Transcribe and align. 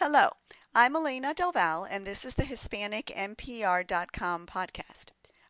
Hello, 0.00 0.28
I'm 0.76 0.94
Elena 0.94 1.34
Del 1.34 1.50
Valle, 1.50 1.82
and 1.82 2.06
this 2.06 2.24
is 2.24 2.36
the 2.36 2.44
HispanicMPR.com 2.44 4.46
podcast. 4.46 5.06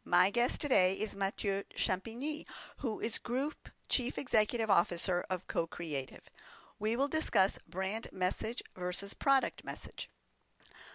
My 0.06 0.30
guest 0.30 0.62
today 0.62 0.94
is 0.94 1.14
Mathieu 1.14 1.64
Champigny, 1.76 2.46
who 2.78 2.98
is 2.98 3.18
Group 3.18 3.68
Chief 3.90 4.16
Executive 4.16 4.70
Officer 4.70 5.22
of 5.28 5.46
Co-Creative. 5.48 6.30
We 6.78 6.96
will 6.96 7.08
discuss 7.08 7.58
brand 7.68 8.08
message 8.10 8.62
versus 8.74 9.12
product 9.12 9.66
message. 9.66 10.08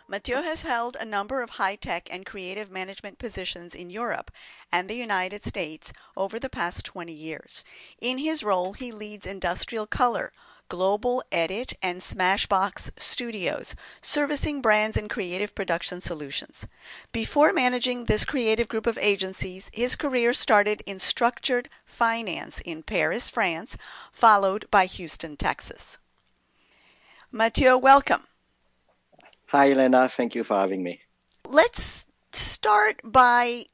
Mathieu 0.07 0.41
has 0.41 0.63
held 0.63 0.97
a 0.99 1.05
number 1.05 1.43
of 1.43 1.51
high-tech 1.51 2.09
and 2.11 2.25
creative 2.25 2.71
management 2.71 3.19
positions 3.19 3.75
in 3.75 3.91
Europe 3.91 4.31
and 4.71 4.89
the 4.89 4.95
United 4.95 5.45
States 5.45 5.93
over 6.17 6.39
the 6.39 6.49
past 6.49 6.83
20 6.85 7.13
years. 7.13 7.63
In 8.01 8.17
his 8.17 8.43
role, 8.43 8.73
he 8.73 8.91
leads 8.91 9.27
Industrial 9.27 9.85
Color, 9.85 10.33
Global 10.69 11.23
Edit, 11.31 11.73
and 11.81 12.01
Smashbox 12.01 12.91
Studios, 12.97 13.75
servicing 14.01 14.61
brands 14.61 14.97
and 14.97 15.09
creative 15.09 15.53
production 15.53 16.01
solutions. 16.01 16.67
Before 17.11 17.53
managing 17.53 18.05
this 18.05 18.25
creative 18.25 18.67
group 18.67 18.87
of 18.87 18.97
agencies, 18.99 19.69
his 19.73 19.95
career 19.95 20.33
started 20.33 20.81
in 20.85 20.99
structured 20.99 21.69
finance 21.85 22.61
in 22.61 22.83
Paris, 22.83 23.29
France, 23.29 23.77
followed 24.11 24.65
by 24.71 24.85
Houston, 24.85 25.37
Texas. 25.37 25.99
Mathieu, 27.31 27.77
welcome. 27.77 28.23
Hi, 29.47 29.71
Elena. 29.71 30.09
Thank 30.09 30.35
you 30.35 30.43
for 30.43 30.55
having 30.55 30.83
me. 30.83 31.01
Let's 31.47 32.05
start 32.31 33.01
by 33.03 33.65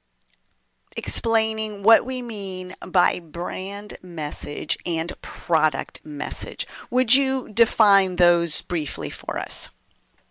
explaining 0.99 1.81
what 1.81 2.05
we 2.05 2.21
mean 2.21 2.76
by 2.85 3.21
brand 3.21 3.98
message 4.03 4.77
and 4.85 5.09
product 5.21 6.02
message. 6.03 6.67
Would 6.91 7.16
you 7.16 7.48
define 7.53 8.17
those 8.17 8.62
briefly 8.63 9.09
for 9.09 9.40
us? 9.40 9.71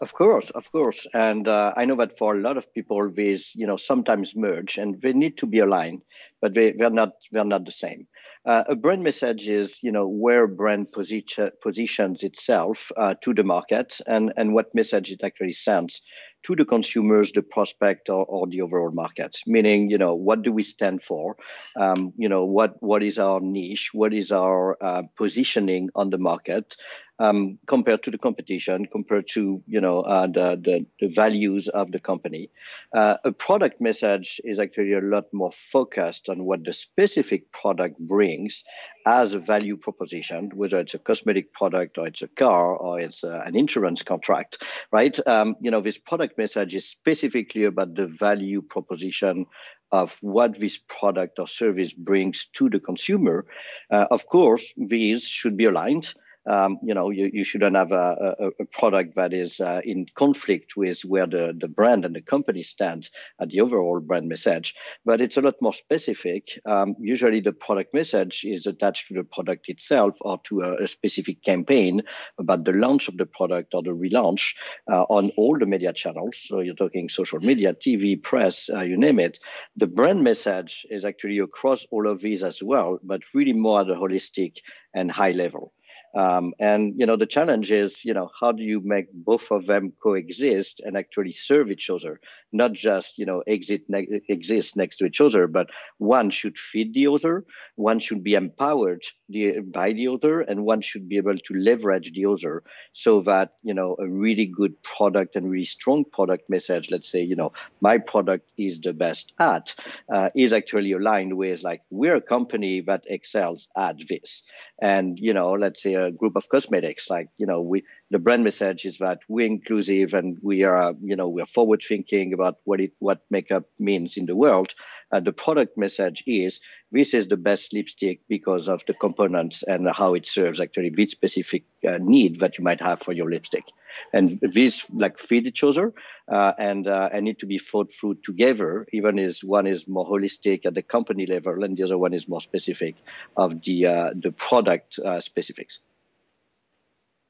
Of 0.00 0.12
course, 0.12 0.50
of 0.50 0.70
course, 0.70 1.06
and 1.12 1.48
uh, 1.48 1.72
I 1.74 1.86
know 1.86 1.96
that 1.96 2.18
for 2.18 2.34
a 2.34 2.38
lot 2.38 2.56
of 2.58 2.72
people, 2.72 3.10
these 3.10 3.52
you 3.56 3.66
know 3.66 3.76
sometimes 3.76 4.36
merge, 4.36 4.78
and 4.78 5.00
they 5.02 5.12
need 5.12 5.38
to 5.38 5.46
be 5.46 5.58
aligned, 5.58 6.02
but 6.40 6.54
they 6.54 6.70
they're 6.72 6.98
not 7.02 7.12
they're 7.32 7.52
not 7.54 7.64
the 7.64 7.72
same. 7.72 8.06
Uh, 8.44 8.62
a 8.68 8.76
brand 8.76 9.02
message 9.02 9.48
is 9.48 9.82
you 9.82 9.90
know 9.90 10.06
where 10.06 10.46
brand 10.46 10.92
position, 10.92 11.50
positions 11.60 12.22
itself 12.22 12.92
uh, 12.96 13.14
to 13.22 13.34
the 13.34 13.42
market, 13.42 13.98
and 14.06 14.32
and 14.36 14.54
what 14.54 14.72
message 14.74 15.10
it 15.10 15.24
actually 15.24 15.52
sends 15.52 16.02
to 16.44 16.56
the 16.56 16.64
consumers, 16.64 17.32
the 17.32 17.42
prospect, 17.42 18.08
or, 18.08 18.24
or 18.24 18.46
the 18.46 18.62
overall 18.62 18.90
market. 18.90 19.38
Meaning, 19.46 19.90
you 19.90 19.98
know, 19.98 20.14
what 20.14 20.42
do 20.42 20.52
we 20.52 20.62
stand 20.62 21.02
for? 21.02 21.36
Um, 21.76 22.12
you 22.16 22.28
know, 22.28 22.44
what 22.44 22.82
what 22.82 23.02
is 23.02 23.18
our 23.18 23.40
niche? 23.40 23.90
What 23.92 24.14
is 24.14 24.32
our 24.32 24.76
uh, 24.82 25.02
positioning 25.16 25.90
on 25.94 26.10
the 26.10 26.18
market? 26.18 26.76
Um, 27.18 27.58
compared 27.66 28.02
to 28.04 28.10
the 28.10 28.18
competition, 28.18 28.86
compared 28.86 29.28
to 29.28 29.62
you 29.66 29.80
know 29.80 30.00
uh, 30.00 30.26
the, 30.26 30.60
the, 30.62 30.86
the 31.00 31.08
values 31.08 31.68
of 31.68 31.92
the 31.92 31.98
company. 31.98 32.50
Uh, 32.94 33.16
a 33.24 33.32
product 33.32 33.80
message 33.80 34.40
is 34.44 34.58
actually 34.58 34.92
a 34.92 35.00
lot 35.00 35.24
more 35.32 35.52
focused 35.52 36.28
on 36.28 36.44
what 36.44 36.64
the 36.64 36.72
specific 36.72 37.50
product 37.52 37.98
brings 37.98 38.64
as 39.06 39.34
a 39.34 39.38
value 39.38 39.76
proposition, 39.76 40.50
whether 40.54 40.78
it's 40.78 40.94
a 40.94 40.98
cosmetic 40.98 41.52
product 41.52 41.98
or 41.98 42.06
it's 42.06 42.22
a 42.22 42.28
car 42.28 42.76
or 42.76 43.00
it's 43.00 43.24
uh, 43.24 43.42
an 43.44 43.56
insurance 43.56 44.02
contract, 44.02 44.62
right? 44.92 45.18
Um, 45.26 45.56
you 45.60 45.70
know, 45.70 45.80
this 45.80 45.98
product 45.98 46.38
message 46.38 46.74
is 46.74 46.88
specifically 46.88 47.64
about 47.64 47.94
the 47.94 48.06
value 48.06 48.62
proposition 48.62 49.46
of 49.90 50.18
what 50.20 50.58
this 50.58 50.78
product 50.78 51.38
or 51.38 51.48
service 51.48 51.92
brings 51.92 52.46
to 52.50 52.68
the 52.68 52.80
consumer. 52.80 53.46
Uh, 53.90 54.06
of 54.10 54.26
course, 54.26 54.74
these 54.76 55.24
should 55.24 55.56
be 55.56 55.64
aligned 55.64 56.14
um, 56.48 56.78
you 56.82 56.94
know, 56.94 57.10
you, 57.10 57.30
you 57.32 57.44
shouldn't 57.44 57.76
have 57.76 57.92
a, 57.92 58.36
a, 58.38 58.62
a 58.62 58.64
product 58.64 59.16
that 59.16 59.34
is 59.34 59.60
uh, 59.60 59.82
in 59.84 60.06
conflict 60.14 60.76
with 60.76 61.04
where 61.04 61.26
the, 61.26 61.54
the 61.58 61.68
brand 61.68 62.04
and 62.04 62.16
the 62.16 62.22
company 62.22 62.62
stands 62.62 63.10
at 63.40 63.50
the 63.50 63.60
overall 63.60 64.00
brand 64.00 64.28
message. 64.28 64.74
But 65.04 65.20
it's 65.20 65.36
a 65.36 65.42
lot 65.42 65.54
more 65.60 65.74
specific. 65.74 66.58
Um, 66.64 66.96
usually 66.98 67.40
the 67.40 67.52
product 67.52 67.92
message 67.92 68.44
is 68.44 68.66
attached 68.66 69.08
to 69.08 69.14
the 69.14 69.24
product 69.24 69.68
itself 69.68 70.16
or 70.22 70.40
to 70.44 70.62
a, 70.62 70.84
a 70.84 70.88
specific 70.88 71.42
campaign 71.42 72.02
about 72.38 72.64
the 72.64 72.72
launch 72.72 73.08
of 73.08 73.18
the 73.18 73.26
product 73.26 73.74
or 73.74 73.82
the 73.82 73.90
relaunch 73.90 74.54
uh, 74.90 75.02
on 75.10 75.30
all 75.36 75.58
the 75.58 75.66
media 75.66 75.92
channels. 75.92 76.38
So 76.38 76.60
you're 76.60 76.74
talking 76.74 77.10
social 77.10 77.40
media, 77.40 77.74
TV, 77.74 78.20
press, 78.22 78.70
uh, 78.70 78.80
you 78.80 78.96
name 78.96 79.20
it. 79.20 79.38
The 79.76 79.86
brand 79.86 80.22
message 80.22 80.86
is 80.90 81.04
actually 81.04 81.38
across 81.40 81.84
all 81.90 82.08
of 82.08 82.20
these 82.20 82.42
as 82.42 82.62
well, 82.62 82.98
but 83.02 83.22
really 83.34 83.52
more 83.52 83.82
at 83.82 83.90
a 83.90 83.94
holistic 83.94 84.58
and 84.94 85.10
high 85.10 85.32
level. 85.32 85.72
Um, 86.18 86.52
and 86.58 86.98
you 86.98 87.06
know 87.06 87.14
the 87.14 87.26
challenge 87.26 87.70
is 87.70 88.04
you 88.04 88.12
know 88.12 88.28
how 88.40 88.50
do 88.50 88.64
you 88.64 88.80
make 88.80 89.06
both 89.12 89.52
of 89.52 89.66
them 89.66 89.92
coexist 90.02 90.80
and 90.80 90.96
actually 90.96 91.30
serve 91.30 91.70
each 91.70 91.90
other, 91.90 92.18
not 92.50 92.72
just 92.72 93.18
you 93.18 93.24
know 93.24 93.44
exit 93.46 93.82
ne- 93.88 94.22
exist 94.28 94.76
next 94.76 94.96
to 94.96 95.06
each 95.06 95.20
other, 95.20 95.46
but 95.46 95.70
one 95.98 96.30
should 96.30 96.58
feed 96.58 96.92
the 96.92 97.06
other, 97.06 97.44
one 97.76 98.00
should 98.00 98.24
be 98.24 98.34
empowered 98.34 99.04
the, 99.28 99.60
by 99.60 99.92
the 99.92 100.08
other, 100.08 100.40
and 100.40 100.64
one 100.64 100.80
should 100.80 101.08
be 101.08 101.18
able 101.18 101.38
to 101.38 101.54
leverage 101.54 102.10
the 102.12 102.26
other, 102.26 102.64
so 102.92 103.20
that 103.20 103.52
you 103.62 103.74
know 103.74 103.94
a 104.00 104.08
really 104.08 104.46
good 104.46 104.82
product 104.82 105.36
and 105.36 105.48
really 105.48 105.64
strong 105.64 106.04
product 106.04 106.50
message. 106.50 106.90
Let's 106.90 107.08
say 107.08 107.22
you 107.22 107.36
know 107.36 107.52
my 107.80 107.98
product 107.98 108.50
is 108.56 108.80
the 108.80 108.92
best 108.92 109.34
at 109.38 109.72
uh, 110.12 110.30
is 110.34 110.52
actually 110.52 110.90
aligned 110.90 111.36
with 111.36 111.62
like 111.62 111.82
we're 111.90 112.16
a 112.16 112.20
company 112.20 112.80
that 112.80 113.04
excels 113.06 113.68
at 113.76 113.96
this, 114.08 114.42
and 114.82 115.16
you 115.16 115.32
know 115.32 115.52
let's 115.52 115.80
say 115.80 116.07
a 116.08 116.12
group 116.12 116.36
of 116.36 116.48
cosmetics. 116.48 117.08
Like, 117.08 117.28
you 117.38 117.46
know, 117.46 117.60
we 117.60 117.84
the 118.10 118.18
brand 118.18 118.44
message 118.44 118.84
is 118.84 118.98
that 118.98 119.20
we're 119.28 119.46
inclusive 119.46 120.14
and 120.14 120.38
we 120.42 120.64
are, 120.64 120.94
you 121.02 121.16
know, 121.16 121.28
we're 121.28 121.46
forward 121.46 121.82
thinking 121.86 122.32
about 122.32 122.56
what 122.64 122.80
it 122.80 122.92
what 122.98 123.20
makeup 123.30 123.64
means 123.78 124.16
in 124.16 124.26
the 124.26 124.36
world. 124.36 124.74
Uh, 125.12 125.20
the 125.20 125.32
product 125.32 125.78
message 125.78 126.24
is 126.26 126.60
this 126.90 127.14
is 127.14 127.28
the 127.28 127.36
best 127.36 127.72
lipstick 127.72 128.20
because 128.28 128.68
of 128.68 128.82
the 128.86 128.94
components 128.94 129.62
and 129.62 129.88
how 129.90 130.14
it 130.14 130.26
serves 130.26 130.60
actually 130.60 130.90
this 130.90 131.12
specific 131.12 131.64
uh, 131.86 131.98
need 132.00 132.40
that 132.40 132.58
you 132.58 132.64
might 132.64 132.80
have 132.80 133.00
for 133.00 133.12
your 133.12 133.30
lipstick. 133.30 133.64
And 134.12 134.38
these 134.40 134.86
like 134.92 135.18
feed 135.18 135.46
each 135.46 135.64
other 135.64 135.92
uh, 136.28 136.52
and 136.58 136.86
uh, 136.86 137.08
and 137.12 137.24
need 137.24 137.38
to 137.40 137.46
be 137.46 137.58
thought 137.58 137.92
through 137.92 138.16
together. 138.24 138.86
Even 138.92 139.18
as 139.18 139.44
one 139.44 139.66
is 139.66 139.88
more 139.88 140.06
holistic 140.06 140.66
at 140.66 140.74
the 140.74 140.82
company 140.82 141.26
level 141.26 141.64
and 141.64 141.76
the 141.76 141.84
other 141.84 141.98
one 141.98 142.14
is 142.14 142.28
more 142.28 142.40
specific 142.40 142.96
of 143.36 143.62
the 143.62 143.86
uh, 143.86 144.10
the 144.14 144.32
product 144.32 144.98
uh, 144.98 145.20
specifics 145.20 145.80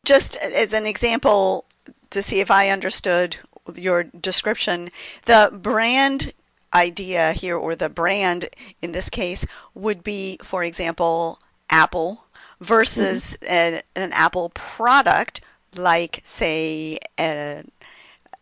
just 0.09 0.37
as 0.37 0.73
an 0.73 0.87
example 0.87 1.67
to 2.09 2.23
see 2.23 2.41
if 2.41 2.51
I 2.51 2.71
understood 2.71 3.37
your 3.75 4.05
description, 4.05 4.91
the 5.27 5.51
brand 5.53 6.33
idea 6.73 7.33
here, 7.33 7.59
or 7.59 7.77
the 7.77 7.91
brand 7.91 8.49
in 8.81 8.93
this 8.93 9.11
case, 9.11 9.45
would 9.75 10.03
be, 10.03 10.39
for 10.43 10.65
example, 10.65 11.41
Apple 11.69 12.25
versus 12.59 13.37
mm-hmm. 13.43 13.53
an, 13.53 13.83
an, 13.95 14.13
Apple 14.15 14.49
product 14.55 15.43
like, 15.77 16.23
say, 16.25 16.99
an 17.19 17.71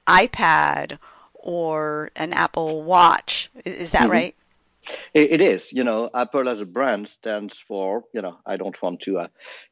iPad 0.07 0.99
or 1.35 2.13
an 2.15 2.33
Apple 2.33 2.85
Watch. 2.85 3.51
Is 3.65 3.91
that 3.91 4.03
mm-hmm. 4.03 4.11
right? 4.13 4.37
It, 5.15 5.33
it 5.33 5.41
is, 5.41 5.73
you 5.73 5.85
know, 5.85 6.11
Apple 6.15 6.49
as 6.49 6.61
a 6.61 6.67
brand 6.67 7.09
stands 7.09 7.59
for, 7.59 8.05
you 8.13 8.23
know, 8.23 8.39
I 8.47 8.57
don't 8.57 8.81
want 8.81 9.01
to 9.01 9.19
uh, 9.19 9.29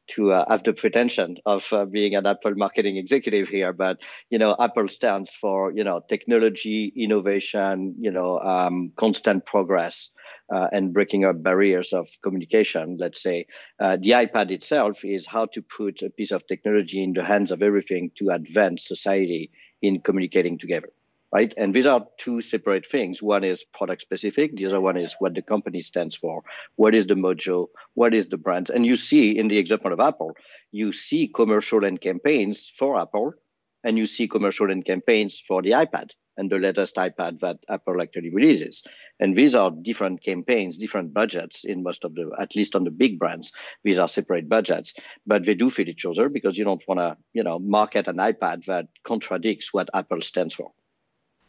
to 0.07 0.33
uh, 0.33 0.45
have 0.49 0.63
the 0.63 0.73
pretension 0.73 1.37
of 1.45 1.71
uh, 1.71 1.85
being 1.85 2.15
an 2.15 2.25
Apple 2.25 2.55
marketing 2.55 2.97
executive 2.97 3.47
here, 3.47 3.73
but 3.73 3.99
you 4.29 4.37
know, 4.37 4.55
Apple 4.59 4.87
stands 4.87 5.29
for, 5.29 5.71
you 5.71 5.83
know, 5.83 6.01
technology, 6.07 6.91
innovation, 6.95 7.95
you 7.99 8.11
know, 8.11 8.39
um, 8.39 8.91
constant 8.95 9.45
progress. 9.45 10.09
Uh, 10.53 10.67
and 10.71 10.93
breaking 10.93 11.25
up 11.25 11.41
barriers 11.41 11.91
of 11.91 12.07
communication, 12.21 12.97
let's 12.99 13.21
say. 13.21 13.47
Uh, 13.79 13.97
the 13.99 14.11
iPad 14.11 14.51
itself 14.51 15.03
is 15.03 15.25
how 15.25 15.47
to 15.47 15.61
put 15.63 16.03
a 16.03 16.09
piece 16.11 16.31
of 16.31 16.45
technology 16.45 17.01
in 17.01 17.13
the 17.13 17.23
hands 17.23 17.49
of 17.49 17.63
everything 17.63 18.11
to 18.13 18.29
advance 18.29 18.87
society 18.87 19.49
in 19.81 19.99
communicating 20.01 20.59
together 20.59 20.89
right? 21.33 21.53
And 21.57 21.73
these 21.73 21.85
are 21.85 22.05
two 22.17 22.41
separate 22.41 22.85
things. 22.85 23.21
One 23.21 23.43
is 23.43 23.63
product 23.63 24.01
specific, 24.01 24.55
the 24.55 24.65
other 24.67 24.81
one 24.81 24.97
is 24.97 25.15
what 25.19 25.35
the 25.35 25.41
company 25.41 25.81
stands 25.81 26.15
for. 26.15 26.43
What 26.75 26.95
is 26.95 27.07
the 27.07 27.15
mojo? 27.15 27.67
What 27.93 28.13
is 28.13 28.29
the 28.29 28.37
brand? 28.37 28.69
And 28.69 28.85
you 28.85 28.95
see 28.95 29.37
in 29.37 29.47
the 29.47 29.57
example 29.57 29.93
of 29.93 29.99
Apple, 29.99 30.33
you 30.71 30.93
see 30.93 31.27
commercial 31.27 31.83
and 31.83 31.99
campaigns 31.99 32.69
for 32.69 32.99
Apple, 32.99 33.33
and 33.83 33.97
you 33.97 34.05
see 34.05 34.27
commercial 34.27 34.71
and 34.71 34.83
campaigns 34.83 35.41
for 35.47 35.61
the 35.61 35.71
iPad 35.71 36.11
and 36.37 36.49
the 36.49 36.57
latest 36.57 36.95
iPad 36.95 37.39
that 37.39 37.59
Apple 37.69 38.01
actually 38.01 38.33
releases. 38.33 38.83
And 39.19 39.37
these 39.37 39.55
are 39.55 39.71
different 39.71 40.21
campaigns, 40.23 40.77
different 40.77 41.13
budgets 41.13 41.63
in 41.63 41.83
most 41.83 42.03
of 42.03 42.13
the, 42.15 42.31
at 42.37 42.55
least 42.55 42.75
on 42.75 42.83
the 42.83 42.91
big 42.91 43.19
brands. 43.19 43.53
These 43.83 43.99
are 43.99 44.07
separate 44.07 44.49
budgets, 44.49 44.95
but 45.25 45.45
they 45.45 45.53
do 45.53 45.69
fit 45.69 45.87
each 45.87 46.05
other 46.05 46.27
because 46.27 46.57
you 46.57 46.65
don't 46.65 46.83
want 46.87 46.99
to, 46.99 47.17
you 47.33 47.43
know, 47.43 47.59
market 47.59 48.07
an 48.07 48.17
iPad 48.17 48.65
that 48.65 48.87
contradicts 49.03 49.73
what 49.73 49.89
Apple 49.93 50.21
stands 50.21 50.53
for. 50.53 50.71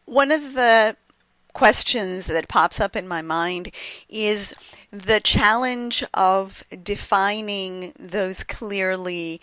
One 0.07 0.31
of 0.31 0.55
the 0.55 0.97
questions 1.53 2.27
that 2.27 2.49
pops 2.49 2.81
up 2.81 2.95
in 2.95 3.09
my 3.09 3.23
mind 3.23 3.73
is 4.09 4.55
the 4.91 5.21
challenge 5.21 6.05
of 6.15 6.63
defining 6.83 7.93
those 7.99 8.45
clearly 8.45 9.41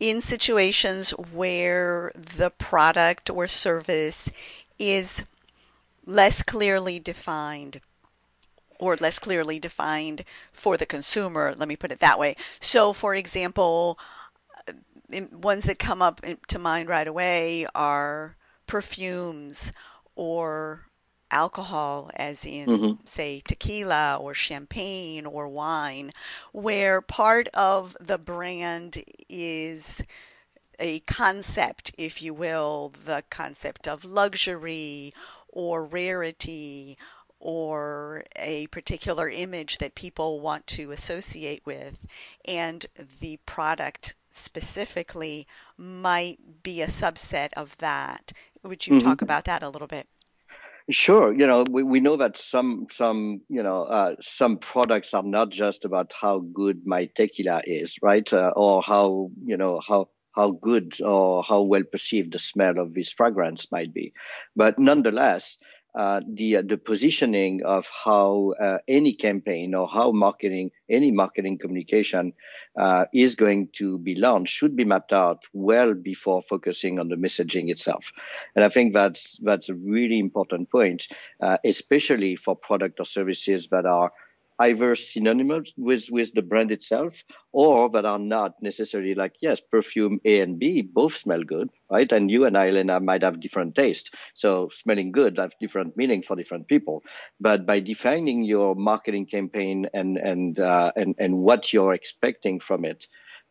in 0.00 0.20
situations 0.20 1.10
where 1.10 2.10
the 2.16 2.50
product 2.50 3.30
or 3.30 3.46
service 3.46 4.28
is 4.78 5.24
less 6.04 6.42
clearly 6.42 6.98
defined 6.98 7.80
or 8.80 8.96
less 8.96 9.20
clearly 9.20 9.60
defined 9.60 10.24
for 10.50 10.76
the 10.76 10.86
consumer. 10.86 11.54
Let 11.56 11.68
me 11.68 11.76
put 11.76 11.92
it 11.92 12.00
that 12.00 12.18
way. 12.18 12.34
So, 12.58 12.92
for 12.92 13.14
example, 13.14 13.96
ones 15.30 15.64
that 15.64 15.78
come 15.78 16.02
up 16.02 16.20
to 16.48 16.58
mind 16.58 16.88
right 16.88 17.06
away 17.06 17.66
are 17.74 18.36
perfumes 18.66 19.70
or 20.14 20.86
alcohol, 21.30 22.10
as 22.14 22.44
in, 22.44 22.68
mm-hmm. 22.68 23.04
say, 23.04 23.40
tequila 23.44 24.16
or 24.20 24.34
champagne 24.34 25.24
or 25.24 25.48
wine, 25.48 26.12
where 26.52 27.00
part 27.00 27.48
of 27.48 27.96
the 28.00 28.18
brand 28.18 29.02
is 29.28 30.02
a 30.78 31.00
concept, 31.00 31.94
if 31.96 32.20
you 32.20 32.34
will, 32.34 32.92
the 33.04 33.22
concept 33.30 33.88
of 33.88 34.04
luxury 34.04 35.14
or 35.48 35.84
rarity 35.84 36.98
or 37.38 38.24
a 38.36 38.66
particular 38.68 39.28
image 39.28 39.78
that 39.78 39.94
people 39.94 40.40
want 40.40 40.66
to 40.66 40.92
associate 40.92 41.62
with, 41.64 41.98
and 42.44 42.86
the 43.20 43.38
product 43.46 44.14
specifically 44.30 45.46
might 45.76 46.62
be 46.62 46.80
a 46.80 46.86
subset 46.86 47.52
of 47.54 47.76
that. 47.78 48.32
Would 48.64 48.86
you 48.86 48.94
mm-hmm. 48.94 49.06
talk 49.06 49.22
about 49.22 49.44
that 49.46 49.62
a 49.62 49.68
little 49.68 49.88
bit? 49.88 50.06
Sure. 50.90 51.32
You 51.32 51.46
know, 51.46 51.64
we, 51.68 51.82
we 51.82 52.00
know 52.00 52.16
that 52.16 52.36
some 52.38 52.86
some 52.90 53.42
you 53.48 53.62
know 53.62 53.84
uh, 53.84 54.16
some 54.20 54.58
products 54.58 55.14
are 55.14 55.22
not 55.22 55.50
just 55.50 55.84
about 55.84 56.12
how 56.12 56.40
good 56.40 56.86
my 56.86 57.06
tequila 57.14 57.62
is, 57.64 57.98
right? 58.02 58.30
Uh, 58.32 58.52
or 58.56 58.82
how 58.82 59.30
you 59.44 59.56
know 59.56 59.80
how 59.80 60.08
how 60.32 60.50
good 60.50 61.00
or 61.00 61.44
how 61.44 61.62
well 61.62 61.84
perceived 61.84 62.32
the 62.32 62.38
smell 62.38 62.78
of 62.78 62.94
this 62.94 63.12
fragrance 63.12 63.70
might 63.70 63.94
be, 63.94 64.12
but 64.56 64.78
nonetheless, 64.78 65.58
uh, 65.94 66.20
the 66.26 66.56
uh, 66.56 66.62
the 66.62 66.78
positioning 66.78 67.62
of 67.64 67.86
how 68.04 68.54
uh, 68.60 68.78
any 68.88 69.12
campaign 69.12 69.74
or 69.74 69.86
how 69.86 70.10
marketing 70.10 70.70
any 70.88 71.10
marketing 71.10 71.58
communication 71.58 72.32
uh, 72.78 73.04
is 73.12 73.34
going 73.34 73.68
to 73.72 73.98
be 73.98 74.14
launched 74.14 74.54
should 74.54 74.74
be 74.74 74.84
mapped 74.84 75.12
out 75.12 75.42
well 75.52 75.94
before 75.94 76.42
focusing 76.42 76.98
on 76.98 77.08
the 77.08 77.16
messaging 77.16 77.70
itself. 77.70 78.12
And 78.56 78.64
i 78.64 78.68
think 78.68 78.94
that's 78.94 79.38
that's 79.42 79.68
a 79.68 79.74
really 79.74 80.18
important 80.18 80.70
point 80.70 81.08
uh, 81.42 81.58
especially 81.64 82.36
for 82.36 82.56
product 82.56 83.00
or 83.00 83.04
services 83.04 83.68
that 83.68 83.86
are 83.86 84.12
either 84.58 84.94
synonymous 84.94 85.72
with, 85.76 86.08
with 86.10 86.32
the 86.34 86.42
brand 86.42 86.70
itself 86.70 87.22
or 87.52 87.90
that 87.90 88.04
are 88.04 88.18
not 88.18 88.54
necessarily 88.62 89.14
like, 89.14 89.34
yes, 89.40 89.60
perfume 89.60 90.20
A 90.24 90.40
and 90.40 90.58
B 90.58 90.82
both 90.82 91.16
smell 91.16 91.42
good, 91.42 91.70
right? 91.90 92.10
And 92.10 92.30
you 92.30 92.44
and 92.44 92.56
I, 92.56 92.68
Elena, 92.68 93.00
might 93.00 93.22
have 93.22 93.40
different 93.40 93.74
taste. 93.74 94.14
So 94.34 94.68
smelling 94.72 95.12
good 95.12 95.38
have 95.38 95.52
different 95.60 95.96
meaning 95.96 96.22
for 96.22 96.36
different 96.36 96.68
people. 96.68 97.02
But 97.40 97.66
by 97.66 97.80
defining 97.80 98.42
your 98.42 98.74
marketing 98.74 99.26
campaign 99.26 99.88
and, 99.92 100.16
and, 100.18 100.58
uh, 100.58 100.92
and, 100.96 101.14
and 101.18 101.38
what 101.38 101.72
you're 101.72 101.94
expecting 101.94 102.60
from 102.60 102.84
it, 102.84 103.06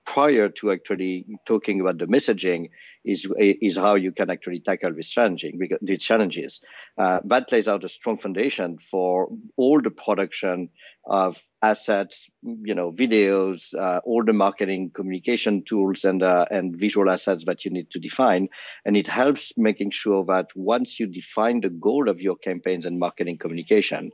prior 0.05 0.49
to 0.49 0.71
actually 0.71 1.25
talking 1.45 1.79
about 1.79 1.97
the 1.97 2.07
messaging 2.07 2.69
is 3.03 3.27
is 3.37 3.77
how 3.77 3.95
you 3.95 4.11
can 4.11 4.29
actually 4.29 4.59
tackle 4.59 4.93
this 4.93 5.09
challenging 5.09 5.59
the 5.81 5.97
challenges. 5.97 6.61
Uh, 6.97 7.19
that 7.25 7.51
lays 7.51 7.67
out 7.67 7.83
a 7.83 7.89
strong 7.89 8.17
foundation 8.17 8.77
for 8.77 9.29
all 9.57 9.81
the 9.81 9.89
production 9.91 10.69
of 11.05 11.41
assets, 11.63 12.29
you 12.43 12.75
know, 12.75 12.91
videos, 12.91 13.73
uh, 13.77 14.01
all 14.03 14.23
the 14.23 14.33
marketing 14.33 14.91
communication 14.93 15.63
tools 15.63 16.05
and 16.05 16.21
uh, 16.21 16.45
and 16.51 16.75
visual 16.75 17.09
assets 17.09 17.45
that 17.45 17.65
you 17.65 17.71
need 17.71 17.89
to 17.89 17.99
define, 17.99 18.49
and 18.85 18.95
it 18.95 19.07
helps 19.07 19.53
making 19.57 19.91
sure 19.91 20.23
that 20.25 20.47
once 20.55 20.99
you 20.99 21.07
define 21.07 21.61
the 21.61 21.69
goal 21.69 22.09
of 22.09 22.21
your 22.21 22.35
campaigns 22.35 22.85
and 22.85 22.99
marketing 22.99 23.37
communication, 23.37 24.11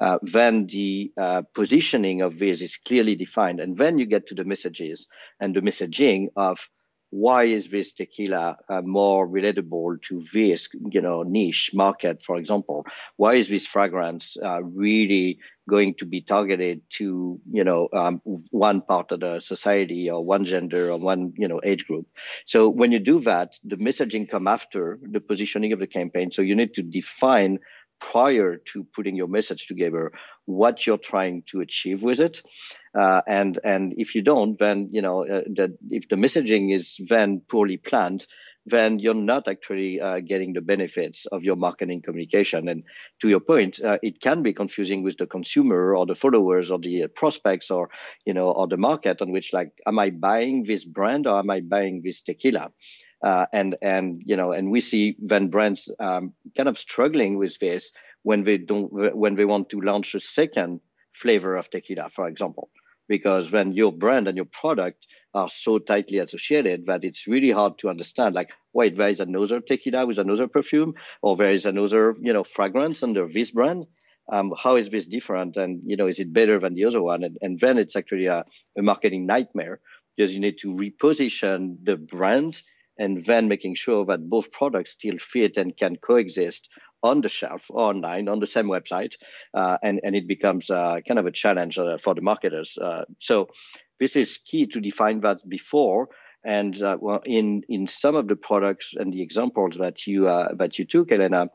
uh, 0.00 0.18
then 0.22 0.66
the 0.66 1.12
uh, 1.16 1.42
positioning 1.54 2.22
of 2.22 2.38
this 2.38 2.62
is 2.62 2.76
clearly 2.78 3.16
defined, 3.16 3.60
and 3.60 3.76
then 3.76 3.98
you 3.98 4.06
get 4.06 4.28
to 4.28 4.34
the 4.34 4.44
messages 4.44 5.08
and 5.40 5.54
the 5.54 5.60
messaging 5.60 6.28
of 6.36 6.68
why 7.10 7.44
is 7.44 7.68
this 7.68 7.92
tequila 7.92 8.56
uh, 8.68 8.82
more 8.82 9.28
relatable 9.28 10.00
to 10.02 10.22
this 10.32 10.68
you 10.90 11.00
know 11.00 11.22
niche 11.22 11.72
market 11.74 12.22
for 12.22 12.36
example? 12.36 12.86
Why 13.16 13.34
is 13.34 13.48
this 13.48 13.66
fragrance 13.66 14.36
uh, 14.42 14.62
really 14.62 15.38
going 15.68 15.94
to 15.94 16.06
be 16.06 16.20
targeted 16.20 16.82
to 16.90 17.40
you 17.50 17.64
know 17.64 17.88
um, 17.92 18.22
one 18.50 18.80
part 18.80 19.10
of 19.12 19.20
the 19.20 19.40
society 19.40 20.10
or 20.10 20.24
one 20.24 20.44
gender 20.44 20.90
or 20.90 20.98
one 20.98 21.32
you 21.36 21.48
know 21.48 21.60
age 21.64 21.86
group? 21.86 22.06
So 22.46 22.68
when 22.68 22.92
you 22.92 23.00
do 23.00 23.20
that 23.20 23.58
the 23.64 23.76
messaging 23.76 24.30
come 24.30 24.46
after 24.46 24.98
the 25.02 25.20
positioning 25.20 25.72
of 25.72 25.80
the 25.80 25.86
campaign. 25.86 26.30
So 26.30 26.42
you 26.42 26.54
need 26.54 26.74
to 26.74 26.82
define 26.82 27.58
prior 28.00 28.56
to 28.56 28.84
putting 28.84 29.14
your 29.14 29.28
message 29.28 29.66
together 29.66 30.12
what 30.46 30.86
you're 30.86 30.98
trying 30.98 31.42
to 31.46 31.60
achieve 31.60 32.02
with 32.02 32.18
it 32.18 32.42
uh, 32.94 33.22
and 33.26 33.58
and 33.64 33.94
if 33.96 34.14
you 34.14 34.22
don't 34.22 34.58
then 34.58 34.88
you 34.92 35.02
know 35.02 35.24
uh, 35.24 35.42
that 35.56 35.76
if 35.90 36.08
the 36.08 36.16
messaging 36.16 36.74
is 36.74 37.00
then 37.08 37.40
poorly 37.48 37.76
planned 37.76 38.26
then 38.66 38.98
you're 38.98 39.14
not 39.14 39.48
actually 39.48 40.00
uh, 40.00 40.20
getting 40.20 40.52
the 40.52 40.60
benefits 40.60 41.26
of 41.26 41.44
your 41.44 41.56
marketing 41.56 42.02
communication. 42.02 42.68
And 42.68 42.84
to 43.20 43.28
your 43.28 43.40
point, 43.40 43.80
uh, 43.82 43.98
it 44.02 44.20
can 44.20 44.42
be 44.42 44.52
confusing 44.52 45.02
with 45.02 45.16
the 45.16 45.26
consumer 45.26 45.96
or 45.96 46.06
the 46.06 46.14
followers 46.14 46.70
or 46.70 46.78
the 46.78 47.06
prospects 47.08 47.70
or 47.70 47.90
you 48.24 48.34
know 48.34 48.50
or 48.50 48.68
the 48.68 48.76
market 48.76 49.22
on 49.22 49.32
which 49.32 49.52
like, 49.52 49.72
am 49.86 49.98
I 49.98 50.10
buying 50.10 50.64
this 50.64 50.84
brand 50.84 51.26
or 51.26 51.38
am 51.38 51.50
I 51.50 51.60
buying 51.60 52.02
this 52.02 52.22
tequila? 52.22 52.70
Uh, 53.22 53.46
and 53.52 53.76
and 53.82 54.22
you 54.24 54.36
know, 54.36 54.52
and 54.52 54.70
we 54.70 54.80
see 54.80 55.16
then 55.20 55.48
brands 55.48 55.90
um, 55.98 56.32
kind 56.56 56.68
of 56.68 56.78
struggling 56.78 57.36
with 57.36 57.58
this 57.58 57.92
when 58.22 58.44
they 58.44 58.58
don't 58.58 58.90
when 58.92 59.34
they 59.34 59.44
want 59.44 59.70
to 59.70 59.80
launch 59.80 60.14
a 60.14 60.20
second 60.20 60.80
flavor 61.12 61.56
of 61.56 61.68
tequila, 61.70 62.08
for 62.10 62.26
example, 62.28 62.70
because 63.10 63.50
when 63.50 63.72
your 63.72 63.92
brand 63.92 64.28
and 64.28 64.36
your 64.36 64.46
product 64.46 65.08
are 65.34 65.48
so 65.48 65.80
tightly 65.80 66.18
associated 66.18 66.86
that 66.86 67.02
it's 67.02 67.26
really 67.26 67.50
hard 67.50 67.76
to 67.78 67.88
understand. 67.88 68.36
Like, 68.36 68.52
wait, 68.72 68.96
there 68.96 69.08
is 69.08 69.18
another 69.18 69.60
tequila 69.60 70.06
with 70.06 70.18
another 70.18 70.46
perfume, 70.46 70.94
or 71.20 71.36
there 71.36 71.50
is 71.50 71.66
another 71.66 72.14
you 72.20 72.32
know 72.32 72.44
fragrance 72.44 73.02
under 73.02 73.26
this 73.28 73.50
brand. 73.50 73.86
Um, 74.32 74.54
how 74.56 74.76
is 74.76 74.88
this 74.90 75.08
different 75.08 75.56
and 75.56 75.82
you 75.84 75.96
know 75.96 76.06
is 76.06 76.20
it 76.20 76.32
better 76.32 76.60
than 76.60 76.74
the 76.74 76.84
other 76.84 77.02
one 77.02 77.24
and, 77.24 77.36
and 77.42 77.58
then 77.58 77.78
it's 77.78 77.96
actually 77.96 78.26
a, 78.26 78.44
a 78.78 78.82
marketing 78.82 79.26
nightmare 79.26 79.80
because 80.16 80.32
you 80.32 80.38
need 80.38 80.58
to 80.58 80.68
reposition 80.68 81.78
the 81.82 81.96
brand 81.96 82.62
and 82.96 83.24
then 83.24 83.48
making 83.48 83.74
sure 83.74 84.04
that 84.04 84.30
both 84.30 84.52
products 84.52 84.92
still 84.92 85.18
fit 85.18 85.56
and 85.56 85.76
can 85.76 85.96
coexist 85.96 86.68
on 87.02 87.20
the 87.20 87.28
shelf 87.28 87.70
online 87.70 88.28
on 88.28 88.40
the 88.40 88.46
same 88.46 88.66
website, 88.66 89.14
uh, 89.54 89.78
and 89.82 90.00
and 90.02 90.14
it 90.14 90.26
becomes 90.26 90.70
uh, 90.70 91.00
kind 91.06 91.18
of 91.18 91.26
a 91.26 91.32
challenge 91.32 91.78
uh, 91.78 91.96
for 91.98 92.14
the 92.14 92.20
marketers. 92.20 92.78
Uh, 92.78 93.04
so 93.18 93.48
this 93.98 94.16
is 94.16 94.38
key 94.38 94.66
to 94.66 94.80
define 94.80 95.20
that 95.20 95.46
before. 95.48 96.08
And 96.44 96.80
uh, 96.82 96.98
well, 97.00 97.20
in 97.26 97.62
in 97.68 97.86
some 97.86 98.16
of 98.16 98.28
the 98.28 98.36
products 98.36 98.94
and 98.96 99.12
the 99.12 99.22
examples 99.22 99.76
that 99.76 100.06
you 100.06 100.24
that 100.24 100.78
you 100.78 100.84
took, 100.86 101.12
Elena, 101.12 101.50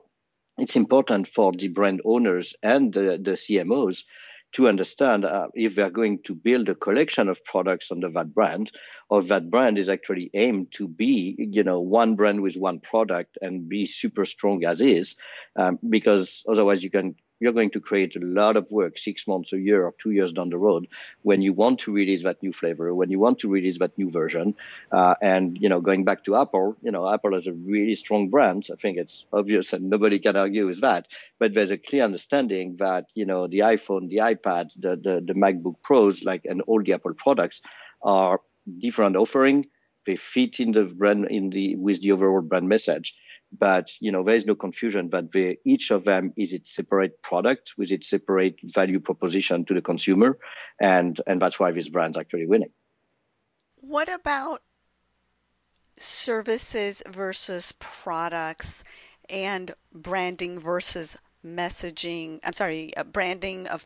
it's 0.57 0.75
important 0.75 1.27
for 1.27 1.51
the 1.51 1.67
brand 1.67 2.01
owners 2.05 2.55
and 2.63 2.93
the, 2.93 3.19
the 3.21 3.31
CMOs 3.31 4.03
to 4.53 4.67
understand 4.67 5.25
uh, 5.25 5.47
if 5.53 5.75
they're 5.75 5.89
going 5.89 6.19
to 6.23 6.35
build 6.35 6.69
a 6.69 6.75
collection 6.75 7.27
of 7.29 7.43
products 7.43 7.91
under 7.91 8.09
that 8.09 8.33
brand 8.33 8.71
or 9.09 9.21
that 9.21 9.49
brand 9.49 9.77
is 9.77 9.89
actually 9.89 10.29
aimed 10.33 10.71
to 10.71 10.87
be 10.87 11.35
you 11.37 11.63
know 11.63 11.79
one 11.79 12.15
brand 12.15 12.41
with 12.41 12.55
one 12.55 12.79
product 12.79 13.37
and 13.41 13.67
be 13.67 13.85
super 13.85 14.25
strong 14.25 14.63
as 14.65 14.81
is 14.81 15.15
um, 15.57 15.77
because 15.89 16.43
otherwise 16.47 16.83
you 16.83 16.89
can 16.89 17.15
you're 17.39 17.53
going 17.53 17.71
to 17.71 17.79
create 17.79 18.15
a 18.15 18.19
lot 18.19 18.55
of 18.55 18.71
work 18.71 18.97
six 18.97 19.27
months, 19.27 19.53
a 19.53 19.59
year, 19.59 19.85
or 19.85 19.93
two 20.01 20.11
years 20.11 20.31
down 20.33 20.49
the 20.49 20.57
road 20.57 20.87
when 21.21 21.41
you 21.41 21.53
want 21.53 21.79
to 21.79 21.91
release 21.91 22.23
that 22.23 22.41
new 22.41 22.53
flavor, 22.53 22.93
when 22.93 23.09
you 23.09 23.19
want 23.19 23.39
to 23.39 23.49
release 23.49 23.79
that 23.79 23.97
new 23.97 24.09
version. 24.09 24.55
Uh, 24.91 25.15
and 25.21 25.57
you 25.59 25.69
know, 25.69 25.81
going 25.81 26.05
back 26.05 26.23
to 26.23 26.35
Apple, 26.35 26.75
you 26.81 26.91
know, 26.91 27.07
Apple 27.07 27.33
has 27.33 27.47
a 27.47 27.53
really 27.53 27.95
strong 27.95 28.29
brand. 28.29 28.67
I 28.71 28.75
think 28.75 28.97
it's 28.97 29.25
obvious, 29.33 29.73
and 29.73 29.89
nobody 29.89 30.19
can 30.19 30.35
argue 30.35 30.67
with 30.67 30.81
that. 30.81 31.07
But 31.39 31.53
there's 31.53 31.71
a 31.71 31.77
clear 31.77 32.03
understanding 32.03 32.77
that 32.77 33.07
you 33.15 33.25
know 33.25 33.47
the 33.47 33.59
iPhone, 33.59 34.09
the 34.09 34.17
iPads, 34.17 34.79
the 34.79 34.95
the, 34.95 35.21
the 35.25 35.33
MacBook 35.33 35.75
Pros, 35.81 36.23
like 36.23 36.45
and 36.45 36.61
all 36.61 36.81
the 36.81 36.93
Apple 36.93 37.13
products 37.13 37.61
are 38.01 38.41
different 38.79 39.15
offering. 39.15 39.67
They 40.05 40.15
fit 40.15 40.59
in 40.59 40.71
the 40.71 40.83
brand 40.83 41.25
in 41.29 41.49
the 41.49 41.75
with 41.75 42.01
the 42.01 42.11
overall 42.11 42.41
brand 42.41 42.69
message 42.69 43.15
but 43.59 43.91
you 43.99 44.11
know 44.11 44.23
there 44.23 44.35
is 44.35 44.45
no 44.45 44.55
confusion 44.55 45.09
that 45.09 45.31
they, 45.31 45.57
each 45.65 45.91
of 45.91 46.03
them 46.03 46.33
is 46.37 46.53
its 46.53 46.75
separate 46.75 47.21
product 47.21 47.73
with 47.77 47.91
its 47.91 48.09
separate 48.09 48.59
value 48.63 48.99
proposition 48.99 49.65
to 49.65 49.73
the 49.73 49.81
consumer 49.81 50.37
and 50.79 51.21
and 51.27 51.41
that's 51.41 51.59
why 51.59 51.71
these 51.71 51.89
brand's 51.89 52.17
actually 52.17 52.45
winning 52.45 52.71
what 53.77 54.11
about 54.11 54.61
services 55.97 57.01
versus 57.07 57.73
products 57.79 58.83
and 59.29 59.73
branding 59.93 60.59
versus 60.59 61.17
messaging 61.45 62.39
i'm 62.43 62.53
sorry 62.53 62.95
uh, 62.97 63.03
branding 63.03 63.67
of 63.67 63.85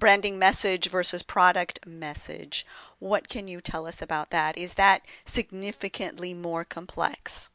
branding 0.00 0.38
message 0.38 0.88
versus 0.88 1.22
product 1.22 1.86
message. 1.86 2.66
What 2.98 3.28
can 3.28 3.46
you 3.46 3.60
tell 3.60 3.86
us 3.86 4.02
about 4.02 4.30
that? 4.30 4.56
Is 4.58 4.74
that 4.74 5.02
significantly 5.26 6.34
more 6.34 6.64
complex? 6.64 7.50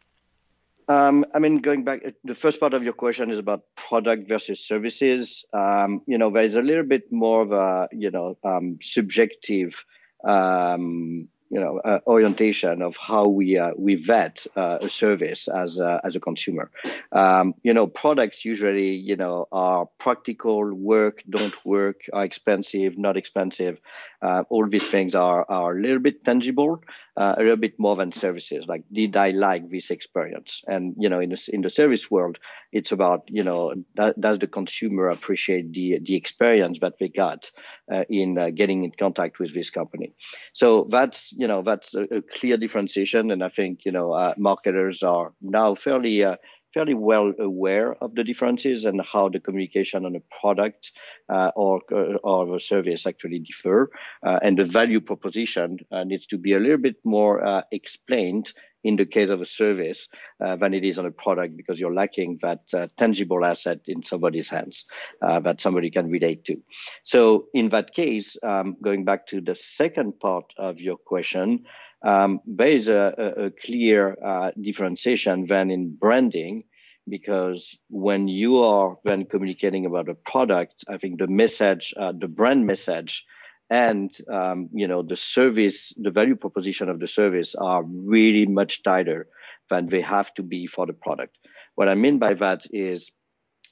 Um, 0.88 1.26
I 1.34 1.40
mean, 1.40 1.58
going 1.58 1.84
back, 1.84 2.04
the 2.24 2.36
first 2.36 2.60
part 2.60 2.74
of 2.74 2.84
your 2.84 2.94
question 2.94 3.32
is 3.32 3.40
about 3.40 3.64
product 3.76 4.30
versus 4.30 4.60
services. 4.60 5.46
Um, 5.52 6.02
you 6.06 6.18
know, 6.18 6.30
there's 6.30 6.56
a 6.56 6.62
little 6.62 6.84
bit 6.84 7.12
more 7.12 7.42
of 7.42 7.52
a, 7.52 7.90
you 7.92 8.12
know, 8.12 8.38
um, 8.44 8.78
subjective 8.82 9.84
um, 10.24 11.28
you 11.50 11.60
know 11.60 11.80
uh, 11.84 12.00
orientation 12.08 12.82
of 12.82 12.98
how 12.98 13.28
we 13.28 13.58
uh, 13.58 13.72
we 13.78 13.96
vet 13.96 14.46
uh, 14.56 14.80
a 14.82 14.90
service 14.90 15.48
as 15.48 15.80
a, 15.80 16.02
as 16.04 16.16
a 16.16 16.20
consumer. 16.20 16.72
Um, 17.12 17.54
you 17.64 17.74
know, 17.74 17.88
products 17.88 18.46
usually 18.46 18.96
you 18.96 19.16
know 19.16 19.48
are 19.52 19.88
practical, 20.00 20.74
work, 20.74 21.24
don't 21.30 21.56
work, 21.66 22.02
are 22.12 22.26
expensive, 22.26 22.98
not 22.98 23.18
expensive. 23.18 23.80
Uh, 24.22 24.44
all 24.50 24.68
these 24.68 24.88
things 24.88 25.16
are 25.16 25.46
are 25.48 25.78
a 25.78 25.82
little 25.82 26.00
bit 26.00 26.24
tangible, 26.24 26.84
uh, 27.16 27.36
a 27.38 27.42
little 27.42 27.58
bit 27.58 27.80
more 27.80 27.96
than 27.96 28.12
services. 28.12 28.68
Like, 28.68 28.84
did 28.92 29.16
I 29.16 29.30
like 29.30 29.70
this 29.70 29.92
experience? 29.92 30.64
And 30.68 30.96
you 30.98 31.10
know, 31.10 31.20
in 31.20 31.30
the 31.30 31.50
in 31.54 31.62
the 31.62 31.70
service 31.70 32.10
world, 32.10 32.38
it's 32.76 32.92
about 32.92 33.24
you 33.28 33.44
know 33.44 33.74
that, 33.96 34.20
does 34.20 34.38
the 34.40 34.48
consumer 34.48 35.08
appreciate 35.08 35.72
the 35.72 36.00
the 36.00 36.16
experience 36.16 36.80
that 36.82 37.00
they 37.00 37.08
got 37.08 37.50
uh, 37.92 38.04
in 38.10 38.36
getting 38.54 38.84
in 38.84 38.92
contact 38.92 39.40
with 39.40 39.54
this 39.54 39.70
company? 39.70 40.14
So 40.54 40.86
that's 40.90 41.32
you 41.32 41.48
know 41.48 41.62
that's 41.62 41.96
a, 41.96 42.04
a 42.18 42.22
clear 42.22 42.58
differentiation, 42.58 43.32
and 43.32 43.42
I 43.42 43.50
think 43.50 43.86
you 43.86 43.94
know 43.94 44.12
uh, 44.12 44.34
marketers 44.38 45.04
are 45.04 45.34
now 45.42 45.76
fairly 45.76 46.26
uh, 46.26 46.36
fairly 46.76 46.94
well 46.94 47.32
aware 47.40 47.96
of 48.04 48.14
the 48.16 48.24
differences 48.26 48.84
and 48.84 49.02
how 49.02 49.30
the 49.30 49.40
communication 49.40 50.06
on 50.06 50.14
a 50.14 50.40
product 50.42 50.92
uh, 51.30 51.52
or 51.56 51.82
uh, 51.92 52.18
or 52.22 52.58
a 52.58 52.60
service 52.60 53.08
actually 53.08 53.40
differ, 53.40 53.90
uh, 54.24 54.40
and 54.44 54.60
the 54.60 54.66
value 54.66 55.00
proposition 55.00 55.80
uh, 55.92 56.04
needs 56.04 56.28
to 56.28 56.38
be 56.38 56.52
a 56.54 56.60
little 56.60 56.78
bit 56.78 56.98
more 57.06 57.64
explained 57.72 58.52
in 58.86 58.98
the 58.98 59.06
case 59.06 59.32
of 59.32 59.42
a 59.42 59.46
service 59.46 60.08
uh, 60.40 60.56
than 60.56 60.76
it 60.76 60.86
is 60.86 61.00
on 61.00 61.08
a 61.08 61.12
product 61.12 61.58
because 61.58 61.80
you're 61.80 61.94
lacking 61.94 62.38
that 62.44 62.62
uh, 62.72 62.88
tangible 62.96 63.44
asset 63.44 63.80
in 63.88 64.04
somebody's 64.04 64.48
hands 64.48 64.86
uh, 65.24 65.40
that 65.40 65.60
somebody 65.60 65.90
can 65.90 66.08
relate 66.10 66.46
to. 66.46 66.62
So, 67.04 67.48
in 67.54 67.70
that 67.70 67.96
case, 67.96 68.38
um, 68.44 68.78
going 68.80 69.04
back 69.04 69.26
to 69.28 69.42
the 69.42 69.56
second 69.56 70.20
part 70.20 70.54
of 70.58 70.80
your 70.80 70.98
question, 70.98 71.66
um, 72.04 72.42
there 72.46 72.68
is 72.68 72.88
a, 72.88 73.34
a, 73.46 73.50
clear 73.50 74.16
uh, 74.24 74.52
differentiation 74.62 75.48
than 75.48 75.72
in 75.72 75.96
branding 75.96 76.66
because 77.10 77.80
when 77.90 78.28
you 78.28 78.64
are 78.64 78.98
then 79.04 79.26
communicating 79.26 79.88
about 79.88 80.10
a 80.10 80.16
product, 80.16 80.86
I 80.88 80.98
think 80.98 81.18
the 81.18 81.28
message, 81.28 81.94
uh, 81.98 82.12
the 82.12 82.28
brand 82.28 82.68
message, 82.68 83.26
and 83.70 84.16
um, 84.32 84.70
you 84.74 84.88
know 84.88 85.02
the 85.04 85.16
service 85.16 85.94
the 85.98 86.12
value 86.12 86.36
proposition 86.36 86.90
of 86.90 87.00
the 87.00 87.08
service 87.08 87.56
are 87.56 87.84
really 87.84 88.46
much 88.46 88.84
tighter 88.84 89.28
than 89.70 89.88
they 89.88 90.02
have 90.02 90.34
to 90.36 90.44
be 90.44 90.68
for 90.68 90.86
the 90.86 90.94
product. 90.94 91.38
What 91.76 91.90
i 91.90 91.96
mean 91.96 92.20
by 92.20 92.34
that 92.36 92.66
is 92.72 93.12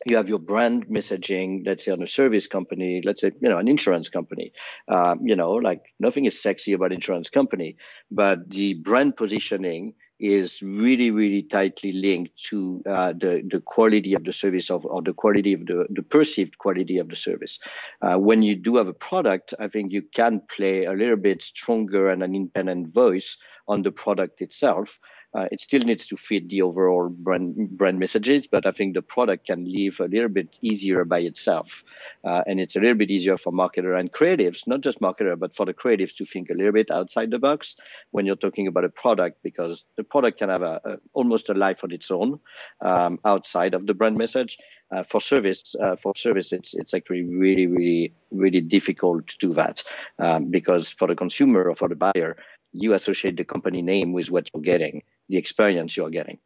you 0.10 0.18
have 0.18 0.28
your 0.28 0.40
brand 0.40 0.88
messaging 0.88 1.64
let's 1.66 1.86
say 1.86 1.92
on 1.92 2.02
a 2.02 2.08
service 2.08 2.48
company 2.48 3.02
let's 3.06 3.22
say 3.22 3.32
you 3.42 3.50
know 3.50 3.60
an 3.60 3.68
insurance 3.68 4.10
company. 4.10 4.52
Um, 4.88 5.22
you 5.24 5.36
know 5.36 5.52
like 5.54 5.82
nothing 6.00 6.26
is 6.26 6.42
sexy 6.42 6.74
about 6.74 6.92
insurance 6.92 7.30
company 7.30 7.78
but 8.12 8.50
the 8.50 8.74
brand 8.74 9.16
positioning 9.16 9.94
is 10.24 10.62
really, 10.62 11.12
really 11.12 11.44
tightly 11.44 11.92
linked 11.92 12.42
to 12.46 12.82
uh, 12.86 13.12
the, 13.12 13.44
the 13.46 13.60
quality 13.60 14.14
of 14.14 14.24
the 14.24 14.32
service 14.32 14.72
of, 14.72 14.86
or 14.86 15.02
the 15.02 15.14
quality 15.14 15.52
of 15.52 15.66
the, 15.66 15.86
the 15.90 16.02
perceived 16.02 16.58
quality 16.58 16.98
of 16.98 17.10
the 17.10 17.16
service. 17.16 17.60
Uh, 18.02 18.16
when 18.16 18.42
you 18.42 18.56
do 18.56 18.78
have 18.78 18.88
a 18.88 18.94
product, 18.94 19.54
I 19.60 19.68
think 19.68 19.92
you 19.92 20.02
can 20.02 20.42
play 20.50 20.86
a 20.86 20.94
little 20.94 21.18
bit 21.18 21.44
stronger 21.44 22.10
and 22.10 22.24
an 22.24 22.36
independent 22.36 22.88
voice 22.88 23.38
on 23.68 23.82
the 23.82 23.92
product 23.92 24.42
itself 24.42 24.98
uh, 25.36 25.48
it 25.52 25.62
still 25.62 25.82
needs 25.82 26.08
to 26.08 26.18
fit 26.18 26.50
the 26.50 26.62
overall 26.62 27.10
brand 27.10 27.70
brand 27.70 28.00
messages, 28.00 28.48
but 28.48 28.66
I 28.66 28.72
think 28.72 28.94
the 28.94 29.02
product 29.02 29.48
can 29.48 29.72
live 29.72 30.00
a 30.00 30.06
little 30.06 30.30
bit 30.30 30.58
easier 30.62 31.06
by 31.06 31.20
itself, 31.20 31.84
uh, 32.24 32.44
and 32.46 32.60
it's 32.60 32.76
a 32.76 32.80
little 32.80 32.98
bit 32.98 33.10
easier 33.10 33.38
for 33.38 33.52
marketer 33.52 34.00
and 34.00 34.12
creatives, 34.12 34.68
not 34.68 34.82
just 34.82 35.02
marketer, 35.02 35.38
but 35.38 35.56
for 35.56 35.66
the 35.66 35.74
creatives 35.74 36.16
to 36.18 36.26
think 36.26 36.50
a 36.50 36.54
little 36.54 36.72
bit 36.72 36.92
outside 36.92 37.32
the 37.32 37.40
box 37.40 37.76
when 38.12 38.26
you're 38.26 38.36
talking 38.36 38.68
about 38.68 38.86
a 38.86 38.90
product, 38.90 39.42
because 39.44 39.86
the 39.96 40.04
product 40.04 40.40
can 40.40 40.50
have 40.50 40.62
a, 40.62 40.82
a 40.86 40.98
almost 41.14 41.50
a 41.50 41.54
life 41.54 41.84
on 41.84 41.92
its 41.92 42.12
own 42.12 42.40
um, 42.82 43.20
outside 43.26 43.74
of 43.74 43.86
the 43.86 43.94
brand 43.94 44.18
message. 44.18 44.58
Uh, 44.92 45.02
for 45.02 45.20
service, 45.20 45.76
uh, 45.82 45.96
for 45.96 46.14
service, 46.16 46.54
it's 46.54 46.76
it's 46.76 46.94
actually 46.94 47.24
really, 47.24 47.66
really, 47.66 48.14
really 48.30 48.62
difficult 48.62 49.26
to 49.26 49.38
do 49.40 49.54
that 49.56 49.84
um, 50.20 50.52
because 50.52 50.92
for 50.92 51.08
the 51.08 51.16
consumer 51.16 51.68
or 51.68 51.76
for 51.76 51.90
the 51.90 51.96
buyer, 51.96 52.38
you 52.74 52.94
associate 52.94 53.38
the 53.38 53.46
company 53.46 53.82
name 53.82 54.12
with 54.12 54.30
what 54.30 54.50
you're 54.54 54.64
getting, 54.64 55.04
the 55.30 55.38
experience 55.38 55.96
you're 55.96 56.10
getting. 56.10 56.40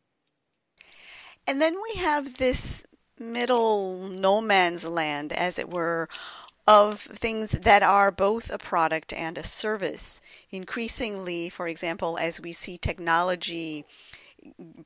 And 1.47 1.61
then 1.61 1.75
we 1.81 1.99
have 1.99 2.37
this 2.37 2.83
middle 3.17 3.97
no 4.09 4.41
man's 4.41 4.85
land, 4.85 5.33
as 5.33 5.57
it 5.57 5.71
were, 5.71 6.09
of 6.67 6.99
things 6.99 7.51
that 7.51 7.81
are 7.81 8.11
both 8.11 8.51
a 8.51 8.57
product 8.57 9.13
and 9.13 9.37
a 9.37 9.43
service. 9.43 10.21
Increasingly, 10.51 11.49
for 11.49 11.67
example, 11.67 12.17
as 12.17 12.41
we 12.41 12.51
see 12.51 12.77
technology 12.77 13.85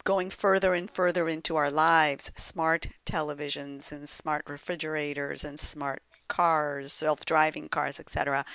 going 0.03 0.29
further 0.29 0.74
and 0.74 0.89
further 0.89 1.27
into 1.27 1.55
our 1.55 1.71
lives, 1.71 2.31
smart 2.36 2.88
televisions 3.05 3.91
and 3.91 4.07
smart 4.07 4.43
refrigerators 4.48 5.43
and 5.43 5.60
smart 5.60 6.03
cars, 6.31 6.93
self-driving 6.93 7.67
cars, 7.67 8.00
etc. 8.00 8.45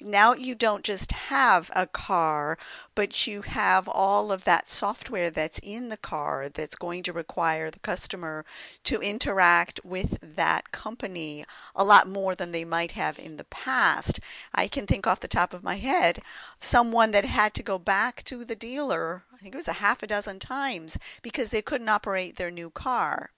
Now 0.00 0.34
you 0.34 0.54
don't 0.54 0.84
just 0.84 1.10
have 1.10 1.68
a 1.74 1.84
car, 1.84 2.56
but 2.94 3.26
you 3.26 3.42
have 3.42 3.88
all 3.88 4.30
of 4.30 4.44
that 4.44 4.70
software 4.70 5.30
that's 5.30 5.58
in 5.58 5.88
the 5.88 5.96
car 5.96 6.48
that's 6.48 6.76
going 6.76 7.02
to 7.02 7.12
require 7.12 7.72
the 7.72 7.80
customer 7.80 8.44
to 8.84 9.00
interact 9.00 9.80
with 9.84 10.16
that 10.22 10.70
company 10.70 11.44
a 11.74 11.82
lot 11.82 12.08
more 12.08 12.36
than 12.36 12.52
they 12.52 12.64
might 12.64 12.92
have 12.92 13.18
in 13.18 13.36
the 13.36 13.44
past. 13.44 14.20
I 14.54 14.68
can 14.68 14.86
think 14.86 15.04
off 15.04 15.18
the 15.18 15.26
top 15.26 15.52
of 15.52 15.64
my 15.64 15.76
head 15.76 16.20
someone 16.60 17.10
that 17.10 17.24
had 17.24 17.52
to 17.54 17.64
go 17.64 17.78
back 17.78 18.22
to 18.24 18.44
the 18.44 18.54
dealer, 18.54 19.24
I 19.34 19.38
think 19.38 19.56
it 19.56 19.58
was 19.58 19.68
a 19.68 19.82
half 19.84 20.04
a 20.04 20.06
dozen 20.06 20.38
times 20.38 20.98
because 21.20 21.50
they 21.50 21.62
couldn't 21.62 21.88
operate 21.88 22.36
their 22.36 22.52
new 22.52 22.70
car. 22.70 23.30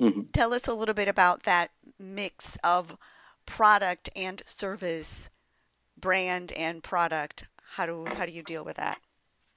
Mm-hmm. 0.00 0.22
Tell 0.32 0.52
us 0.52 0.66
a 0.66 0.74
little 0.74 0.94
bit 0.94 1.08
about 1.08 1.44
that 1.44 1.70
mix 1.98 2.56
of 2.64 2.96
product 3.50 4.08
and 4.14 4.42
service, 4.46 5.28
brand 6.00 6.52
and 6.52 6.82
product. 6.82 7.44
How 7.74 7.84
do 7.84 8.06
how 8.06 8.24
do 8.24 8.32
you 8.32 8.42
deal 8.42 8.64
with 8.64 8.76
that? 8.76 8.98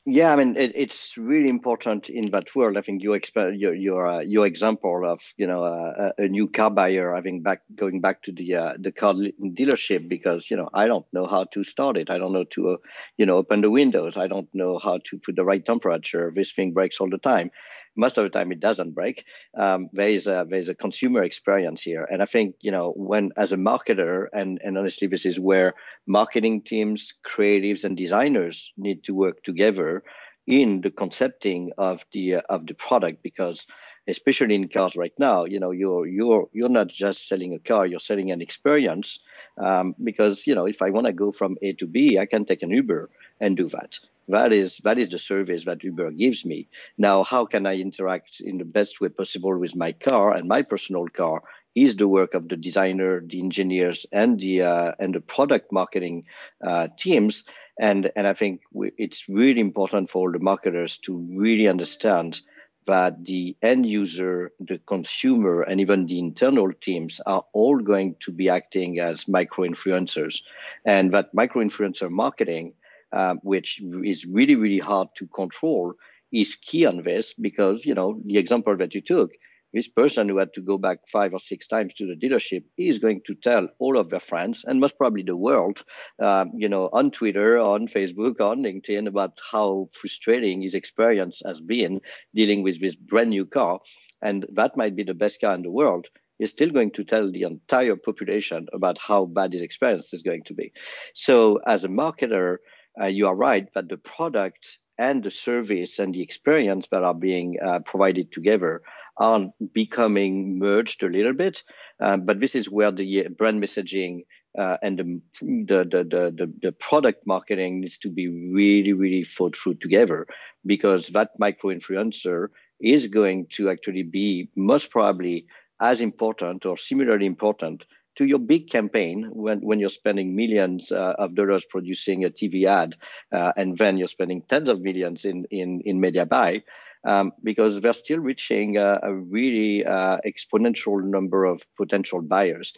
Yeah, 0.06 0.34
I 0.34 0.36
mean 0.36 0.58
it, 0.58 0.74
it's 0.76 1.18
really 1.18 1.50
important 1.50 2.10
in 2.10 2.26
that 2.32 2.54
world. 2.56 2.76
I 2.76 2.82
think 2.82 3.04
your 3.04 3.18
your 3.54 3.74
your, 3.74 4.06
uh, 4.06 4.20
your 4.20 4.46
example 4.46 5.06
of 5.06 5.22
you 5.38 5.48
know 5.48 5.64
uh, 5.64 6.12
a 6.18 6.28
new 6.28 6.50
car 6.50 6.72
buyer 6.72 7.14
having 7.14 7.42
back 7.42 7.62
going 7.74 8.02
back 8.02 8.24
to 8.24 8.32
the 8.34 8.56
uh, 8.56 8.74
the 8.78 8.92
car 8.92 9.14
dealership 9.14 10.10
because 10.10 10.52
you 10.52 10.58
know 10.58 10.70
I 10.74 10.88
don't 10.88 11.06
know 11.14 11.26
how 11.26 11.46
to 11.54 11.64
start 11.64 11.98
it. 11.98 12.10
I 12.10 12.18
don't 12.18 12.34
know 12.34 12.44
to 12.56 12.70
uh, 12.72 12.78
you 13.18 13.26
know 13.26 13.38
open 13.38 13.62
the 13.62 13.72
windows. 13.72 14.18
I 14.18 14.28
don't 14.28 14.50
know 14.54 14.78
how 14.80 14.98
to 15.06 15.20
put 15.20 15.36
the 15.36 15.46
right 15.46 15.66
temperature. 15.66 16.34
This 16.36 16.52
thing 16.52 16.74
breaks 16.74 17.00
all 17.00 17.10
the 17.10 17.20
time. 17.20 17.52
Most 17.96 18.18
of 18.18 18.24
the 18.24 18.30
time 18.30 18.52
it 18.52 18.60
doesn't 18.60 18.92
break. 18.92 19.26
Um, 19.58 19.90
there 19.94 20.10
is 20.10 20.28
a 20.28 20.46
there 20.50 20.60
is 20.60 20.70
a 20.70 20.76
consumer 20.76 21.24
experience 21.24 21.82
here, 21.82 22.08
and 22.10 22.22
I 22.22 22.26
think 22.26 22.56
you 22.62 22.72
know 22.72 22.92
when 22.96 23.32
as 23.38 23.52
a 23.52 23.58
marketer 23.58 24.28
and 24.34 24.60
and 24.64 24.78
honestly 24.78 25.08
this 25.08 25.26
is 25.26 25.40
where 25.40 25.74
marketing 26.08 26.62
teams, 26.62 27.14
creatives, 27.26 27.84
and 27.84 27.96
designers 27.96 28.72
need 28.78 29.04
to 29.04 29.14
work 29.14 29.44
together 29.44 30.04
in 30.48 30.82
the 30.82 30.92
concepting 30.92 31.72
of 31.78 32.06
the 32.12 32.36
uh, 32.36 32.42
of 32.50 32.66
the 32.68 32.74
product. 32.74 33.22
Because 33.24 33.68
especially 34.08 34.56
in 34.56 34.68
cars 34.68 34.98
right 34.98 35.14
now 35.18 35.46
you 35.46 35.60
know 35.60 35.72
you're 35.72 36.06
you're 36.06 36.50
you're 36.52 36.68
not 36.68 36.88
just 36.90 37.28
selling 37.30 37.54
a 37.54 37.60
car 37.60 37.86
you're 37.86 38.00
selling 38.00 38.32
an 38.32 38.42
experience. 38.42 39.20
Um, 39.56 39.96
because 40.04 40.48
you 40.48 40.56
know 40.56 40.66
if 40.66 40.82
i 40.82 40.90
want 40.90 41.06
to 41.06 41.14
go 41.14 41.32
from 41.32 41.58
a 41.62 41.74
to 41.74 41.86
b 41.86 42.18
i 42.18 42.26
can 42.26 42.44
take 42.44 42.64
an 42.64 42.72
uber 42.72 43.12
and 43.40 43.56
do 43.56 43.70
that 43.70 44.00
that 44.28 44.54
is 44.54 44.78
that 44.84 44.98
is 44.98 45.10
the 45.10 45.20
service 45.20 45.66
that 45.66 45.84
uber 45.84 46.12
gives 46.12 46.46
me 46.46 46.68
now 46.98 47.24
how 47.24 47.46
can 47.46 47.66
i 47.66 47.76
interact 47.76 48.40
in 48.40 48.58
the 48.58 48.66
best 48.66 49.02
way 49.02 49.10
possible 49.10 49.58
with 49.58 49.76
my 49.76 49.92
car 49.92 50.34
and 50.34 50.48
my 50.48 50.62
personal 50.62 51.08
car 51.08 51.44
is 51.76 51.96
the 51.96 52.08
work 52.08 52.34
of 52.34 52.48
the 52.50 52.56
designer 52.56 53.22
the 53.26 53.40
engineers 53.40 54.06
and 54.12 54.40
the 54.40 54.62
uh, 54.62 54.94
and 55.00 55.16
the 55.16 55.22
product 55.22 55.72
marketing 55.72 56.26
uh, 56.66 56.88
teams 56.98 57.44
and, 57.80 58.12
and 58.16 58.28
I 58.28 58.34
think 58.34 58.62
we, 58.72 58.92
it's 58.98 59.28
really 59.28 59.62
important 59.62 60.10
for 60.10 60.32
the 60.32 60.40
marketers 60.40 60.98
to 61.00 61.18
really 61.36 61.68
understand 61.68 62.42
that 62.86 63.24
the 63.24 63.56
end 63.62 63.86
user, 63.86 64.52
the 64.60 64.78
consumer, 64.80 65.62
and 65.62 65.80
even 65.80 66.06
the 66.06 66.20
internal 66.20 66.72
teams 66.74 67.22
are 67.26 67.46
all 67.54 67.80
going 67.80 68.16
to 68.20 68.32
be 68.32 68.50
acting 68.50 69.00
as 69.00 69.28
micro 69.28 69.66
influencers. 69.66 70.42
And 70.86 71.14
that 71.14 71.34
micro 71.34 71.64
influencer 71.64 72.10
marketing, 72.10 72.74
uh, 73.14 73.36
which 73.44 73.82
is 74.04 74.26
really, 74.26 74.56
really 74.56 74.80
hard 74.80 75.08
to 75.18 75.28
control, 75.28 75.94
is 76.32 76.56
key 76.56 76.86
on 76.86 77.04
this 77.04 77.34
because, 77.34 77.86
you 77.86 77.94
know, 77.94 78.20
the 78.26 78.38
example 78.38 78.76
that 78.76 78.96
you 78.96 79.02
took, 79.02 79.32
this 79.74 79.88
person 79.88 80.30
who 80.30 80.38
had 80.38 80.54
to 80.54 80.62
go 80.62 80.78
back 80.78 81.00
five 81.08 81.34
or 81.34 81.40
six 81.40 81.68
times 81.68 81.94
to 81.96 82.06
the 82.06 82.16
dealership 82.16 82.64
is 82.78 83.00
going 83.00 83.22
to 83.26 83.36
tell 83.36 83.68
all 83.80 83.98
of 83.98 84.10
their 84.10 84.20
friends 84.20 84.64
and 84.66 84.80
most 84.80 84.98
probably 84.98 85.24
the 85.24 85.36
world, 85.36 85.84
um, 86.22 86.52
you 86.56 86.70
know, 86.70 86.90
on 86.94 87.12
Twitter, 87.12 87.58
on 87.58 87.88
Facebook, 87.88 88.40
on 88.40 88.64
LinkedIn 88.64 89.08
about 89.08 89.40
how 89.52 89.90
frustrating 89.94 90.62
his 90.62 90.76
experience 90.76 91.42
has 91.46 91.60
been 91.60 92.02
dealing 92.36 92.62
with 92.62 92.80
this 92.80 92.96
brand 92.96 93.32
new 93.32 93.46
car. 93.46 93.80
And 94.22 94.46
that 94.54 94.78
might 94.78 94.96
be 94.96 95.04
the 95.04 95.14
best 95.14 95.42
car 95.42 95.56
in 95.56 95.64
the 95.64 95.72
world 95.72 96.08
is 96.40 96.52
still 96.52 96.70
going 96.70 96.92
to 96.92 97.04
tell 97.04 97.32
the 97.32 97.44
entire 97.44 97.96
population 97.96 98.68
about 98.74 98.98
how 98.98 99.26
bad 99.26 99.54
his 99.54 99.62
experience 99.62 100.14
is 100.14 100.22
going 100.22 100.44
to 100.44 100.54
be. 100.54 100.72
So, 101.14 101.60
as 101.66 101.86
a 101.86 101.90
marketer, 101.90 102.58
uh, 103.02 103.06
you 103.06 103.28
are 103.28 103.36
right 103.36 103.68
that 103.74 103.90
the 103.90 103.98
product 103.98 104.80
and 104.98 105.24
the 105.24 105.32
service 105.32 106.00
and 106.00 106.14
the 106.14 106.22
experience 106.22 106.88
that 106.92 107.04
are 107.04 107.16
being 107.16 107.58
uh, 107.62 107.80
provided 107.80 108.32
together 108.32 108.82
are 109.18 109.48
becoming 109.74 110.58
merged 110.60 111.04
a 111.04 111.08
little 111.08 111.34
bit. 111.34 111.64
Um, 112.00 112.26
but 112.26 112.40
this 112.40 112.56
is 112.56 112.70
where 112.70 112.92
the 112.92 113.28
brand 113.38 113.62
messaging 113.62 114.26
uh, 114.58 114.78
and 114.84 115.00
the, 115.00 115.22
the, 115.42 115.84
the, 115.84 116.34
the, 116.36 116.54
the 116.62 116.72
product 116.72 117.26
marketing 117.26 117.82
needs 117.82 117.98
to 118.00 118.10
be 118.10 118.28
really, 118.28 118.94
really 118.94 119.24
thought 119.24 119.56
through 119.56 119.76
together 119.76 120.28
because 120.66 121.08
that 121.10 121.32
micro 121.40 121.72
influencer 121.72 122.50
is 122.80 123.08
going 123.08 123.48
to 123.52 123.70
actually 123.70 124.04
be 124.04 124.50
most 124.56 124.92
probably 124.92 125.48
as 125.82 126.02
important 126.02 126.66
or 126.66 126.78
similarly 126.78 127.26
important 127.26 127.84
to 128.16 128.26
your 128.26 128.40
big 128.40 128.70
campaign 128.70 129.30
when, 129.32 129.60
when 129.62 129.80
you're 129.80 129.90
spending 129.90 130.36
millions 130.36 130.92
uh, 130.92 131.16
of 131.18 131.36
dollars 131.36 131.66
producing 131.70 132.26
a 132.26 132.30
TV 132.30 132.66
ad, 132.66 132.96
uh, 133.32 133.54
and 133.58 133.78
then 133.78 133.98
you're 133.98 134.08
spending 134.08 134.42
tens 134.42 134.70
of 134.70 134.82
millions 134.82 135.26
in, 135.26 135.46
in, 135.46 135.82
in 135.82 136.00
media 136.00 136.26
buy, 136.26 136.64
um, 137.06 137.34
because 137.44 137.82
they're 137.82 137.94
still 137.94 138.20
reaching 138.20 138.78
a, 138.78 139.00
a 139.04 139.14
really 139.14 139.86
uh, 139.86 140.18
exponential 140.26 141.04
number 141.04 141.46
of 141.46 141.62
potential 141.76 142.22
buyers. 142.22 142.74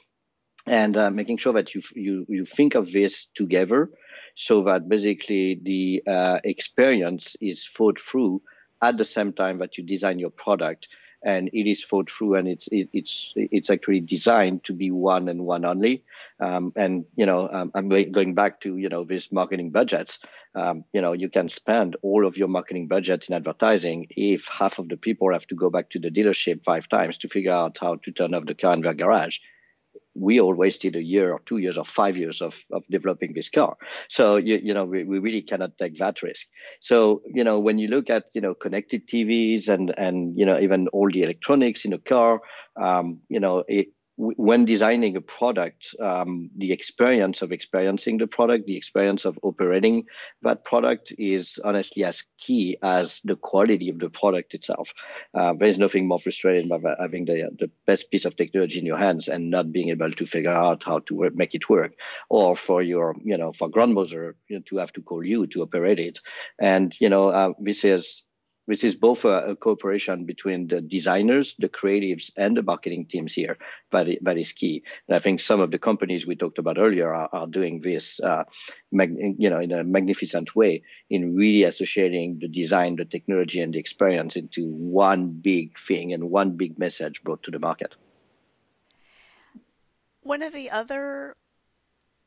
And 0.67 0.97
uh, 0.97 1.11
making 1.11 1.37
sure 1.37 1.53
that 1.53 1.75
you, 1.75 1.81
you, 1.93 2.25
you 2.27 2.45
think 2.45 2.73
of 2.73 2.91
this 2.91 3.27
together 3.35 3.91
so 4.35 4.63
that 4.63 4.89
basically 4.89 5.59
the 5.61 6.03
uh, 6.07 6.39
experience 6.43 7.35
is 7.39 7.67
thought 7.67 7.99
through 7.99 8.41
at 8.81 8.97
the 8.97 9.05
same 9.05 9.31
time 9.31 9.59
that 9.59 9.77
you 9.77 9.83
design 9.83 10.19
your 10.19 10.31
product 10.31 10.87
and 11.25 11.49
it 11.51 11.69
is 11.69 11.83
thought 11.83 12.09
through 12.09 12.35
and 12.35 12.47
it's 12.47 12.67
it, 12.67 12.87
it's 12.93 13.33
it's 13.35 13.69
actually 13.69 13.99
designed 13.99 14.63
to 14.63 14.73
be 14.73 14.91
one 14.91 15.27
and 15.27 15.43
one 15.45 15.65
only. 15.65 16.03
Um, 16.39 16.71
and 16.75 17.05
you 17.15 17.25
know 17.25 17.49
um, 17.51 17.71
i'm 17.73 17.89
going 17.89 18.35
back 18.35 18.61
to 18.61 18.77
you 18.77 18.89
know 18.89 19.03
these 19.03 19.31
marketing 19.31 19.71
budgets. 19.71 20.19
Um, 20.53 20.85
you 20.93 21.01
know 21.01 21.11
you 21.11 21.29
can 21.29 21.49
spend 21.49 21.97
all 22.01 22.25
of 22.25 22.37
your 22.37 22.47
marketing 22.47 22.87
budget 22.87 23.27
in 23.27 23.35
advertising 23.35 24.07
if 24.11 24.47
half 24.47 24.79
of 24.79 24.87
the 24.87 24.97
people 24.97 25.33
have 25.33 25.47
to 25.47 25.55
go 25.55 25.69
back 25.69 25.89
to 25.89 25.99
the 25.99 26.11
dealership 26.11 26.63
five 26.63 26.87
times 26.87 27.17
to 27.19 27.27
figure 27.27 27.51
out 27.51 27.77
how 27.81 27.95
to 27.95 28.11
turn 28.11 28.33
off 28.33 28.45
the 28.45 28.55
car 28.55 28.73
in 28.75 28.81
their 28.81 28.93
garage 28.93 29.39
we 30.15 30.39
all 30.39 30.55
wasted 30.55 30.95
a 30.95 31.03
year 31.03 31.31
or 31.31 31.41
two 31.45 31.57
years 31.57 31.77
or 31.77 31.85
five 31.85 32.17
years 32.17 32.41
of, 32.41 32.63
of 32.71 32.83
developing 32.89 33.33
this 33.33 33.49
car. 33.49 33.75
So, 34.09 34.37
you, 34.37 34.59
you 34.63 34.73
know, 34.73 34.85
we, 34.85 35.03
we 35.03 35.19
really 35.19 35.41
cannot 35.41 35.77
take 35.77 35.97
that 35.97 36.23
risk. 36.23 36.47
So, 36.79 37.21
you 37.25 37.43
know, 37.43 37.59
when 37.59 37.77
you 37.77 37.89
look 37.89 38.09
at, 38.09 38.25
you 38.33 38.41
know, 38.41 38.53
connected 38.53 39.07
TVs 39.07 39.67
and, 39.67 39.93
and, 39.97 40.37
you 40.37 40.45
know, 40.45 40.57
even 40.57 40.87
all 40.89 41.09
the 41.11 41.23
electronics 41.23 41.85
in 41.85 41.93
a 41.93 41.99
car, 41.99 42.41
um, 42.81 43.19
you 43.27 43.39
know, 43.39 43.63
it, 43.67 43.87
when 44.17 44.63
designing 44.65 45.17
a 45.17 45.21
product, 45.21 45.95
um, 45.99 46.49
the 46.55 46.71
experience 46.71 47.41
of 47.41 47.51
experiencing 47.51 48.17
the 48.17 48.27
product, 48.27 48.65
the 48.65 48.77
experience 48.77 49.25
of 49.25 49.37
operating 49.43 50.05
that 50.41 50.63
product 50.63 51.13
is 51.17 51.59
honestly 51.63 52.03
as 52.03 52.23
key 52.37 52.77
as 52.81 53.19
the 53.21 53.35
quality 53.35 53.89
of 53.89 53.99
the 53.99 54.09
product 54.09 54.53
itself. 54.53 54.93
Uh, 55.33 55.53
there's 55.53 55.77
nothing 55.77 56.07
more 56.07 56.19
frustrating 56.19 56.69
than 56.69 56.83
having 56.97 57.25
the, 57.25 57.49
the 57.59 57.69
best 57.85 58.09
piece 58.09 58.25
of 58.25 58.37
technology 58.37 58.79
in 58.79 58.85
your 58.85 58.97
hands 58.97 59.27
and 59.27 59.49
not 59.49 59.71
being 59.71 59.89
able 59.89 60.11
to 60.11 60.25
figure 60.25 60.49
out 60.49 60.83
how 60.83 60.99
to 60.99 61.15
work, 61.15 61.35
make 61.35 61.53
it 61.53 61.69
work, 61.69 61.93
or 62.29 62.55
for 62.55 62.81
your, 62.81 63.15
you 63.23 63.37
know, 63.37 63.51
for 63.51 63.69
grandmother 63.69 64.35
you 64.47 64.57
know, 64.57 64.63
to 64.67 64.77
have 64.77 64.93
to 64.93 65.01
call 65.01 65.25
you 65.25 65.45
to 65.47 65.61
operate 65.61 65.99
it. 65.99 66.19
And, 66.59 66.95
you 67.01 67.09
know, 67.09 67.29
uh, 67.29 67.53
this 67.59 67.83
is 67.83 68.24
which 68.65 68.83
is 68.83 68.95
both 68.95 69.25
a, 69.25 69.51
a, 69.51 69.55
cooperation 69.55 70.25
between 70.25 70.67
the 70.67 70.81
designers, 70.81 71.55
the 71.59 71.69
creatives, 71.69 72.31
and 72.37 72.57
the 72.57 72.63
marketing 72.63 73.05
teams 73.05 73.33
here. 73.33 73.57
That 73.91 74.37
is 74.37 74.51
key. 74.51 74.83
And 75.07 75.15
I 75.15 75.19
think 75.19 75.39
some 75.39 75.59
of 75.59 75.71
the 75.71 75.79
companies 75.79 76.25
we 76.25 76.35
talked 76.35 76.57
about 76.57 76.77
earlier 76.77 77.13
are, 77.13 77.29
are 77.31 77.47
doing 77.47 77.81
this, 77.81 78.19
uh, 78.19 78.43
mag, 78.91 79.15
you 79.37 79.49
know, 79.49 79.59
in 79.59 79.71
a 79.71 79.83
magnificent 79.83 80.55
way 80.55 80.83
in 81.09 81.35
really 81.35 81.63
associating 81.63 82.39
the 82.39 82.47
design, 82.47 82.95
the 82.95 83.05
technology, 83.05 83.59
and 83.61 83.73
the 83.73 83.79
experience 83.79 84.35
into 84.35 84.67
one 84.67 85.29
big 85.29 85.77
thing 85.79 86.13
and 86.13 86.29
one 86.29 86.51
big 86.51 86.79
message 86.79 87.23
brought 87.23 87.43
to 87.43 87.51
the 87.51 87.59
market. 87.59 87.95
One 90.21 90.41
of 90.41 90.53
the 90.53 90.71
other 90.71 91.35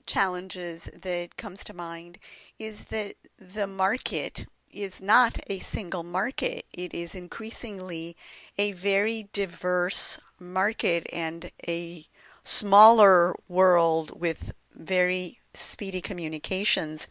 challenges 0.07 0.88
that 1.03 1.37
comes 1.37 1.62
to 1.64 1.74
mind 1.74 2.18
is 2.59 2.87
that 2.87 3.14
the 3.38 3.66
market 3.66 4.46
is 4.72 5.02
not 5.02 5.38
a 5.46 5.59
single 5.61 6.02
market. 6.02 6.64
It 6.72 6.94
is 6.94 7.14
increasingly 7.14 8.16
a 8.57 8.72
very 8.72 9.28
diverse 9.33 10.20
market 10.38 11.07
and 11.12 11.50
a 11.66 12.07
smaller 12.44 13.35
world 13.48 14.18
with 14.20 14.52
very 14.74 15.40
speedy 15.54 16.00
communications. 16.00 17.09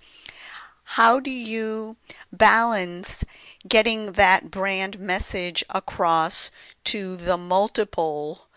How 0.92 1.20
do 1.20 1.32
you 1.32 1.98
balance 2.32 3.24
getting 3.68 4.14
that 4.14 4.50
brand 4.50 5.00
message 5.00 5.64
across 5.70 6.50
to 6.86 7.18
the 7.18 7.38
multiple 7.38 8.48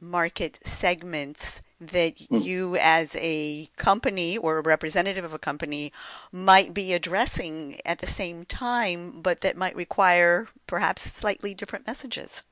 market 0.00 0.60
segments 0.64 1.60
that 1.80 2.18
mm. 2.18 2.44
you 2.44 2.76
as 2.76 3.16
a 3.16 3.68
company 3.76 4.36
or 4.36 4.58
a 4.58 4.62
representative 4.62 5.24
of 5.24 5.34
a 5.34 5.38
company 5.38 5.92
might 6.30 6.74
be 6.74 6.92
addressing 6.92 7.80
at 7.84 7.98
the 7.98 8.06
same 8.06 8.44
time, 8.44 9.20
but 9.22 9.40
that 9.40 9.56
might 9.56 9.74
require 9.74 10.48
perhaps 10.66 11.12
slightly 11.12 11.54
different 11.54 11.86
messages. 11.86 12.44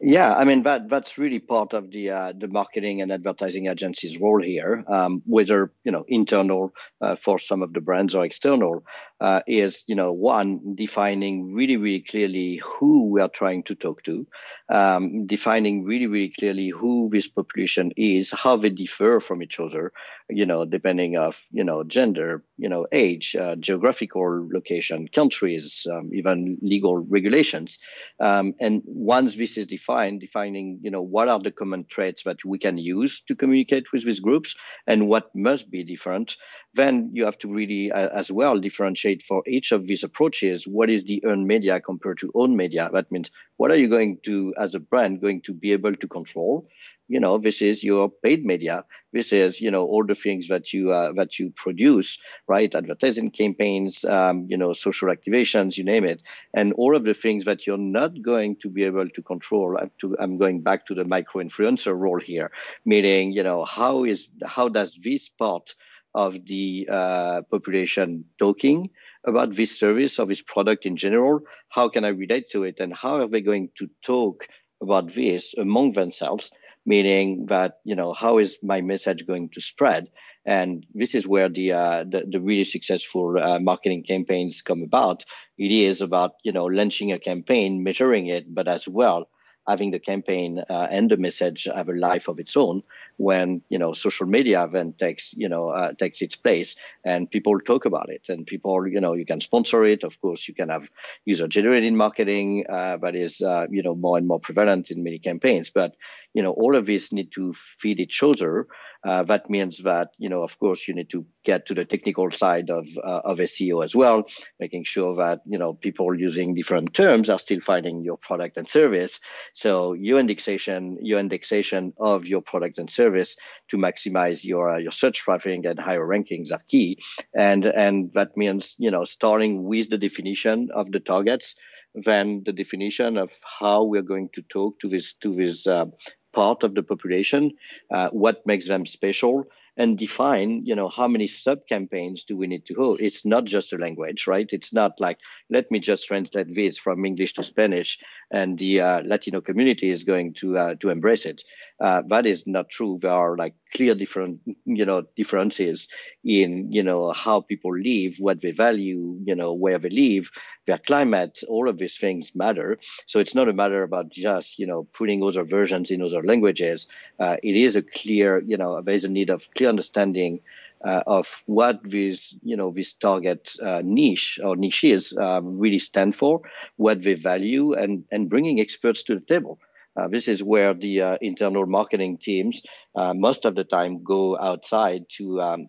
Yeah, 0.00 0.34
I 0.34 0.44
mean 0.44 0.62
that 0.64 0.88
that's 0.88 1.18
really 1.18 1.40
part 1.40 1.72
of 1.72 1.90
the 1.90 2.10
uh, 2.10 2.32
the 2.36 2.48
marketing 2.48 3.02
and 3.02 3.10
advertising 3.10 3.68
agency's 3.68 4.18
role 4.18 4.42
here, 4.42 4.84
um, 4.86 5.22
whether 5.26 5.72
you 5.84 5.92
know 5.92 6.04
internal 6.06 6.72
uh, 7.00 7.16
for 7.16 7.38
some 7.38 7.62
of 7.62 7.72
the 7.72 7.80
brands 7.80 8.14
or 8.14 8.24
external, 8.24 8.84
uh, 9.24 9.40
is 9.46 9.84
you 9.86 9.94
know 9.94 10.12
one 10.12 10.74
defining 10.74 11.54
really 11.54 11.78
really 11.78 12.04
clearly 12.06 12.56
who 12.56 13.08
we 13.08 13.22
are 13.22 13.30
trying 13.40 13.62
to 13.62 13.74
talk 13.74 14.02
to, 14.02 14.26
um, 14.68 15.26
defining 15.26 15.82
really 15.84 16.06
really 16.06 16.34
clearly 16.38 16.68
who 16.68 17.08
this 17.10 17.26
population 17.26 17.90
is, 17.96 18.30
how 18.30 18.54
they 18.56 18.68
differ 18.68 19.20
from 19.20 19.42
each 19.42 19.58
other, 19.58 19.92
you 20.28 20.44
know 20.44 20.66
depending 20.66 21.16
of 21.16 21.42
you 21.50 21.64
know 21.64 21.82
gender, 21.84 22.44
you 22.58 22.68
know 22.68 22.86
age, 22.92 23.34
uh, 23.34 23.56
geographical 23.56 24.46
location, 24.52 25.08
countries, 25.08 25.86
um, 25.90 26.10
even 26.12 26.58
legal 26.60 26.98
regulations, 26.98 27.78
um, 28.20 28.52
and 28.60 28.82
once 28.84 29.36
this 29.36 29.56
is 29.56 29.66
defined 29.66 30.20
defining 30.20 30.80
you 30.82 30.90
know 30.90 31.00
what 31.00 31.28
are 31.28 31.40
the 31.40 31.50
common 31.50 31.86
traits 31.86 32.24
that 32.24 32.44
we 32.44 32.58
can 32.58 32.76
use 32.76 33.22
to 33.22 33.34
communicate 33.34 33.90
with 33.90 34.04
these 34.04 34.20
groups 34.20 34.54
and 34.86 35.08
what 35.08 35.34
must 35.34 35.70
be 35.70 35.82
different 35.82 36.36
then 36.74 37.10
you 37.12 37.24
have 37.24 37.38
to 37.38 37.48
really 37.48 37.90
uh, 37.90 38.08
as 38.08 38.30
well 38.30 38.58
differentiate 38.58 39.13
for 39.22 39.42
each 39.46 39.72
of 39.72 39.86
these 39.86 40.02
approaches 40.02 40.66
what 40.66 40.90
is 40.90 41.04
the 41.04 41.24
earned 41.24 41.46
media 41.46 41.80
compared 41.80 42.18
to 42.18 42.32
owned 42.34 42.56
media? 42.56 42.90
That 42.92 43.10
means 43.12 43.30
what 43.56 43.70
are 43.70 43.76
you 43.76 43.88
going 43.88 44.18
to 44.24 44.54
as 44.56 44.74
a 44.74 44.80
brand 44.80 45.20
going 45.20 45.42
to 45.42 45.52
be 45.52 45.72
able 45.72 45.94
to 45.94 46.08
control? 46.08 46.68
You 47.06 47.20
know 47.20 47.36
this 47.36 47.60
is 47.60 47.84
your 47.84 48.10
paid 48.10 48.46
media. 48.46 48.84
This 49.12 49.32
is 49.32 49.60
you 49.60 49.70
know 49.70 49.84
all 49.84 50.06
the 50.06 50.14
things 50.14 50.48
that 50.48 50.72
you 50.72 50.90
uh, 50.90 51.12
that 51.12 51.38
you 51.38 51.50
produce 51.50 52.18
right? 52.48 52.74
Advertising 52.74 53.30
campaigns 53.30 54.04
um, 54.04 54.46
you 54.48 54.56
know 54.56 54.72
social 54.72 55.08
activations 55.08 55.76
you 55.76 55.84
name 55.84 56.04
it. 56.04 56.22
And 56.54 56.72
all 56.74 56.96
of 56.96 57.04
the 57.04 57.14
things 57.14 57.44
that 57.44 57.66
you're 57.66 57.76
not 57.76 58.22
going 58.22 58.56
to 58.56 58.70
be 58.70 58.84
able 58.84 59.08
to 59.10 59.22
control 59.22 59.76
I'm, 59.78 59.90
to, 60.00 60.16
I'm 60.18 60.38
going 60.38 60.62
back 60.62 60.86
to 60.86 60.94
the 60.94 61.04
micro 61.04 61.42
influencer 61.42 61.96
role 61.96 62.20
here. 62.20 62.50
Meaning 62.86 63.32
you 63.32 63.42
know 63.42 63.64
how 63.64 64.04
is 64.04 64.28
how 64.44 64.68
does 64.68 64.98
this 65.02 65.28
part 65.28 65.74
of 66.14 66.44
the 66.46 66.88
uh, 66.90 67.42
population 67.50 68.24
talking 68.38 68.90
about 69.26 69.54
this 69.54 69.78
service 69.78 70.18
or 70.18 70.26
this 70.26 70.42
product 70.42 70.86
in 70.86 70.96
general. 70.96 71.40
How 71.68 71.88
can 71.88 72.04
i 72.04 72.08
relate 72.08 72.50
to 72.50 72.64
it? 72.64 72.80
And 72.80 72.92
how 72.94 73.20
are 73.20 73.28
they 73.28 73.40
going 73.40 73.70
to 73.78 73.88
talk 74.02 74.48
about 74.82 75.12
this 75.12 75.54
among 75.56 75.92
themselves? 75.92 76.50
Meaning 76.86 77.46
that 77.46 77.78
you 77.84 77.96
know 77.96 78.12
how 78.12 78.38
is 78.38 78.58
my 78.62 78.82
message 78.82 79.26
going 79.26 79.48
to 79.50 79.60
spread? 79.60 80.08
And 80.44 80.84
this 80.94 81.14
is 81.14 81.26
where 81.26 81.48
the 81.48 81.72
uh, 81.72 82.04
the, 82.04 82.24
the, 82.30 82.40
really 82.40 82.64
successful 82.64 83.36
uh, 83.40 83.58
marketing 83.58 84.04
campaigns 84.04 84.60
come 84.60 84.82
about. 84.82 85.24
It 85.56 85.72
is 85.72 86.02
about 86.02 86.32
you 86.42 86.52
know 86.52 86.66
launching 86.66 87.10
a 87.12 87.18
campaign 87.18 87.82
measuring 87.82 88.26
it 88.26 88.54
but 88.54 88.68
as 88.68 88.86
well 88.86 89.30
having 89.66 89.90
the 89.90 89.98
campaign 89.98 90.62
uh, 90.68 90.88
and 90.90 91.10
the 91.10 91.16
message 91.16 91.68
have 91.74 91.88
a 91.88 91.92
life 91.92 92.28
of 92.28 92.38
its 92.38 92.56
own 92.56 92.82
when 93.16 93.62
you 93.68 93.78
know 93.78 93.92
social 93.92 94.26
media 94.26 94.68
then 94.70 94.92
takes 94.92 95.32
you 95.34 95.48
know 95.48 95.68
uh, 95.68 95.92
takes 95.92 96.20
its 96.22 96.36
place 96.36 96.76
and 97.04 97.30
people 97.30 97.58
talk 97.60 97.84
about 97.84 98.10
it 98.10 98.28
and 98.28 98.46
people 98.46 98.86
you 98.86 99.00
know 99.00 99.14
you 99.14 99.24
can 99.24 99.40
sponsor 99.40 99.84
it. 99.84 100.04
Of 100.04 100.20
course 100.20 100.46
you 100.48 100.54
can 100.54 100.68
have 100.68 100.90
user 101.24 101.48
generated 101.48 101.92
marketing 101.92 102.66
uh, 102.68 102.96
that 102.98 103.14
is 103.14 103.40
uh, 103.40 103.66
you 103.70 103.82
know 103.82 103.94
more 103.94 104.18
and 104.18 104.26
more 104.26 104.40
prevalent 104.40 104.90
in 104.90 105.04
many 105.04 105.18
campaigns. 105.18 105.70
But 105.70 105.94
you 106.32 106.42
know 106.42 106.52
all 106.52 106.76
of 106.76 106.86
these 106.86 107.12
need 107.12 107.32
to 107.32 107.52
feed 107.54 108.00
each 108.00 108.22
other 108.22 108.66
uh, 109.04 109.22
that 109.24 109.50
means 109.50 109.78
that 109.78 110.10
you 110.18 110.28
know 110.28 110.42
of 110.42 110.58
course 110.58 110.88
you 110.88 110.94
need 110.94 111.10
to 111.10 111.26
get 111.44 111.66
to 111.66 111.74
the 111.74 111.84
technical 111.84 112.30
side 112.30 112.70
of 112.70 112.88
uh, 113.02 113.20
of 113.24 113.38
SEO 113.38 113.84
as 113.84 113.94
well 113.94 114.24
making 114.58 114.84
sure 114.84 115.16
that 115.16 115.40
you 115.46 115.58
know 115.58 115.74
people 115.74 116.18
using 116.18 116.54
different 116.54 116.94
terms 116.94 117.28
are 117.30 117.38
still 117.38 117.60
finding 117.60 118.02
your 118.02 118.16
product 118.16 118.56
and 118.56 118.68
service. 118.68 119.20
So 119.54 119.92
your 119.92 120.18
indexation 120.18 120.98
your 121.00 121.18
indexation 121.18 121.92
of 121.98 122.26
your 122.26 122.42
product 122.42 122.78
and 122.78 122.90
service 122.90 123.36
to 123.68 123.76
maximize 123.76 124.44
your 124.44 124.70
uh, 124.70 124.78
your 124.78 124.92
search 124.92 125.18
traffic 125.18 125.64
and 125.64 125.78
higher 125.78 126.06
rankings 126.06 126.52
are 126.52 126.62
key. 126.68 126.98
And 127.34 127.64
and 127.64 128.10
that 128.14 128.36
means 128.36 128.74
you 128.78 128.90
know 128.90 129.04
starting 129.04 129.64
with 129.64 129.90
the 129.90 129.98
definition 129.98 130.70
of 130.74 130.90
the 130.90 131.00
targets 131.00 131.54
then 131.94 132.42
the 132.44 132.52
definition 132.52 133.16
of 133.16 133.32
how 133.60 133.84
we're 133.84 134.02
going 134.02 134.28
to 134.34 134.42
talk 134.42 134.80
to 134.80 134.88
this 134.88 135.14
to 135.14 135.34
this 135.36 135.66
uh, 135.66 135.86
part 136.34 136.64
of 136.64 136.74
the 136.74 136.82
population, 136.82 137.52
uh, 137.90 138.08
what 138.10 138.46
makes 138.46 138.66
them 138.66 138.86
special, 138.86 139.46
and 139.76 139.98
define, 139.98 140.64
you 140.64 140.74
know, 140.74 140.88
how 140.88 141.08
many 141.08 141.26
sub 141.26 141.66
campaigns 141.68 142.24
do 142.24 142.36
we 142.36 142.46
need 142.46 142.64
to 142.66 142.74
hold. 142.74 143.00
It's 143.00 143.26
not 143.26 143.44
just 143.44 143.72
a 143.72 143.76
language, 143.76 144.26
right? 144.26 144.48
It's 144.52 144.72
not 144.72 145.00
like 145.00 145.18
let 145.50 145.70
me 145.70 145.80
just 145.80 146.06
translate 146.06 146.54
this 146.54 146.78
from 146.78 147.04
English 147.04 147.34
to 147.34 147.42
Spanish, 147.42 147.98
and 148.30 148.58
the 148.58 148.80
uh, 148.80 149.02
Latino 149.04 149.40
community 149.40 149.90
is 149.90 150.04
going 150.04 150.34
to 150.34 150.56
uh, 150.56 150.74
to 150.80 150.90
embrace 150.90 151.26
it. 151.26 151.42
Uh, 151.80 152.02
that 152.08 152.24
is 152.26 152.46
not 152.46 152.68
true. 152.68 152.98
There 153.00 153.10
are 153.10 153.36
like 153.36 153.54
clear 153.74 153.94
different, 153.94 154.40
you 154.64 154.86
know, 154.86 155.02
differences 155.16 155.88
in, 156.22 156.70
you 156.70 156.82
know, 156.82 157.10
how 157.10 157.40
people 157.40 157.76
live, 157.76 158.16
what 158.20 158.40
they 158.40 158.52
value, 158.52 159.18
you 159.24 159.34
know, 159.34 159.52
where 159.52 159.78
they 159.78 159.88
live, 159.88 160.30
their 160.66 160.78
climate. 160.78 161.40
All 161.48 161.68
of 161.68 161.78
these 161.78 161.96
things 161.98 162.32
matter. 162.34 162.78
So 163.06 163.18
it's 163.18 163.34
not 163.34 163.48
a 163.48 163.52
matter 163.52 163.82
about 163.82 164.10
just, 164.10 164.58
you 164.58 164.66
know, 164.66 164.84
putting 164.92 165.22
other 165.24 165.44
versions 165.44 165.90
in 165.90 166.00
other 166.02 166.22
languages. 166.22 166.86
Uh, 167.18 167.36
it 167.42 167.56
is 167.56 167.74
a 167.74 167.82
clear, 167.82 168.40
you 168.46 168.56
know, 168.56 168.80
there 168.80 168.94
is 168.94 169.04
a 169.04 169.08
need 169.10 169.30
of 169.30 169.50
clear 169.54 169.63
understanding 169.66 170.40
uh, 170.84 171.02
of 171.06 171.42
what 171.46 171.80
this, 171.82 172.36
you 172.42 172.56
know, 172.56 172.70
this 172.70 172.92
target 172.92 173.52
uh, 173.62 173.82
niche 173.84 174.38
or 174.42 174.56
niches 174.56 175.16
um, 175.16 175.58
really 175.58 175.78
stand 175.78 176.14
for, 176.14 176.42
what 176.76 177.02
they 177.02 177.14
value, 177.14 177.72
and 177.72 178.04
and 178.12 178.28
bringing 178.28 178.60
experts 178.60 179.02
to 179.04 179.14
the 179.14 179.20
table. 179.20 179.58
Uh, 179.96 180.08
this 180.08 180.28
is 180.28 180.42
where 180.42 180.74
the 180.74 181.00
uh, 181.00 181.18
internal 181.20 181.66
marketing 181.66 182.18
teams 182.18 182.62
uh, 182.96 183.14
most 183.14 183.44
of 183.44 183.54
the 183.54 183.64
time 183.64 184.02
go 184.02 184.36
outside 184.38 185.04
to 185.08 185.40
um, 185.40 185.68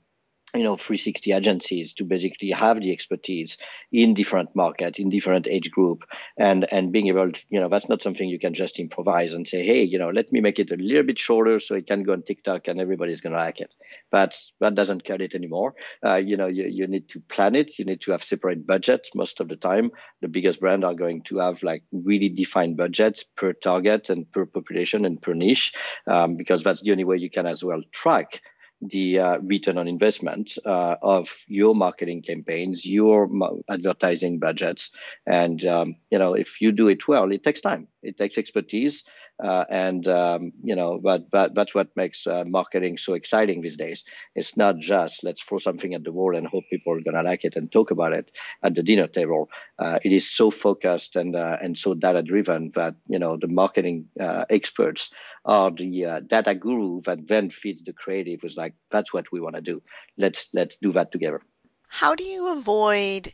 you 0.56 0.64
know 0.64 0.78
360 0.78 1.32
agencies 1.32 1.94
to 1.94 2.04
basically 2.04 2.52
have 2.52 2.82
the 2.82 2.92
expertise 2.92 3.58
in 3.92 4.14
different 4.14 4.56
market 4.56 5.00
in 5.00 5.10
different 5.10 5.48
age 5.48 5.72
group 5.72 6.04
and 6.38 6.66
and 6.72 6.92
being 6.92 7.08
able 7.08 7.32
to 7.32 7.44
you 7.50 7.60
know 7.60 7.70
that's 7.70 7.90
not 7.90 8.02
something 8.02 8.28
you 8.30 8.40
can 8.40 8.54
just 8.54 8.80
improvise 8.80 9.34
and 9.34 9.48
say 9.48 9.64
hey 9.64 9.84
you 9.84 10.00
know 10.00 10.10
let 10.10 10.32
me 10.32 10.40
make 10.40 10.60
it 10.60 10.72
a 10.72 10.76
little 10.76 11.04
bit 11.04 11.20
shorter 11.20 11.60
so 11.60 11.76
it 11.76 11.88
can 11.88 12.04
go 12.04 12.14
on 12.14 12.22
tiktok 12.22 12.68
and 12.68 12.80
everybody's 12.80 13.22
going 13.22 13.34
to 13.34 13.40
like 13.40 13.60
it. 13.60 13.74
But 14.12 14.40
that 14.60 14.76
doesn't 14.76 15.06
cut 15.06 15.22
it 15.22 15.36
anymore. 15.36 15.76
Uh, 16.06 16.16
you 16.16 16.38
know 16.38 16.48
you, 16.48 16.66
you 16.68 16.88
need 16.88 17.10
to 17.10 17.20
plan 17.20 17.56
it. 17.56 17.78
You 17.78 17.86
need 17.86 18.02
to 18.02 18.12
have 18.12 18.24
separate 18.24 18.66
budgets 18.66 19.16
most 19.16 19.40
of 19.40 19.48
the 19.48 19.56
time. 19.56 19.92
The 20.22 20.28
biggest 20.28 20.60
brand 20.60 20.86
are 20.86 20.94
going 20.94 21.24
to 21.24 21.40
have 21.40 21.64
like 21.64 21.84
really 21.92 22.30
defined 22.30 22.78
budgets 22.78 23.24
per 23.24 23.54
target 23.54 24.10
and 24.10 24.32
per 24.32 24.46
population 24.46 25.06
and 25.06 25.22
per 25.22 25.34
niche 25.34 25.74
um, 26.08 26.36
because 26.36 26.64
that's 26.64 26.82
the 26.82 26.92
only 26.92 27.04
way 27.04 27.18
you 27.18 27.30
can 27.30 27.46
as 27.46 27.64
well 27.64 27.82
track 27.92 28.42
the 28.82 29.20
uh, 29.20 29.38
return 29.40 29.78
on 29.78 29.88
investment 29.88 30.58
uh, 30.66 30.96
of 31.02 31.30
your 31.48 31.76
marketing 31.76 32.22
campaigns, 32.22 32.86
your 32.86 33.30
advertising 33.70 34.40
budgets, 34.40 34.92
and 35.26 35.66
um, 35.66 35.96
you 36.12 36.20
know 36.20 36.34
if 36.34 36.62
you 36.62 36.72
do 36.72 36.88
it 36.88 37.08
well, 37.08 37.32
it 37.32 37.44
takes 37.44 37.62
time, 37.62 37.88
it 38.06 38.18
takes 38.18 38.38
expertise, 38.38 39.04
uh, 39.44 39.66
and 39.70 40.08
um, 40.08 40.54
you 40.64 40.76
know, 40.76 41.00
but, 41.02 41.30
but 41.30 41.54
that's 41.54 41.76
what 41.76 41.90
makes 41.96 42.26
uh, 42.26 42.46
marketing 42.46 42.98
so 42.98 43.14
exciting 43.14 43.62
these 43.62 43.76
days. 43.76 44.06
It's 44.34 44.56
not 44.56 44.80
just 44.80 45.24
let's 45.24 45.44
throw 45.44 45.58
something 45.58 45.94
at 45.94 46.04
the 46.04 46.12
wall 46.12 46.36
and 46.36 46.48
hope 46.48 46.64
people 46.70 46.94
are 46.94 47.02
gonna 47.02 47.24
like 47.24 47.44
it 47.44 47.56
and 47.56 47.72
talk 47.72 47.92
about 47.92 48.14
it 48.14 48.32
at 48.64 48.76
the 48.76 48.84
dinner 48.84 49.08
table. 49.08 49.50
Uh, 49.78 50.00
it 50.04 50.14
is 50.14 50.32
so 50.32 50.52
focused 50.52 51.16
and 51.16 51.36
uh, 51.36 51.58
and 51.62 51.78
so 51.78 51.94
data 51.94 52.22
driven 52.24 52.72
that 52.76 52.96
you 53.08 53.20
know 53.20 53.38
the 53.38 53.48
marketing 53.48 54.08
uh, 54.20 54.46
experts 54.50 55.12
are 55.44 55.72
the 55.72 56.06
uh, 56.06 56.20
data 56.22 56.56
guru 56.56 57.02
that 57.02 57.28
then 57.28 57.50
feeds 57.50 57.84
the 57.84 57.94
creative. 57.94 58.44
Is 58.44 58.56
like 58.56 58.74
that's 58.90 59.14
what 59.14 59.32
we 59.32 59.42
want 59.42 59.56
to 59.56 59.62
do. 59.62 59.82
Let's 60.18 60.50
let's 60.54 60.78
do 60.78 60.94
that 60.94 61.12
together. 61.12 61.42
How 61.88 62.16
do 62.16 62.24
you 62.24 62.52
avoid 62.52 63.34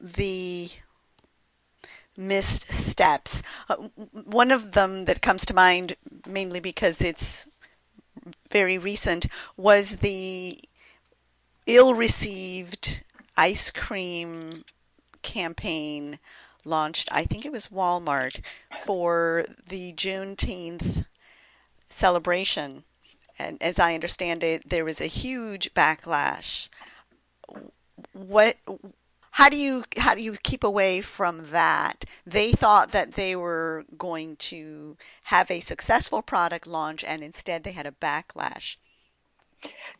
the 0.00 0.70
missed 2.16 2.70
steps. 2.72 3.42
Uh, 3.68 3.76
one 4.12 4.50
of 4.50 4.72
them 4.72 5.06
that 5.06 5.22
comes 5.22 5.46
to 5.46 5.54
mind, 5.54 5.96
mainly 6.26 6.60
because 6.60 7.00
it's 7.00 7.46
very 8.50 8.78
recent, 8.78 9.26
was 9.56 9.96
the 9.96 10.58
ill 11.66 11.94
received 11.94 13.02
ice 13.36 13.70
cream 13.70 14.64
campaign 15.22 16.18
launched, 16.64 17.08
I 17.10 17.24
think 17.24 17.44
it 17.44 17.52
was 17.52 17.68
Walmart, 17.68 18.40
for 18.84 19.44
the 19.68 19.92
Juneteenth 19.92 21.06
celebration. 21.88 22.84
And 23.38 23.60
as 23.62 23.78
I 23.78 23.94
understand 23.94 24.44
it, 24.44 24.68
there 24.68 24.84
was 24.84 25.00
a 25.00 25.06
huge 25.06 25.74
backlash. 25.74 26.68
What 28.12 28.56
how 29.32 29.48
do 29.48 29.56
you 29.56 29.84
how 29.96 30.14
do 30.14 30.22
you 30.22 30.36
keep 30.42 30.62
away 30.62 31.00
from 31.00 31.46
that? 31.46 32.04
They 32.26 32.52
thought 32.52 32.92
that 32.92 33.12
they 33.12 33.34
were 33.34 33.84
going 33.96 34.36
to 34.52 34.96
have 35.24 35.50
a 35.50 35.60
successful 35.60 36.22
product 36.22 36.66
launch, 36.66 37.02
and 37.02 37.22
instead 37.22 37.64
they 37.64 37.72
had 37.72 37.86
a 37.86 37.92
backlash. 37.92 38.76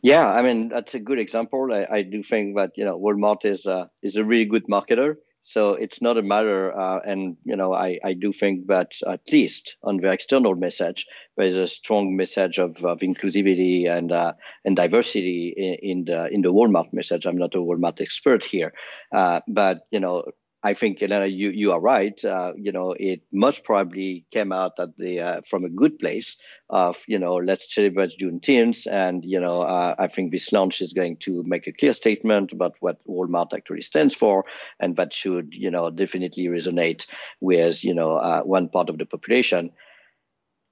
Yeah, 0.01 0.31
I 0.31 0.41
mean 0.43 0.69
that's 0.69 0.93
a 0.93 0.99
good 0.99 1.19
example. 1.19 1.73
I, 1.73 1.87
I 1.89 2.01
do 2.03 2.21
think 2.21 2.55
that 2.57 2.73
you 2.75 2.85
know 2.85 2.99
Walmart 2.99 3.43
is 3.43 3.65
uh, 3.65 3.87
is 4.03 4.17
a 4.17 4.23
really 4.23 4.45
good 4.45 4.67
marketer. 4.67 5.17
So 5.45 5.73
it's 5.73 6.01
not 6.01 6.17
a 6.17 6.21
matter, 6.21 6.71
uh, 6.75 6.99
and 7.05 7.35
you 7.43 7.57
know, 7.57 7.73
I, 7.73 7.99
I 8.01 8.13
do 8.13 8.31
think 8.31 8.67
that 8.67 8.93
at 9.05 9.29
least 9.29 9.75
on 9.83 9.97
the 9.97 10.09
external 10.09 10.55
message, 10.55 11.05
there 11.35 11.45
is 11.45 11.57
a 11.57 11.67
strong 11.67 12.15
message 12.15 12.59
of, 12.59 12.83
of 12.85 13.01
inclusivity 13.01 13.89
and 13.89 14.09
uh, 14.13 14.33
and 14.63 14.77
diversity 14.77 15.53
in, 15.55 15.89
in, 15.89 16.05
the 16.05 16.33
in 16.33 16.41
the 16.43 16.53
Walmart 16.53 16.93
message. 16.93 17.25
I'm 17.25 17.37
not 17.37 17.55
a 17.55 17.57
Walmart 17.57 17.99
expert 17.99 18.45
here, 18.45 18.73
uh, 19.11 19.41
but 19.45 19.85
you 19.91 19.99
know, 19.99 20.23
I 20.65 20.73
think 20.75 21.01
Elena, 21.03 21.25
you 21.25 21.49
you 21.49 21.73
are 21.73 21.79
right. 21.81 22.23
Uh, 22.23 22.53
you 22.55 22.71
know, 22.71 22.95
it 22.97 23.21
most 23.33 23.65
probably 23.65 24.25
came 24.31 24.53
out 24.53 24.79
at 24.79 24.95
the 24.97 25.19
uh, 25.19 25.41
from 25.45 25.65
a 25.65 25.69
good 25.69 25.99
place 25.99 26.37
of 26.69 27.03
you 27.07 27.19
know 27.19 27.35
let's 27.35 27.73
celebrate 27.73 28.17
Juneteenth, 28.17 28.87
and 28.89 29.25
you 29.25 29.41
know 29.41 29.61
uh, 29.61 29.95
I 29.99 30.07
think 30.07 30.31
this 30.31 30.53
launch 30.53 30.81
is 30.81 30.93
going 30.93 31.17
to 31.21 31.43
make 31.45 31.67
a 31.67 31.73
clear 31.73 31.93
statement 31.93 32.53
about 32.53 32.75
what 32.79 33.05
Walmart 33.05 33.53
actually 33.53 33.81
stands 33.81 34.15
for, 34.15 34.45
and 34.79 34.95
that 34.95 35.13
should 35.13 35.53
you 35.53 35.69
know 35.69 35.89
definitely 35.91 36.45
resonate 36.45 37.07
with 37.41 37.83
you 37.83 37.93
know 37.93 38.13
uh, 38.13 38.41
one 38.43 38.69
part 38.69 38.89
of 38.89 38.97
the 38.97 39.05
population. 39.05 39.71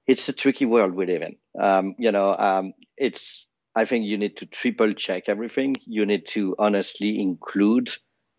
It's 0.06 0.28
a 0.28 0.32
tricky 0.32 0.64
world 0.64 0.94
we 0.94 1.06
live 1.06 1.22
in. 1.22 1.36
Um, 1.58 1.94
you 1.98 2.12
know, 2.12 2.34
um, 2.36 2.72
it's 2.96 3.46
I 3.74 3.84
think 3.84 4.04
you 4.06 4.18
need 4.18 4.36
to 4.38 4.46
triple 4.46 4.92
check 4.92 5.28
everything. 5.28 5.76
You 5.86 6.06
need 6.06 6.26
to 6.28 6.54
honestly 6.58 7.20
include 7.20 7.90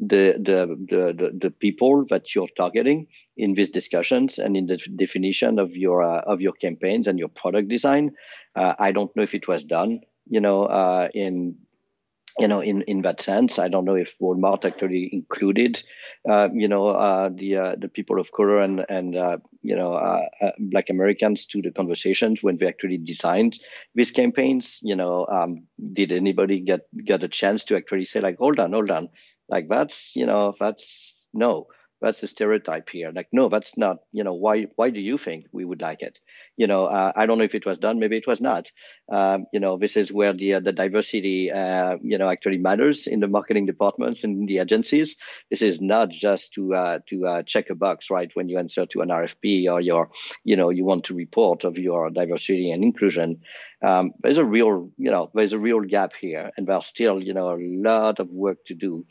the, 0.08 0.34
the, 0.39 1.13
the, 1.13 1.32
the, 1.39 1.52
people 1.52 2.06
that 2.10 2.34
you're 2.34 2.48
targeting 2.58 3.08
in 3.38 3.54
these 3.54 3.70
discussions 3.70 4.38
and 4.38 4.56
in 4.56 4.68
the 4.68 4.78
definition 4.96 5.60
of 5.60 5.76
your 5.76 6.04
uh, 6.04 6.22
of 6.22 6.42
your 6.42 6.54
campaigns 6.54 7.08
and 7.08 7.20
your 7.20 7.30
product 7.30 7.68
design. 7.68 8.12
Uh, 8.56 8.74
I 8.78 8.92
don't 8.92 9.16
know 9.16 9.24
if 9.24 9.34
it 9.34 9.48
was 9.48 9.63
done, 9.63 10.02
you 10.28 10.42
know, 10.42 10.66
uh, 10.66 11.10
in 11.13 11.56
you 12.39 12.48
know 12.48 12.62
in 12.62 12.82
in 12.84 13.02
that 13.04 13.22
sense. 13.22 13.60
I 13.60 13.68
don't 13.68 13.86
know 13.86 13.96
if 13.96 14.18
Walmart 14.20 14.66
actually 14.66 15.10
included, 15.12 15.84
uh, 16.30 16.50
you 16.54 16.68
know, 16.68 16.88
uh, 16.88 17.30
the 17.34 17.58
uh, 17.58 17.76
the 17.78 17.88
people 17.88 18.20
of 18.20 18.32
color 18.32 18.60
and 18.60 18.86
and 18.89 19.16
you 19.62 19.76
know 19.76 20.28
Black 20.60 20.89
Americans 20.89 21.46
to 21.48 21.62
the 21.62 21.72
conversations 21.72 22.44
when 22.44 22.58
they 22.58 22.68
actually 22.68 22.98
designed 22.98 23.60
these 23.96 24.12
campaigns. 24.12 24.80
You 24.84 24.96
know, 24.96 25.26
um, 25.30 25.68
did 25.94 26.12
anybody 26.12 26.60
get 26.60 26.82
get 27.04 27.24
a 27.24 27.28
chance 27.28 27.63
to 27.66 27.76
actually 27.76 28.06
say 28.06 28.22
like, 28.22 28.38
hold 28.38 28.60
on, 28.60 28.74
hold 28.74 28.92
on 28.92 29.10
like 29.54 29.68
that's 29.70 30.16
you 30.16 30.26
know 30.26 30.54
that's 30.60 31.28
no 31.34 31.68
that's 32.02 32.22
a 32.22 32.28
stereotype 32.28 32.89
here. 32.89 33.12
Like, 33.16 33.30
no, 33.32 33.48
that's 33.48 33.78
not. 33.78 34.00
You 34.12 34.26
know, 34.26 34.34
why 34.34 34.68
why 34.76 34.89
do 34.89 35.00
you 35.00 35.18
think 35.18 35.46
we 35.54 35.63
would 35.63 35.82
like 35.82 36.02
it? 36.02 36.20
You 36.56 36.68
know, 36.68 36.86
uh, 36.86 37.12
I 37.16 37.26
don't 37.26 37.39
know 37.39 37.44
if 37.44 37.56
it 37.56 37.66
was 37.66 37.80
done. 37.80 38.00
Maybe 38.00 38.18
it 38.18 38.28
was 38.28 38.39
not. 38.39 38.72
Um, 39.10 39.48
you 39.52 39.60
know, 39.60 39.78
this 39.78 39.98
is 39.98 40.12
where 40.12 40.34
the 40.34 40.56
uh, 40.56 40.60
the 40.60 40.72
diversity, 40.72 41.52
uh, 41.52 41.98
you 42.02 42.18
know, 42.18 42.30
actually 42.30 42.60
matters 42.60 43.08
in 43.08 43.20
the 43.20 43.28
marketing 43.28 43.66
departments 43.66 44.24
and 44.24 44.48
the 44.48 44.60
agencies. 44.60 45.18
This 45.50 45.62
is 45.62 45.82
not 45.82 46.10
just 46.10 46.54
to 46.54 46.76
uh, 46.76 47.00
to 47.08 47.44
check 47.46 47.70
a 47.70 47.76
box, 47.76 48.12
right? 48.12 48.30
When 48.36 48.50
you 48.50 48.60
answer 48.60 48.86
to 48.86 49.02
an 49.02 49.10
RFP 49.10 49.72
or 49.72 49.82
your, 49.82 50.12
you 50.44 50.56
know, 50.56 50.70
you 50.70 50.86
want 50.86 51.06
to 51.06 51.16
report 51.16 51.63
of 51.63 51.78
your 51.78 52.10
diversity 52.12 52.72
and 52.72 52.84
inclusion. 52.84 53.42
Um, 53.82 54.13
there's 54.22 54.38
a 54.38 54.46
real, 54.46 54.92
you 54.98 55.12
know, 55.12 55.30
there's 55.34 55.52
a 55.52 55.60
real 55.60 55.82
gap 55.82 56.13
here, 56.13 56.52
and 56.56 56.66
there's 56.66 56.86
still, 56.86 57.22
you 57.22 57.34
know, 57.34 57.50
a 57.50 57.60
lot 57.60 58.20
of 58.20 58.30
work 58.30 58.63
to 58.66 58.76
do 58.76 59.06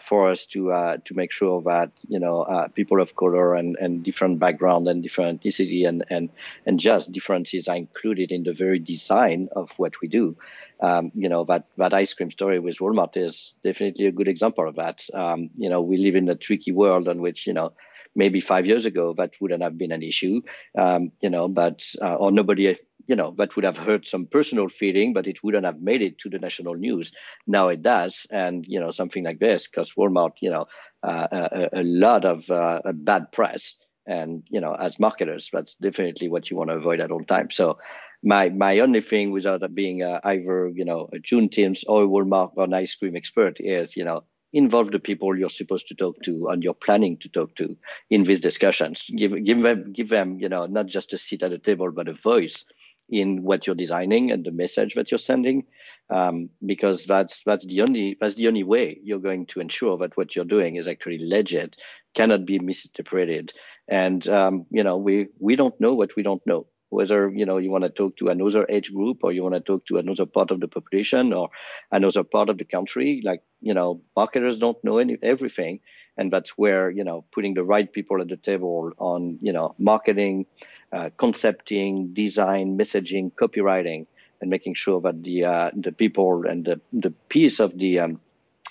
for 0.00 0.30
us 0.30 0.46
to 0.46 0.98
to 1.04 1.14
make 1.14 1.30
sure 1.30 1.60
that 1.62 1.90
you 2.08 2.18
know 2.18 2.68
people 2.74 3.02
of 3.02 3.16
color 3.16 3.54
and, 3.54 3.76
and 3.78 4.02
different 4.02 4.38
background 4.38 4.88
and 4.88 5.02
different 5.02 5.42
ethnicity 5.42 5.86
and, 5.86 6.04
and 6.10 6.30
and 6.66 6.73
just 6.78 7.12
differences 7.12 7.68
are 7.68 7.76
included 7.76 8.32
in 8.32 8.42
the 8.42 8.52
very 8.52 8.78
design 8.78 9.48
of 9.54 9.72
what 9.78 10.00
we 10.00 10.08
do. 10.08 10.36
Um, 10.80 11.12
you 11.14 11.28
know 11.28 11.44
that 11.44 11.66
that 11.76 11.94
ice 11.94 12.14
cream 12.14 12.30
story 12.30 12.58
with 12.58 12.78
Walmart 12.78 13.16
is 13.16 13.54
definitely 13.62 14.06
a 14.06 14.12
good 14.12 14.28
example 14.28 14.68
of 14.68 14.76
that. 14.76 15.04
Um, 15.12 15.50
you 15.54 15.68
know 15.68 15.82
we 15.82 15.98
live 15.98 16.16
in 16.16 16.28
a 16.28 16.34
tricky 16.34 16.72
world 16.72 17.08
in 17.08 17.20
which 17.20 17.46
you 17.46 17.52
know 17.52 17.72
maybe 18.16 18.40
five 18.40 18.66
years 18.66 18.84
ago 18.84 19.14
that 19.16 19.34
wouldn't 19.40 19.62
have 19.62 19.78
been 19.78 19.92
an 19.92 20.02
issue. 20.02 20.42
Um, 20.76 21.12
you 21.20 21.30
know, 21.30 21.48
but 21.48 21.84
uh, 22.00 22.16
or 22.16 22.32
nobody 22.32 22.76
you 23.06 23.16
know, 23.16 23.32
that 23.36 23.54
would 23.54 23.64
have 23.64 23.76
hurt 23.76 24.08
some 24.08 24.26
personal 24.26 24.68
feeling, 24.68 25.12
but 25.12 25.26
it 25.26 25.42
wouldn't 25.42 25.66
have 25.66 25.80
made 25.80 26.02
it 26.02 26.18
to 26.18 26.30
the 26.30 26.38
national 26.38 26.74
news. 26.74 27.12
Now 27.46 27.68
it 27.68 27.82
does, 27.82 28.26
and 28.30 28.64
you 28.66 28.80
know, 28.80 28.90
something 28.90 29.24
like 29.24 29.38
this, 29.38 29.68
because 29.68 29.94
Walmart, 29.94 30.36
you 30.40 30.50
know, 30.50 30.66
uh, 31.02 31.28
a, 31.30 31.80
a, 31.80 31.82
lot 31.82 32.24
of 32.24 32.50
uh, 32.50 32.80
bad 32.94 33.30
press, 33.30 33.76
and 34.06 34.42
you 34.48 34.60
know, 34.60 34.72
as 34.74 35.00
marketers, 35.00 35.50
that's 35.52 35.74
definitely 35.76 36.28
what 36.28 36.50
you 36.50 36.56
want 36.56 36.70
to 36.70 36.76
avoid 36.76 37.00
at 37.00 37.10
all 37.10 37.24
times. 37.24 37.54
So, 37.54 37.78
my 38.22 38.48
my 38.50 38.80
only 38.80 39.00
thing, 39.00 39.30
without 39.30 39.62
being 39.74 40.02
either 40.02 40.68
you 40.68 40.84
know 40.84 41.08
a 41.12 41.18
Juneteenth 41.18 41.84
or 41.88 42.04
a 42.04 42.06
Walmart 42.06 42.52
or 42.56 42.64
an 42.64 42.74
ice 42.74 42.94
cream 42.94 43.16
expert, 43.16 43.56
is 43.60 43.96
you 43.96 44.04
know 44.04 44.24
involve 44.52 44.92
the 44.92 45.00
people 45.00 45.36
you're 45.36 45.50
supposed 45.50 45.88
to 45.88 45.94
talk 45.94 46.22
to 46.22 46.46
and 46.48 46.62
you're 46.62 46.74
planning 46.74 47.16
to 47.18 47.28
talk 47.28 47.54
to 47.56 47.76
in 48.08 48.22
these 48.22 48.40
discussions. 48.40 49.10
Give 49.14 49.44
give 49.44 49.62
them 49.62 49.92
give 49.92 50.08
them 50.08 50.38
you 50.38 50.48
know 50.48 50.66
not 50.66 50.86
just 50.86 51.12
a 51.12 51.18
seat 51.18 51.42
at 51.42 51.50
the 51.50 51.58
table 51.58 51.90
but 51.90 52.08
a 52.08 52.14
voice 52.14 52.64
in 53.08 53.42
what 53.42 53.66
you're 53.66 53.76
designing 53.76 54.30
and 54.30 54.44
the 54.44 54.50
message 54.50 54.94
that 54.94 55.10
you're 55.10 55.18
sending, 55.18 55.64
um, 56.10 56.48
because 56.64 57.04
that's 57.04 57.42
that's 57.44 57.66
the 57.66 57.80
only 57.82 58.16
that's 58.20 58.34
the 58.34 58.48
only 58.48 58.62
way 58.62 58.98
you're 59.02 59.18
going 59.18 59.46
to 59.46 59.60
ensure 59.60 59.98
that 59.98 60.16
what 60.16 60.34
you're 60.34 60.44
doing 60.44 60.76
is 60.76 60.88
actually 60.88 61.18
legit, 61.20 61.76
cannot 62.14 62.46
be 62.46 62.58
misinterpreted, 62.58 63.52
and 63.88 64.26
um, 64.28 64.66
you 64.70 64.84
know 64.84 64.96
we 64.96 65.28
we 65.38 65.56
don't 65.56 65.78
know 65.80 65.94
what 65.94 66.16
we 66.16 66.22
don't 66.22 66.44
know. 66.46 66.66
Whether 66.90 67.28
you 67.28 67.44
know 67.44 67.58
you 67.58 67.70
want 67.70 67.84
to 67.84 67.90
talk 67.90 68.16
to 68.18 68.28
another 68.28 68.66
age 68.68 68.92
group 68.92 69.24
or 69.24 69.32
you 69.32 69.42
want 69.42 69.54
to 69.54 69.60
talk 69.60 69.86
to 69.86 69.96
another 69.96 70.26
part 70.26 70.50
of 70.50 70.60
the 70.60 70.68
population 70.68 71.32
or 71.32 71.50
another 71.90 72.22
part 72.22 72.48
of 72.50 72.58
the 72.58 72.64
country, 72.64 73.20
like 73.24 73.42
you 73.60 73.74
know 73.74 74.02
marketers 74.16 74.58
don't 74.58 74.82
know 74.84 74.98
any, 74.98 75.18
everything, 75.22 75.80
and 76.16 76.32
that's 76.32 76.50
where 76.50 76.90
you 76.90 77.04
know 77.04 77.24
putting 77.32 77.54
the 77.54 77.64
right 77.64 77.92
people 77.92 78.20
at 78.20 78.28
the 78.28 78.36
table 78.36 78.92
on 78.98 79.38
you 79.42 79.52
know 79.52 79.74
marketing 79.78 80.46
uh, 80.92 81.10
concepting, 81.16 82.12
design, 82.12 82.78
messaging, 82.78 83.32
copywriting, 83.32 84.06
and 84.40 84.50
making 84.50 84.74
sure 84.74 85.00
that 85.00 85.22
the 85.24 85.44
uh, 85.44 85.70
the 85.74 85.90
people 85.90 86.44
and 86.46 86.64
the, 86.64 86.80
the 86.92 87.10
piece 87.10 87.58
of 87.58 87.76
the 87.76 87.98
um, 87.98 88.20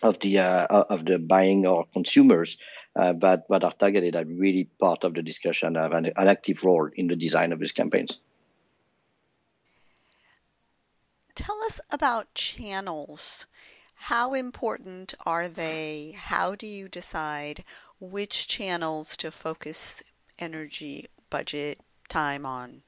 of 0.02 0.20
the 0.20 0.40
uh, 0.40 0.66
of 0.68 1.06
the 1.06 1.20
buying 1.20 1.68
or 1.68 1.86
consumers 1.92 2.58
uh, 2.96 3.14
that 3.14 3.48
that 3.50 3.64
are 3.64 3.74
targeted 3.74 4.16
are 4.16 4.26
really 4.26 4.66
part 4.80 5.04
of 5.04 5.14
the 5.14 5.22
discussion, 5.22 5.76
have 5.76 5.94
an, 5.94 6.12
an 6.16 6.28
active 6.28 6.64
role 6.64 6.90
in 6.96 7.08
the 7.08 7.16
design 7.16 7.52
of 7.52 7.60
these 7.60 7.72
campaigns. 7.72 8.20
Tell 11.36 11.60
us 11.64 11.80
about 11.90 12.34
channels. 12.36 13.48
How 13.96 14.34
important 14.34 15.16
are 15.26 15.48
they? 15.48 16.16
How 16.18 16.56
do 16.56 16.68
you 16.68 16.88
decide 16.88 17.64
which 18.00 18.48
channels 18.48 19.18
to 19.18 19.32
focus 19.32 20.04
energy, 20.38 21.08
budget, 21.30 21.80
time 22.10 22.46
on? 22.46 22.84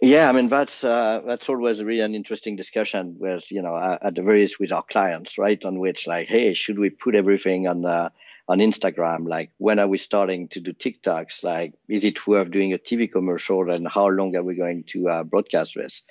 Yeah, 0.00 0.30
I 0.30 0.32
mean 0.32 0.48
that's 0.48 0.82
uh, 0.82 1.20
that's 1.26 1.48
always 1.48 1.84
really 1.84 2.00
an 2.00 2.14
interesting 2.14 2.56
discussion 2.56 3.16
with 3.18 3.52
you 3.52 3.60
know 3.60 3.76
at 3.76 4.14
the 4.14 4.22
very 4.22 4.40
least 4.40 4.58
with 4.58 4.72
our 4.72 4.82
clients, 4.82 5.36
right? 5.36 5.62
On 5.64 5.78
which 5.78 6.06
like, 6.06 6.26
hey, 6.26 6.54
should 6.54 6.78
we 6.78 6.88
put 6.88 7.14
everything 7.14 7.68
on 7.68 7.82
the 7.82 8.10
on 8.48 8.58
Instagram? 8.58 9.28
Like, 9.28 9.50
when 9.58 9.78
are 9.78 9.88
we 9.88 9.98
starting 9.98 10.48
to 10.48 10.60
do 10.60 10.72
TikToks? 10.72 11.44
Like, 11.44 11.74
is 11.88 12.04
it 12.04 12.26
worth 12.26 12.50
doing 12.50 12.72
a 12.72 12.78
TV 12.78 13.10
commercial? 13.10 13.70
And 13.70 13.86
how 13.88 14.08
long 14.08 14.34
are 14.36 14.42
we 14.42 14.54
going 14.56 14.84
to 14.88 15.08
uh, 15.08 15.22
broadcast 15.24 15.74
this? 15.74 16.02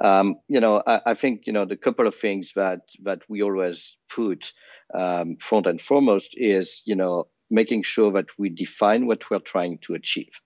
Um, 0.00 0.36
you 0.48 0.60
know, 0.60 0.82
I, 0.86 1.00
I, 1.06 1.14
think 1.14 1.46
you 1.46 1.52
know 1.52 1.64
the 1.64 1.76
couple 1.76 2.06
of 2.06 2.14
things 2.14 2.52
that 2.56 2.80
that 3.04 3.22
we 3.28 3.42
always 3.42 3.96
put 4.14 4.52
um, 4.92 5.36
front 5.36 5.66
and 5.66 5.80
foremost 5.80 6.34
is 6.36 6.82
you 6.84 6.96
know 6.96 7.28
making 7.50 7.82
sure 7.82 8.12
that 8.12 8.26
we 8.38 8.50
define 8.50 9.06
what 9.06 9.30
we're 9.30 9.38
trying 9.38 9.78
to 9.78 9.94
achieve. 9.94 10.40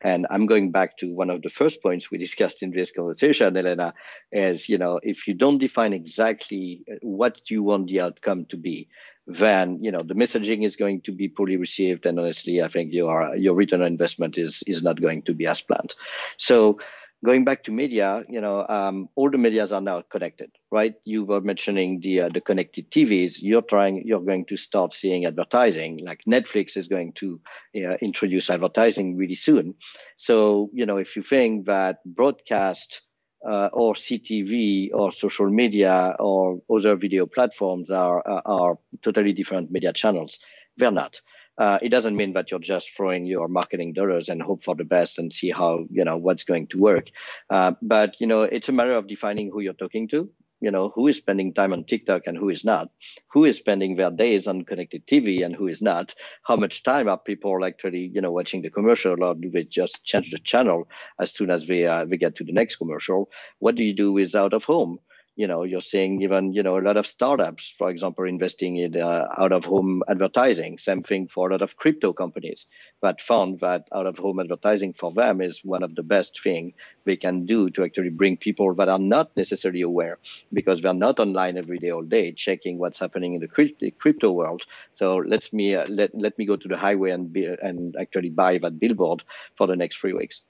And 0.00 0.26
I'm 0.28 0.44
going 0.44 0.70
back 0.70 0.98
to 0.98 1.14
one 1.14 1.30
of 1.30 1.40
the 1.40 1.48
first 1.48 1.82
points 1.82 2.10
we 2.10 2.18
discussed 2.18 2.62
in 2.62 2.70
this 2.70 2.92
conversation, 2.92 3.56
Elena, 3.56 3.94
is 4.32 4.68
you 4.68 4.78
know 4.78 5.00
if 5.02 5.26
you 5.28 5.34
don't 5.34 5.58
define 5.58 5.92
exactly 5.92 6.84
what 7.02 7.50
you 7.50 7.62
want 7.62 7.88
the 7.88 8.00
outcome 8.02 8.46
to 8.46 8.56
be, 8.56 8.88
then 9.26 9.78
you 9.82 9.90
know 9.90 10.02
the 10.02 10.14
messaging 10.14 10.64
is 10.64 10.76
going 10.76 11.00
to 11.02 11.12
be 11.12 11.28
poorly 11.28 11.56
received, 11.56 12.06
and 12.06 12.18
honestly, 12.18 12.62
I 12.62 12.68
think 12.68 12.92
your 12.92 13.36
your 13.36 13.54
return 13.54 13.80
on 13.80 13.86
investment 13.86 14.38
is 14.38 14.62
is 14.66 14.82
not 14.82 15.00
going 15.00 15.22
to 15.22 15.34
be 15.34 15.46
as 15.46 15.62
planned. 15.62 15.94
So 16.36 16.78
going 17.24 17.44
back 17.44 17.64
to 17.64 17.72
media, 17.72 18.22
you 18.28 18.40
know, 18.40 18.64
um, 18.68 19.08
all 19.16 19.30
the 19.30 19.38
medias 19.38 19.72
are 19.72 19.80
now 19.80 20.02
connected, 20.02 20.50
right? 20.70 20.94
You 21.04 21.24
were 21.24 21.40
mentioning 21.40 22.00
the 22.00 22.22
uh, 22.22 22.28
the 22.28 22.40
connected 22.40 22.90
TVs. 22.90 23.38
You're 23.40 23.62
trying, 23.62 24.06
you're 24.06 24.20
going 24.20 24.44
to 24.46 24.56
start 24.56 24.92
seeing 24.92 25.24
advertising. 25.24 26.00
Like 26.02 26.22
Netflix 26.28 26.76
is 26.76 26.86
going 26.86 27.14
to 27.14 27.40
uh, 27.76 27.96
introduce 28.02 28.50
advertising 28.50 29.16
really 29.16 29.34
soon. 29.34 29.74
So, 30.16 30.70
you 30.72 30.86
know, 30.86 30.98
if 30.98 31.16
you 31.16 31.22
think 31.22 31.66
that 31.66 31.98
broadcast 32.04 33.02
uh, 33.46 33.68
or 33.72 33.94
CTV 33.94 34.90
or 34.92 35.12
social 35.12 35.48
media 35.50 36.16
or 36.18 36.60
other 36.70 36.96
video 36.96 37.26
platforms 37.26 37.90
are 37.90 38.22
are 38.26 38.78
totally 39.02 39.32
different 39.32 39.70
media 39.70 39.92
channels, 39.92 40.40
they're 40.76 40.90
not 40.90 41.20
uh, 41.56 41.78
it 41.82 41.88
doesn't 41.88 42.16
mean 42.16 42.32
that 42.32 42.50
you're 42.50 42.60
just 42.60 42.90
throwing 42.90 43.26
your 43.26 43.48
marketing 43.48 43.92
dollars 43.92 44.28
and 44.28 44.42
hope 44.42 44.62
for 44.62 44.74
the 44.74 44.84
best 44.84 45.18
and 45.18 45.32
see 45.32 45.50
how 45.50 45.84
you 45.90 46.04
know 46.04 46.16
what's 46.16 46.44
going 46.44 46.66
to 46.66 46.78
work. 46.78 47.10
Uh, 47.48 47.72
but 47.80 48.20
you 48.20 48.26
know, 48.26 48.42
it's 48.42 48.68
a 48.68 48.72
matter 48.72 48.94
of 48.94 49.06
defining 49.06 49.50
who 49.50 49.60
you're 49.60 49.72
talking 49.72 50.08
to. 50.08 50.28
You 50.64 50.70
know, 50.70 50.88
who 50.94 51.06
is 51.08 51.18
spending 51.18 51.52
time 51.52 51.72
on 51.74 51.84
TikTok 51.84 52.22
and 52.26 52.38
who 52.38 52.48
is 52.48 52.64
not? 52.64 52.88
Who 53.32 53.44
is 53.44 53.58
spending 53.58 53.96
their 53.96 54.10
days 54.10 54.46
on 54.48 54.64
connected 54.64 55.06
TV 55.06 55.44
and 55.44 55.54
who 55.54 55.68
is 55.68 55.82
not? 55.82 56.14
How 56.42 56.56
much 56.56 56.82
time 56.82 57.06
are 57.08 57.18
people 57.18 57.64
actually, 57.64 58.10
you 58.14 58.22
know, 58.22 58.32
watching 58.32 58.62
the 58.62 58.70
commercial, 58.70 59.22
or 59.22 59.34
do 59.34 59.50
they 59.50 59.64
just 59.64 60.04
change 60.04 60.30
the 60.30 60.38
channel 60.38 60.88
as 61.20 61.32
soon 61.34 61.50
as 61.50 61.66
they 61.66 61.84
uh, 61.86 62.06
they 62.06 62.16
get 62.16 62.36
to 62.36 62.44
the 62.44 62.52
next 62.52 62.76
commercial? 62.76 63.30
What 63.58 63.74
do 63.74 63.84
you 63.84 63.94
do 63.94 64.12
with 64.12 64.34
out 64.34 64.54
of 64.54 64.64
home? 64.64 64.98
You 65.36 65.46
know 65.46 65.64
you're 65.64 65.80
seeing 65.80 66.22
even 66.22 66.52
you 66.52 66.62
know 66.62 66.78
a 66.78 66.86
lot 66.86 66.96
of 66.96 67.06
startups 67.06 67.74
for 67.76 67.90
example 67.90 68.24
investing 68.24 68.76
in 68.76 69.00
uh, 69.00 69.26
out 69.36 69.52
of 69.52 69.64
home 69.64 70.02
advertising. 70.08 70.78
Same 70.78 71.02
thing 71.02 71.28
for 71.28 71.48
a 71.48 71.52
lot 71.52 71.62
of 71.62 71.76
crypto 71.76 72.12
companies. 72.12 72.66
That 73.02 73.20
found 73.20 73.60
that 73.60 73.88
out 73.92 74.06
of 74.06 74.18
home 74.18 74.40
advertising 74.40 74.92
for 74.94 75.12
them 75.12 75.40
is 75.40 75.64
one 75.64 75.82
of 75.82 75.94
the 75.94 76.02
best 76.02 76.42
thing 76.42 76.74
they 77.04 77.16
can 77.16 77.46
do 77.46 77.70
to 77.70 77.84
actually 77.84 78.10
bring 78.10 78.36
people 78.36 78.74
that 78.76 78.88
are 78.88 78.98
not 78.98 79.36
necessarily 79.36 79.82
aware 79.82 80.18
because 80.52 80.80
they're 80.80 80.94
not 80.94 81.18
online 81.18 81.58
every 81.58 81.78
day 81.78 81.90
all 81.90 82.02
day 82.02 82.32
checking 82.32 82.78
what's 82.78 83.00
happening 83.00 83.34
in 83.34 83.40
the 83.40 83.92
crypto 83.98 84.30
world. 84.30 84.62
So 84.92 85.16
let 85.16 85.52
me 85.52 85.74
uh, 85.74 85.86
let, 85.88 86.14
let 86.14 86.38
me 86.38 86.46
go 86.46 86.56
to 86.56 86.68
the 86.68 86.76
highway 86.76 87.10
and 87.10 87.32
be, 87.32 87.46
and 87.46 87.96
actually 87.98 88.30
buy 88.30 88.58
that 88.58 88.78
billboard 88.78 89.24
for 89.56 89.66
the 89.66 89.76
next 89.76 89.98
three 89.98 90.12
weeks. 90.12 90.42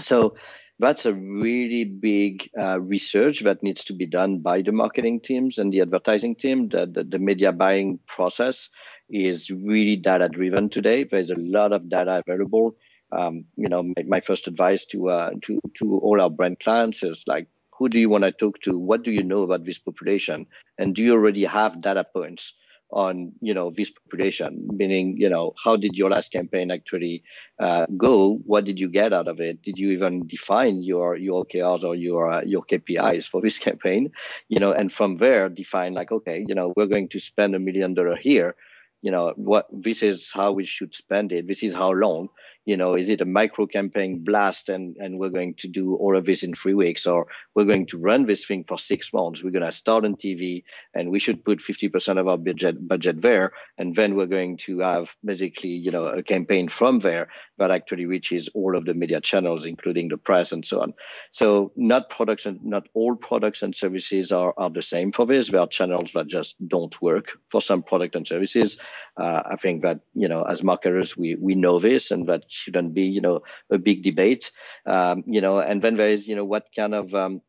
So 0.00 0.36
that's 0.78 1.06
a 1.06 1.14
really 1.14 1.84
big 1.84 2.48
uh, 2.58 2.80
research 2.80 3.40
that 3.40 3.62
needs 3.62 3.84
to 3.84 3.94
be 3.94 4.06
done 4.06 4.38
by 4.38 4.62
the 4.62 4.72
marketing 4.72 5.20
teams 5.20 5.58
and 5.58 5.72
the 5.72 5.80
advertising 5.80 6.36
team. 6.36 6.68
The, 6.68 6.86
the, 6.86 7.04
the 7.04 7.18
media 7.18 7.52
buying 7.52 7.98
process 8.06 8.70
is 9.10 9.50
really 9.50 9.96
data 9.96 10.28
driven 10.28 10.68
today. 10.68 11.04
There's 11.04 11.30
a 11.30 11.36
lot 11.36 11.72
of 11.72 11.88
data 11.88 12.22
available. 12.26 12.76
Um, 13.10 13.46
you 13.56 13.68
know, 13.68 13.82
my, 13.82 14.04
my, 14.06 14.20
first 14.20 14.46
advice 14.48 14.84
to 14.86 15.08
uh, 15.08 15.30
to 15.42 15.60
to 15.78 15.98
all 15.98 16.20
our 16.20 16.28
brand 16.28 16.60
clients 16.60 17.02
is 17.02 17.24
like, 17.26 17.48
who 17.72 17.88
do 17.88 17.98
you 17.98 18.10
want 18.10 18.24
to 18.24 18.32
talk 18.32 18.60
to? 18.62 18.78
What 18.78 19.02
do 19.02 19.10
you 19.10 19.22
know 19.22 19.42
about 19.44 19.64
this 19.64 19.78
population? 19.78 20.46
And 20.76 20.94
do 20.94 21.02
you 21.02 21.14
already 21.14 21.46
have 21.46 21.80
data 21.80 22.04
points 22.04 22.52
on 22.90 23.32
you 23.40 23.52
know 23.52 23.70
this 23.70 23.90
population 23.90 24.66
meaning 24.72 25.16
you 25.18 25.28
know 25.28 25.54
how 25.62 25.76
did 25.76 25.94
your 25.94 26.10
last 26.10 26.32
campaign 26.32 26.70
actually 26.70 27.22
uh, 27.60 27.86
go? 27.96 28.36
What 28.46 28.64
did 28.64 28.80
you 28.80 28.88
get 28.88 29.12
out 29.12 29.28
of 29.28 29.40
it? 29.40 29.62
Did 29.62 29.78
you 29.78 29.90
even 29.90 30.26
define 30.26 30.82
your 30.82 31.16
your 31.16 31.44
okrs 31.44 31.84
or 31.84 31.94
your 31.94 32.30
uh, 32.30 32.42
your 32.42 32.62
kpis 32.62 33.28
for 33.28 33.40
this 33.46 33.58
campaign? 33.58 34.10
You 34.48 34.60
know 34.60 34.72
and 34.72 34.92
from 34.92 35.16
there 35.16 35.48
define 35.48 35.94
like 35.94 36.12
okay 36.12 36.44
you 36.48 36.54
know 36.54 36.72
we're 36.76 36.86
going 36.86 37.08
to 37.10 37.20
spend 37.20 37.54
a 37.54 37.58
million 37.58 37.94
dollar 37.94 38.16
here. 38.16 38.54
You 39.02 39.12
know 39.12 39.32
what 39.36 39.68
this 39.70 40.02
is 40.02 40.30
how 40.32 40.52
we 40.52 40.64
should 40.64 40.94
spend 40.94 41.32
it. 41.32 41.46
This 41.46 41.62
is 41.62 41.74
how 41.74 41.92
long 41.92 42.28
you 42.64 42.76
know 42.76 42.94
is 42.94 43.08
it 43.08 43.20
a 43.20 43.24
micro 43.24 43.66
campaign 43.66 44.24
blast 44.24 44.68
and 44.68 44.96
and 44.98 45.18
we're 45.18 45.28
going 45.30 45.54
to 45.54 45.68
do 45.68 45.94
all 45.94 46.16
of 46.16 46.24
this 46.24 46.42
in 46.42 46.54
three 46.54 46.74
weeks? 46.74 47.06
Or 47.06 47.26
we're 47.54 47.64
going 47.64 47.86
to 47.86 47.98
run 47.98 48.26
this 48.26 48.44
thing 48.44 48.64
for 48.64 48.78
six 48.78 49.12
months. 49.12 49.42
We're 49.42 49.50
going 49.50 49.64
to 49.64 49.72
start 49.72 50.04
on 50.04 50.16
tv 50.16 50.64
and 50.94 51.10
we 51.10 51.18
should 51.18 51.44
put 51.44 51.58
50% 51.58 52.18
of 52.18 52.28
our 52.28 52.38
budget 52.38 52.86
budget 52.86 53.22
there. 53.22 53.52
And 53.76 53.94
then 53.94 54.14
we're 54.14 54.26
going 54.26 54.58
to 54.58 54.80
have 54.80 55.16
basically 55.24 55.70
you 55.70 55.90
know 55.90 56.06
a 56.06 56.22
campaign 56.22 56.68
from 56.68 56.98
there 56.98 57.28
that 57.58 57.70
actually 57.70 58.06
reaches 58.06 58.48
all 58.54 58.76
of 58.76 58.84
the 58.84 58.94
media 58.94 59.20
channels 59.20 59.64
including 59.64 60.08
the 60.08 60.18
press 60.18 60.52
and 60.52 60.64
so 60.64 60.80
on. 60.80 60.94
So 61.30 61.72
not 61.76 62.10
products 62.10 62.46
and 62.46 62.64
not 62.64 62.88
all 62.94 63.16
products 63.16 63.62
and 63.62 63.74
services 63.74 64.32
are, 64.32 64.54
are 64.56 64.70
the 64.70 64.82
same 64.82 65.12
for 65.12 65.26
this. 65.26 65.48
There 65.48 65.60
are 65.60 65.66
channels 65.66 66.12
that 66.12 66.26
just 66.26 66.56
don't 66.66 67.00
work 67.00 67.38
for 67.48 67.60
some 67.60 67.82
product 67.82 68.14
and 68.14 68.26
services. 68.26 68.78
Uh, 69.16 69.42
I 69.44 69.56
think 69.56 69.82
that 69.82 70.00
you 70.14 70.28
know 70.28 70.42
as 70.42 70.62
marketers 70.62 71.16
we 71.16 71.34
we 71.34 71.54
know 71.54 71.78
this 71.78 72.10
and 72.10 72.26
that 72.28 72.44
shouldn't 72.58 72.94
be 72.94 73.02
you 73.02 73.20
know 73.20 73.40
a 73.70 73.78
big 73.78 74.02
debate. 74.02 74.50
Um, 74.86 75.24
you 75.26 75.40
know, 75.40 75.60
and 75.60 75.80
then 75.80 75.96
there 75.96 76.08
is 76.08 76.28
you 76.28 76.36
know 76.36 76.44
what 76.44 76.66
kind 76.74 76.94
of 76.94 77.14
um, 77.14 77.40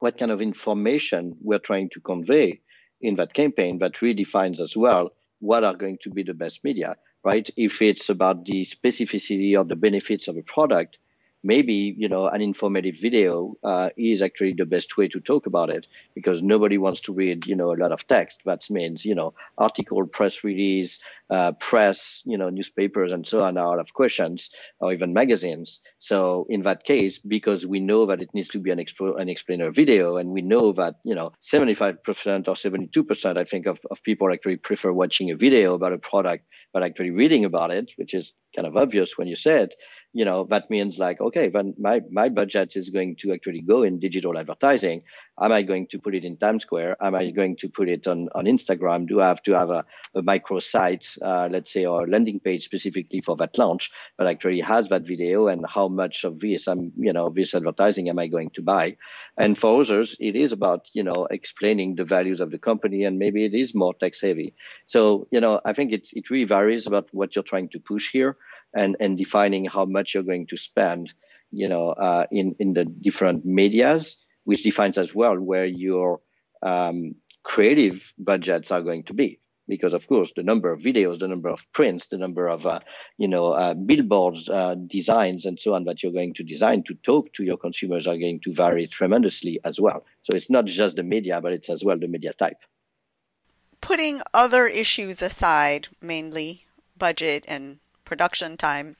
what 0.00 0.18
kind 0.18 0.30
of 0.30 0.40
information 0.40 1.36
we're 1.40 1.58
trying 1.58 1.90
to 1.90 2.00
convey 2.00 2.60
in 3.00 3.16
that 3.16 3.34
campaign 3.34 3.78
that 3.78 3.94
redefines 3.94 4.60
as 4.60 4.76
well 4.76 5.12
what 5.40 5.64
are 5.64 5.74
going 5.74 5.98
to 6.02 6.10
be 6.10 6.22
the 6.22 6.34
best 6.34 6.64
media, 6.64 6.96
right? 7.24 7.48
If 7.56 7.80
it's 7.80 8.08
about 8.08 8.44
the 8.44 8.62
specificity 8.64 9.56
or 9.58 9.64
the 9.64 9.76
benefits 9.76 10.28
of 10.28 10.36
a 10.36 10.42
product, 10.42 10.98
maybe 11.42 11.94
you 11.96 12.08
know 12.08 12.26
an 12.26 12.40
informative 12.40 12.96
video 13.00 13.54
uh, 13.62 13.90
is 13.96 14.22
actually 14.22 14.54
the 14.54 14.66
best 14.66 14.96
way 14.96 15.08
to 15.08 15.20
talk 15.20 15.46
about 15.46 15.70
it 15.70 15.86
because 16.14 16.42
nobody 16.42 16.78
wants 16.78 17.00
to 17.02 17.12
read 17.12 17.46
you 17.46 17.56
know 17.56 17.72
a 17.72 17.80
lot 17.80 17.92
of 17.92 18.06
text. 18.06 18.40
That 18.44 18.62
means 18.70 19.04
you 19.04 19.14
know 19.14 19.34
article 19.56 20.06
press 20.06 20.44
release 20.44 21.00
uh, 21.30 21.52
press 21.52 22.22
you 22.24 22.38
know 22.38 22.48
newspapers 22.48 23.12
and 23.12 23.26
so 23.26 23.42
on 23.42 23.58
are 23.58 23.74
out 23.74 23.80
of 23.80 23.94
questions 23.94 24.50
or 24.80 24.92
even 24.92 25.12
magazines. 25.12 25.80
So 25.98 26.46
in 26.48 26.62
that 26.62 26.84
case 26.84 27.18
because 27.18 27.66
we 27.66 27.80
know 27.80 28.06
that 28.06 28.22
it 28.22 28.30
needs 28.34 28.48
to 28.48 28.58
be 28.58 28.70
an, 28.70 28.78
expo- 28.78 29.20
an 29.20 29.28
explainer 29.28 29.70
video 29.70 30.16
and 30.16 30.30
we 30.30 30.42
know 30.42 30.72
that 30.72 30.96
you 31.04 31.14
know 31.14 31.32
75% 31.42 31.98
or 32.48 32.54
72% 32.54 33.40
i 33.40 33.44
think 33.44 33.66
of, 33.66 33.80
of 33.90 34.02
people 34.02 34.32
actually 34.32 34.56
prefer 34.56 34.92
watching 34.92 35.30
a 35.30 35.36
video 35.36 35.74
about 35.74 35.92
a 35.92 35.98
product 35.98 36.44
but 36.72 36.82
actually 36.82 37.10
reading 37.10 37.44
about 37.44 37.72
it 37.72 37.92
which 37.96 38.14
is 38.14 38.34
kind 38.54 38.66
of 38.66 38.76
obvious 38.76 39.16
when 39.16 39.28
you 39.28 39.36
say 39.36 39.62
it 39.62 39.74
you 40.14 40.24
know 40.24 40.44
that 40.44 40.70
means 40.70 40.98
like 40.98 41.20
okay 41.20 41.48
when 41.50 41.74
my 41.78 42.00
my 42.10 42.28
budget 42.28 42.76
is 42.76 42.90
going 42.90 43.14
to 43.16 43.32
actually 43.32 43.60
go 43.60 43.82
in 43.82 43.98
digital 43.98 44.38
advertising 44.38 45.02
am 45.40 45.52
i 45.52 45.62
going 45.62 45.86
to 45.86 45.98
put 45.98 46.14
it 46.14 46.24
in 46.24 46.36
times 46.36 46.62
square? 46.62 46.96
Am 47.00 47.14
i 47.14 47.30
going 47.30 47.56
to 47.56 47.68
put 47.68 47.88
it 47.88 48.06
on 48.06 48.28
on 48.34 48.46
instagram? 48.46 49.06
Do 49.06 49.20
i 49.20 49.28
have 49.28 49.42
to 49.42 49.52
have 49.52 49.70
a, 49.70 49.84
a 50.14 50.22
micro 50.22 50.58
site 50.58 51.14
uh, 51.22 51.48
let's 51.50 51.72
say 51.72 51.84
or 51.84 52.08
landing 52.08 52.40
page 52.40 52.64
specifically 52.64 53.20
for 53.20 53.36
that 53.36 53.58
launch 53.58 53.90
that 54.18 54.26
actually 54.26 54.60
has 54.60 54.88
that 54.88 55.06
video 55.06 55.48
and 55.48 55.64
how 55.68 55.88
much 55.88 56.24
of 56.24 56.40
this 56.40 56.66
i'm 56.66 56.92
you 56.96 57.12
know 57.12 57.28
this 57.28 57.54
advertising 57.54 58.08
am 58.08 58.18
i 58.18 58.26
going 58.26 58.50
to 58.50 58.62
buy? 58.62 58.96
And 59.36 59.56
for 59.56 59.80
others 59.80 60.16
it 60.18 60.36
is 60.36 60.52
about 60.52 60.88
you 60.94 61.02
know 61.02 61.26
explaining 61.30 61.94
the 61.96 62.04
values 62.04 62.40
of 62.40 62.50
the 62.50 62.58
company 62.58 63.04
and 63.04 63.18
maybe 63.18 63.44
it 63.44 63.54
is 63.54 63.74
more 63.74 63.94
text 63.94 64.22
heavy. 64.22 64.54
So 64.86 65.28
you 65.30 65.40
know 65.40 65.60
i 65.64 65.72
think 65.74 65.92
it, 65.92 66.08
it 66.14 66.30
really 66.30 66.44
varies 66.44 66.86
about 66.86 67.08
what 67.12 67.36
you're 67.36 67.42
trying 67.42 67.68
to 67.70 67.78
push 67.78 68.10
here 68.10 68.36
and 68.74 68.96
and 69.00 69.16
defining 69.16 69.64
how 69.64 69.84
much 69.84 70.14
you're 70.14 70.22
going 70.22 70.46
to 70.46 70.56
spend 70.56 71.12
you 71.50 71.68
know 71.68 71.90
uh, 71.90 72.26
in 72.30 72.54
in 72.58 72.74
the 72.74 72.84
different 72.84 73.44
medias 73.44 74.24
which 74.44 74.62
defines 74.62 74.96
as 74.96 75.14
well 75.14 75.38
where 75.38 75.66
your 75.66 76.20
um, 76.62 77.14
creative 77.42 78.14
budgets 78.18 78.70
are 78.70 78.80
going 78.82 79.04
to 79.04 79.14
be. 79.14 79.40
Because 79.66 79.92
of 79.92 80.06
course 80.06 80.32
the 80.34 80.42
number 80.42 80.72
of 80.72 80.80
videos 80.80 81.18
the 81.18 81.28
number 81.28 81.50
of 81.50 81.70
prints 81.72 82.06
the 82.06 82.16
number 82.16 82.48
of 82.48 82.66
uh, 82.66 82.80
you 83.18 83.28
know 83.28 83.52
uh, 83.52 83.74
billboards 83.74 84.48
uh, 84.48 84.74
designs 84.86 85.44
and 85.44 85.60
so 85.60 85.74
on 85.74 85.84
that 85.84 86.02
you're 86.02 86.12
going 86.12 86.32
to 86.34 86.42
design 86.42 86.82
to 86.84 86.94
talk 86.94 87.30
to 87.34 87.44
your 87.44 87.58
consumers 87.58 88.06
are 88.06 88.16
going 88.16 88.40
to 88.40 88.54
vary 88.54 88.86
tremendously 88.86 89.60
as 89.64 89.78
well. 89.78 90.06
So 90.22 90.34
it's 90.34 90.48
not 90.48 90.64
just 90.64 90.96
the 90.96 91.02
media 91.02 91.42
but 91.42 91.52
it's 91.52 91.68
as 91.68 91.84
well 91.84 91.98
the 91.98 92.08
media 92.08 92.32
type. 92.32 92.56
Putting 93.82 94.22
other 94.32 94.66
issues 94.66 95.20
aside 95.20 95.88
mainly 96.00 96.64
budget 96.96 97.44
and 97.46 97.78
production 98.08 98.56
time. 98.56 98.96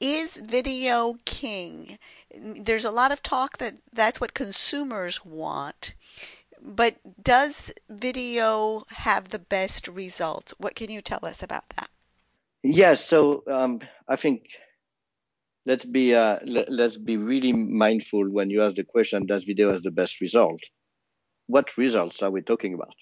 Is 0.00 0.36
video 0.36 1.16
king? 1.24 1.98
There's 2.34 2.84
a 2.84 2.90
lot 2.90 3.12
of 3.12 3.22
talk 3.22 3.58
that 3.58 3.76
that's 3.92 4.20
what 4.20 4.34
consumers 4.34 5.24
want. 5.24 5.94
But 6.60 6.96
does 7.22 7.72
video 7.88 8.84
have 8.90 9.28
the 9.28 9.38
best 9.38 9.86
results? 9.86 10.52
What 10.58 10.74
can 10.74 10.90
you 10.90 11.00
tell 11.00 11.20
us 11.22 11.42
about 11.42 11.68
that? 11.76 11.88
Yes, 12.62 13.04
so 13.04 13.44
um, 13.46 13.80
I 14.08 14.16
think 14.16 14.48
let's 15.64 15.84
be 15.84 16.14
uh, 16.14 16.40
let, 16.44 16.68
us 16.68 16.96
be 16.96 17.16
really 17.16 17.52
mindful 17.52 18.28
when 18.28 18.50
you 18.50 18.62
ask 18.62 18.74
the 18.74 18.84
question: 18.84 19.26
Does 19.26 19.44
video 19.44 19.70
has 19.70 19.82
the 19.82 19.92
best 19.92 20.20
result? 20.20 20.60
What 21.46 21.76
results 21.78 22.22
are 22.22 22.30
we 22.30 22.42
talking 22.42 22.74
about? 22.74 22.94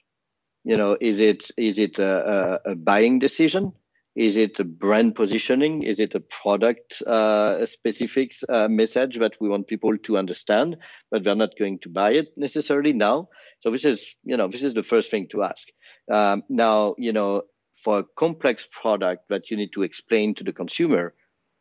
You 0.65 0.77
know, 0.77 0.97
is 1.01 1.21
it 1.21 1.51
is 1.57 1.79
it 1.79 1.99
a, 1.99 2.61
a, 2.67 2.73
a 2.73 2.75
buying 2.75 3.19
decision? 3.19 3.73
Is 4.17 4.39
it 4.39 4.59
a 4.61 4.65
brand 4.65 5.15
positioning? 5.15 5.83
Is 5.83 6.01
it 6.01 6.15
a 6.15 6.21
product 6.21 7.03
uh, 7.07 7.67
specific 7.67 8.33
uh, 8.49 8.67
message 8.67 9.19
that 9.19 9.35
we 9.41 9.51
want 9.51 9.67
people 9.67 9.97
to 9.99 10.17
understand, 10.17 10.79
but 11.11 11.23
they're 11.23 11.35
not 11.35 11.59
going 11.59 11.81
to 11.81 11.91
buy 11.91 12.13
it 12.13 12.29
necessarily 12.37 12.95
now? 12.95 13.29
So 13.61 13.71
this 13.71 13.85
is, 13.85 14.17
you 14.25 14.39
know, 14.39 14.49
this 14.49 14.63
is 14.63 14.73
the 14.73 14.83
first 14.83 15.11
thing 15.11 15.29
to 15.29 15.43
ask. 15.43 15.69
Um, 16.11 16.45
now, 16.49 16.95
you 16.97 17.13
know, 17.13 17.43
for 17.85 17.99
a 17.99 18.05
complex 18.17 18.67
product 18.73 19.29
that 19.29 19.51
you 19.51 19.59
need 19.59 19.73
to 19.75 19.83
explain 19.83 20.35
to 20.37 20.45
the 20.45 20.53
consumer, 20.53 21.15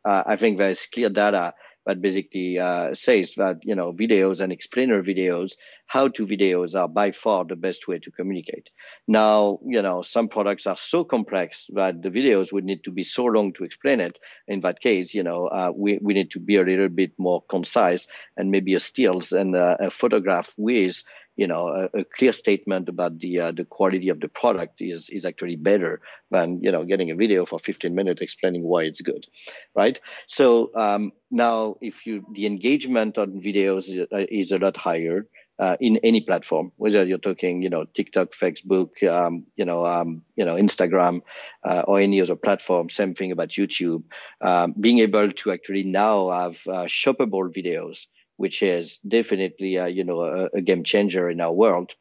uh, 0.06 0.22
I 0.26 0.36
think 0.36 0.56
there's 0.56 0.86
clear 0.86 1.10
data 1.10 1.52
that 1.86 2.02
basically 2.02 2.58
uh, 2.58 2.94
says 2.94 3.34
that 3.36 3.58
you 3.62 3.74
know 3.74 3.92
videos 3.92 4.40
and 4.40 4.52
explainer 4.52 5.02
videos 5.02 5.52
how 5.86 6.08
to 6.08 6.26
videos 6.26 6.78
are 6.78 6.88
by 6.88 7.12
far 7.12 7.44
the 7.44 7.54
best 7.54 7.86
way 7.86 7.98
to 8.00 8.10
communicate. 8.10 8.70
Now 9.06 9.60
you 9.64 9.82
know 9.82 10.02
some 10.02 10.28
products 10.28 10.66
are 10.66 10.76
so 10.76 11.04
complex 11.04 11.68
that 11.74 12.02
the 12.02 12.10
videos 12.10 12.52
would 12.52 12.64
need 12.64 12.84
to 12.84 12.90
be 12.90 13.04
so 13.04 13.24
long 13.24 13.52
to 13.54 13.64
explain 13.64 14.00
it. 14.00 14.18
In 14.48 14.60
that 14.60 14.80
case 14.80 15.14
you 15.14 15.22
know 15.22 15.46
uh, 15.46 15.72
we, 15.74 15.98
we 16.02 16.14
need 16.14 16.32
to 16.32 16.40
be 16.40 16.56
a 16.56 16.64
little 16.64 16.88
bit 16.88 17.12
more 17.18 17.42
concise 17.48 18.08
and 18.36 18.50
maybe 18.50 18.74
a 18.74 18.80
stills 18.80 19.32
and 19.32 19.54
a, 19.54 19.86
a 19.86 19.90
photograph 19.90 20.54
with 20.58 21.02
you 21.36 21.46
know 21.46 21.68
a, 21.68 22.00
a, 22.00 22.04
clear 22.04 22.32
statement 22.32 22.88
about 22.88 23.18
the 23.18 23.40
uh, 23.40 23.52
the 23.52 23.64
quality 23.64 24.08
of 24.08 24.20
the 24.20 24.28
product 24.28 24.80
is 24.80 25.08
is 25.10 25.24
actually 25.24 25.56
better 25.56 26.00
than 26.30 26.60
you 26.62 26.72
know 26.72 26.84
getting 26.84 27.10
a 27.10 27.14
video 27.14 27.46
for 27.46 27.58
15 27.58 27.94
minutes 27.94 28.20
explaining 28.22 28.62
why 28.62 28.82
it's 28.82 29.00
good 29.00 29.26
right 29.74 30.00
so 30.26 30.70
um, 30.74 31.12
now 31.30 31.76
if 31.80 32.06
you 32.06 32.24
the 32.32 32.46
engagement 32.46 33.18
on 33.18 33.40
videos 33.40 33.88
is, 33.88 34.06
uh, 34.12 34.26
is 34.30 34.52
a 34.52 34.58
lot 34.58 34.76
higher 34.76 35.26
uh, 35.58 35.76
in 35.80 35.96
any 35.98 36.20
platform, 36.20 36.70
whether 36.76 37.04
you're 37.04 37.18
talking, 37.18 37.62
you 37.62 37.70
know, 37.70 37.84
TikTok, 37.84 38.32
Facebook, 38.32 39.02
um, 39.10 39.46
you 39.56 39.64
know, 39.64 39.86
um, 39.86 40.22
you 40.36 40.44
know, 40.44 40.54
Instagram, 40.54 41.22
uh, 41.64 41.82
or 41.86 41.98
any 41.98 42.20
other 42.20 42.36
platform. 42.36 42.90
Same 42.90 43.14
thing 43.14 43.32
about 43.32 43.48
YouTube. 43.48 44.02
Um, 44.40 44.74
being 44.78 44.98
able 44.98 45.32
to 45.32 45.52
actually 45.52 45.84
now 45.84 46.30
have 46.30 46.62
uh, 46.66 46.84
shoppable 46.84 47.50
videos 47.50 48.06
which 48.36 48.62
is 48.62 48.98
definitely 48.98 49.78
uh, 49.78 49.86
you 49.86 50.04
know 50.04 50.20
a, 50.20 50.48
a, 50.54 50.60
game 50.60 50.84
changer 50.84 51.28
in 51.30 51.40
our 51.40 51.52
world 51.52 51.94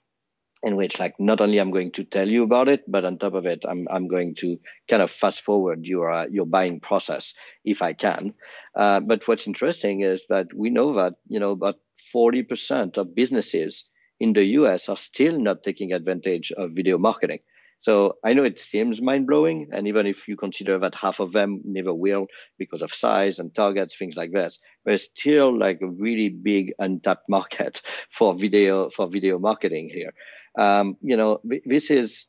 in 0.63 0.76
which 0.76 1.00
like 1.00 1.19
not 1.19 1.41
only 1.41 1.60
i'm 1.60 1.71
going 1.71 1.91
to 1.91 2.04
tell 2.04 2.28
you 2.28 2.43
about 2.43 2.67
it 2.67 2.84
but 2.88 3.06
on 3.06 3.17
top 3.17 3.34
of 3.34 3.45
it 3.45 3.63
i'm, 3.67 3.88
I'm 3.89 4.08
going 4.08 4.36
to 4.36 4.58
kind 4.89 5.02
of 5.02 5.12
fast 5.12 5.41
forward 5.41 5.86
your 5.86 6.12
uh, 6.12 6.26
your 6.28 6.45
buying 6.45 6.80
process 6.80 7.34
if 7.63 7.82
i 7.82 7.93
can. 7.93 8.34
Uh, 8.76 9.00
but 9.00 9.28
what's 9.28 9.48
interesting 9.48 10.02
is 10.02 10.26
that 10.28 10.48
we 10.54 10.69
know 10.69 10.95
that 10.95 11.15
you 11.28 11.39
know 11.39 11.52
about 11.52 11.76
40% 12.13 12.98
of 12.98 13.15
businesses 13.15 13.89
in 14.19 14.34
the 14.34 14.43
us 14.43 14.89
are 14.89 14.98
still 14.98 15.39
not 15.39 15.63
taking 15.63 15.91
advantage 15.91 16.52
of 16.52 16.71
video 16.71 16.98
marketing 16.98 17.39
so 17.79 18.17
I 18.23 18.33
know 18.33 18.43
it 18.43 18.59
seems 18.59 19.01
mind 19.01 19.27
blowing, 19.27 19.69
and 19.71 19.88
even 19.88 20.07
if 20.07 20.27
you 20.27 20.35
consider 20.35 20.79
that 20.79 20.95
half 20.95 21.19
of 21.19 21.31
them 21.31 21.61
never 21.63 21.93
will 21.93 22.27
because 22.57 22.81
of 22.81 22.93
size 22.93 23.38
and 23.38 23.53
targets, 23.53 23.95
things 23.95 24.17
like 24.17 24.31
that, 24.31 24.57
there's 24.85 25.03
still 25.03 25.57
like 25.57 25.81
a 25.81 25.88
really 25.88 26.29
big 26.29 26.73
untapped 26.79 27.29
market 27.29 27.81
for 28.09 28.33
video 28.33 28.89
for 28.89 29.07
video 29.07 29.38
marketing 29.39 29.89
here. 29.89 30.13
Um, 30.57 30.97
you 31.01 31.17
know, 31.17 31.41
this 31.65 31.91
is 31.91 32.27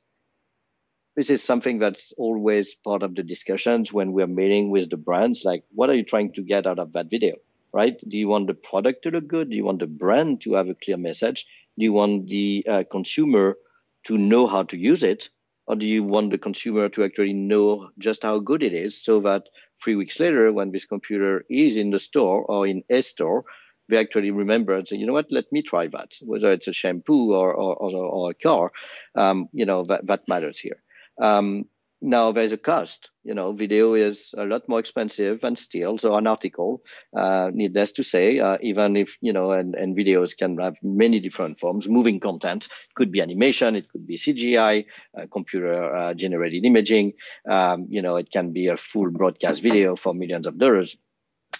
this 1.16 1.30
is 1.30 1.42
something 1.42 1.78
that's 1.78 2.12
always 2.18 2.74
part 2.74 3.02
of 3.02 3.14
the 3.14 3.22
discussions 3.22 3.90
when 3.90 4.12
we're 4.12 4.26
meeting 4.26 4.70
with 4.70 4.90
the 4.90 4.98
brands. 4.98 5.42
Like, 5.44 5.64
what 5.70 5.88
are 5.88 5.94
you 5.94 6.04
trying 6.04 6.32
to 6.34 6.42
get 6.42 6.66
out 6.66 6.78
of 6.78 6.92
that 6.92 7.08
video? 7.08 7.36
Right? 7.72 7.96
Do 8.06 8.18
you 8.18 8.28
want 8.28 8.46
the 8.46 8.54
product 8.54 9.02
to 9.04 9.10
look 9.10 9.26
good? 9.26 9.50
Do 9.50 9.56
you 9.56 9.64
want 9.64 9.80
the 9.80 9.86
brand 9.86 10.42
to 10.42 10.54
have 10.54 10.68
a 10.68 10.74
clear 10.74 10.98
message? 10.98 11.46
Do 11.78 11.84
you 11.84 11.92
want 11.94 12.28
the 12.28 12.64
uh, 12.68 12.84
consumer 12.90 13.56
to 14.04 14.18
know 14.18 14.46
how 14.46 14.64
to 14.64 14.76
use 14.76 15.02
it? 15.02 15.30
Or 15.66 15.76
do 15.76 15.86
you 15.86 16.02
want 16.02 16.30
the 16.30 16.38
consumer 16.38 16.88
to 16.88 17.04
actually 17.04 17.32
know 17.32 17.90
just 17.98 18.22
how 18.22 18.38
good 18.38 18.62
it 18.62 18.72
is 18.72 19.02
so 19.02 19.20
that 19.20 19.48
three 19.82 19.96
weeks 19.96 20.20
later 20.20 20.52
when 20.52 20.70
this 20.72 20.86
computer 20.86 21.44
is 21.50 21.76
in 21.76 21.90
the 21.90 21.98
store 21.98 22.44
or 22.44 22.66
in 22.66 22.82
a 22.90 23.02
store 23.02 23.44
they 23.88 23.98
actually 23.98 24.30
remember 24.30 24.74
and 24.74 24.88
say 24.88 24.96
you 24.96 25.06
know 25.06 25.12
what? 25.12 25.30
Let 25.30 25.50
me 25.52 25.62
try 25.62 25.86
that. 25.88 26.14
Whether 26.20 26.52
it's 26.52 26.68
a 26.68 26.72
shampoo 26.72 27.32
or 27.32 27.54
or, 27.54 27.76
or, 27.76 27.94
or 27.94 28.30
a 28.30 28.34
car 28.34 28.72
um, 29.14 29.48
you 29.52 29.64
know 29.64 29.84
that, 29.84 30.06
that 30.06 30.28
matters 30.28 30.58
here. 30.58 30.82
Um, 31.20 31.66
now 32.00 32.32
there's 32.32 32.52
a 32.52 32.58
cost. 32.58 33.10
You 33.24 33.34
know, 33.34 33.52
video 33.52 33.94
is 33.94 34.34
a 34.36 34.44
lot 34.44 34.68
more 34.68 34.78
expensive 34.78 35.40
than 35.40 35.56
still. 35.56 35.98
So 35.98 36.14
an 36.16 36.26
article. 36.26 36.82
Uh, 37.16 37.50
needless 37.52 37.92
to 37.92 38.02
say, 38.02 38.38
uh, 38.38 38.58
even 38.60 38.96
if 38.96 39.16
you 39.20 39.32
know, 39.32 39.52
and, 39.52 39.74
and 39.74 39.96
videos 39.96 40.36
can 40.36 40.58
have 40.58 40.76
many 40.82 41.20
different 41.20 41.58
forms. 41.58 41.88
Moving 41.88 42.20
content 42.20 42.68
could 42.94 43.10
be 43.10 43.20
animation, 43.20 43.76
it 43.76 43.88
could 43.88 44.06
be 44.06 44.16
CGI, 44.16 44.84
uh, 45.18 45.26
computer 45.32 45.94
uh, 45.94 46.14
generated 46.14 46.64
imaging. 46.64 47.14
Um, 47.48 47.86
you 47.88 48.02
know, 48.02 48.16
it 48.16 48.30
can 48.30 48.52
be 48.52 48.68
a 48.68 48.76
full 48.76 49.10
broadcast 49.10 49.62
video 49.62 49.96
for 49.96 50.14
millions 50.14 50.46
of 50.46 50.58
dollars. 50.58 50.96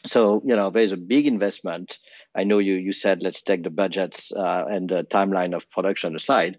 So 0.07 0.43
you 0.45 0.57
know, 0.57 0.71
there's 0.71 0.93
a 0.93 0.97
big 0.97 1.27
investment. 1.27 1.99
I 2.35 2.45
know 2.45 2.59
you 2.59 2.75
you 2.75 2.93
said 2.93 3.23
let's 3.23 3.43
take 3.43 3.63
the 3.63 3.71
budgets 3.71 4.33
uh, 4.33 4.65
and 4.69 4.89
the 4.89 5.05
timeline 5.05 5.55
of 5.55 5.71
production 5.71 6.17
aside 6.17 6.59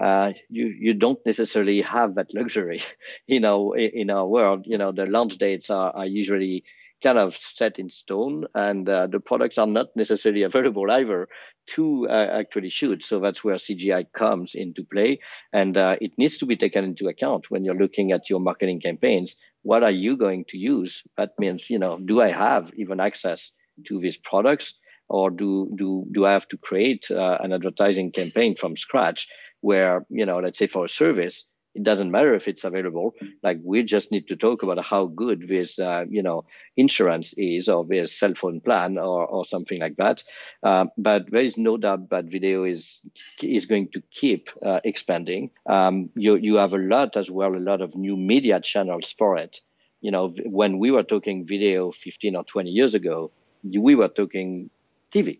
uh, 0.00 0.32
you 0.48 0.66
you 0.66 0.94
don't 0.94 1.18
necessarily 1.26 1.82
have 1.82 2.14
that 2.14 2.32
luxury, 2.34 2.82
you 3.26 3.40
know, 3.40 3.72
in, 3.72 3.90
in, 3.90 4.10
our 4.10 4.26
world. 4.26 4.64
You 4.66 4.78
know, 4.78 4.92
the 4.92 5.06
launch 5.06 5.36
dates 5.36 5.70
are, 5.70 5.90
are 5.94 6.06
usually 6.06 6.64
kind 7.02 7.18
of 7.18 7.36
set 7.36 7.78
in 7.78 7.90
stone, 7.90 8.46
and 8.54 8.88
uh, 8.88 9.06
the 9.06 9.20
products 9.20 9.58
are 9.58 9.66
not 9.66 9.88
necessarily 9.96 10.42
available 10.42 10.90
either 10.90 11.28
to 11.74 12.06
uh, 12.08 12.28
actually 12.40 12.70
shoot. 12.70 13.04
So 13.04 13.20
that's 13.20 13.44
where 13.44 13.56
CGI 13.56 14.06
comes 14.12 14.54
into 14.54 14.84
play, 14.84 15.20
and 15.52 15.76
uh, 15.76 15.96
it 16.00 16.12
needs 16.18 16.38
to 16.38 16.46
be 16.46 16.56
taken 16.56 16.84
into 16.84 17.08
account 17.08 17.50
when 17.50 17.64
you're 17.64 17.74
looking 17.74 18.12
at 18.12 18.30
your 18.30 18.40
marketing 18.40 18.80
campaigns. 18.80 19.36
What 19.62 19.82
are 19.82 19.90
you 19.90 20.16
going 20.16 20.44
to 20.48 20.58
use? 20.58 21.02
That 21.16 21.30
means, 21.38 21.70
you 21.70 21.78
know, 21.78 21.98
do 21.98 22.20
I 22.20 22.28
have 22.28 22.72
even 22.76 23.00
access 23.00 23.52
to 23.86 24.00
these 24.00 24.18
products? 24.18 24.74
Or 25.08 25.30
do 25.30 25.70
do 25.76 26.06
do 26.10 26.24
I 26.24 26.32
have 26.32 26.48
to 26.48 26.56
create 26.56 27.10
uh, 27.10 27.36
an 27.40 27.52
advertising 27.52 28.12
campaign 28.12 28.56
from 28.56 28.76
scratch 28.76 29.28
where 29.60 30.06
you 30.08 30.24
know 30.24 30.38
let's 30.38 30.58
say 30.58 30.66
for 30.66 30.86
a 30.86 30.88
service 30.88 31.46
it 31.74 31.82
doesn't 31.82 32.10
matter 32.10 32.34
if 32.34 32.48
it's 32.48 32.64
available. 32.64 33.14
Like 33.42 33.58
we 33.64 33.82
just 33.82 34.10
need 34.10 34.28
to 34.28 34.36
talk 34.36 34.62
about 34.62 34.84
how 34.84 35.06
good 35.06 35.48
this 35.48 35.78
uh, 35.78 36.04
you 36.08 36.22
know 36.22 36.44
insurance 36.76 37.32
is 37.34 37.68
or 37.68 37.84
this 37.84 38.18
cell 38.18 38.34
phone 38.34 38.60
plan 38.60 38.98
or, 38.98 39.26
or 39.26 39.44
something 39.44 39.80
like 39.80 39.96
that. 39.96 40.22
Uh, 40.62 40.86
but 40.98 41.30
there 41.30 41.42
is 41.42 41.56
no 41.56 41.76
doubt 41.76 42.10
that 42.10 42.26
video 42.26 42.64
is 42.64 43.00
is 43.42 43.66
going 43.66 43.88
to 43.94 44.02
keep 44.10 44.50
uh, 44.62 44.80
expanding. 44.84 45.50
Um, 45.66 46.10
you 46.14 46.36
you 46.36 46.56
have 46.56 46.74
a 46.74 46.78
lot 46.78 47.16
as 47.16 47.30
well 47.30 47.54
a 47.54 47.58
lot 47.70 47.80
of 47.80 47.96
new 47.96 48.16
media 48.16 48.60
channels 48.60 49.12
for 49.12 49.36
it. 49.38 49.60
You 50.00 50.10
know 50.10 50.34
when 50.44 50.78
we 50.78 50.90
were 50.90 51.04
talking 51.04 51.46
video 51.46 51.90
15 51.92 52.36
or 52.36 52.44
20 52.44 52.70
years 52.70 52.94
ago 52.94 53.30
we 53.64 53.94
were 53.94 54.08
talking 54.08 54.70
tv 55.12 55.38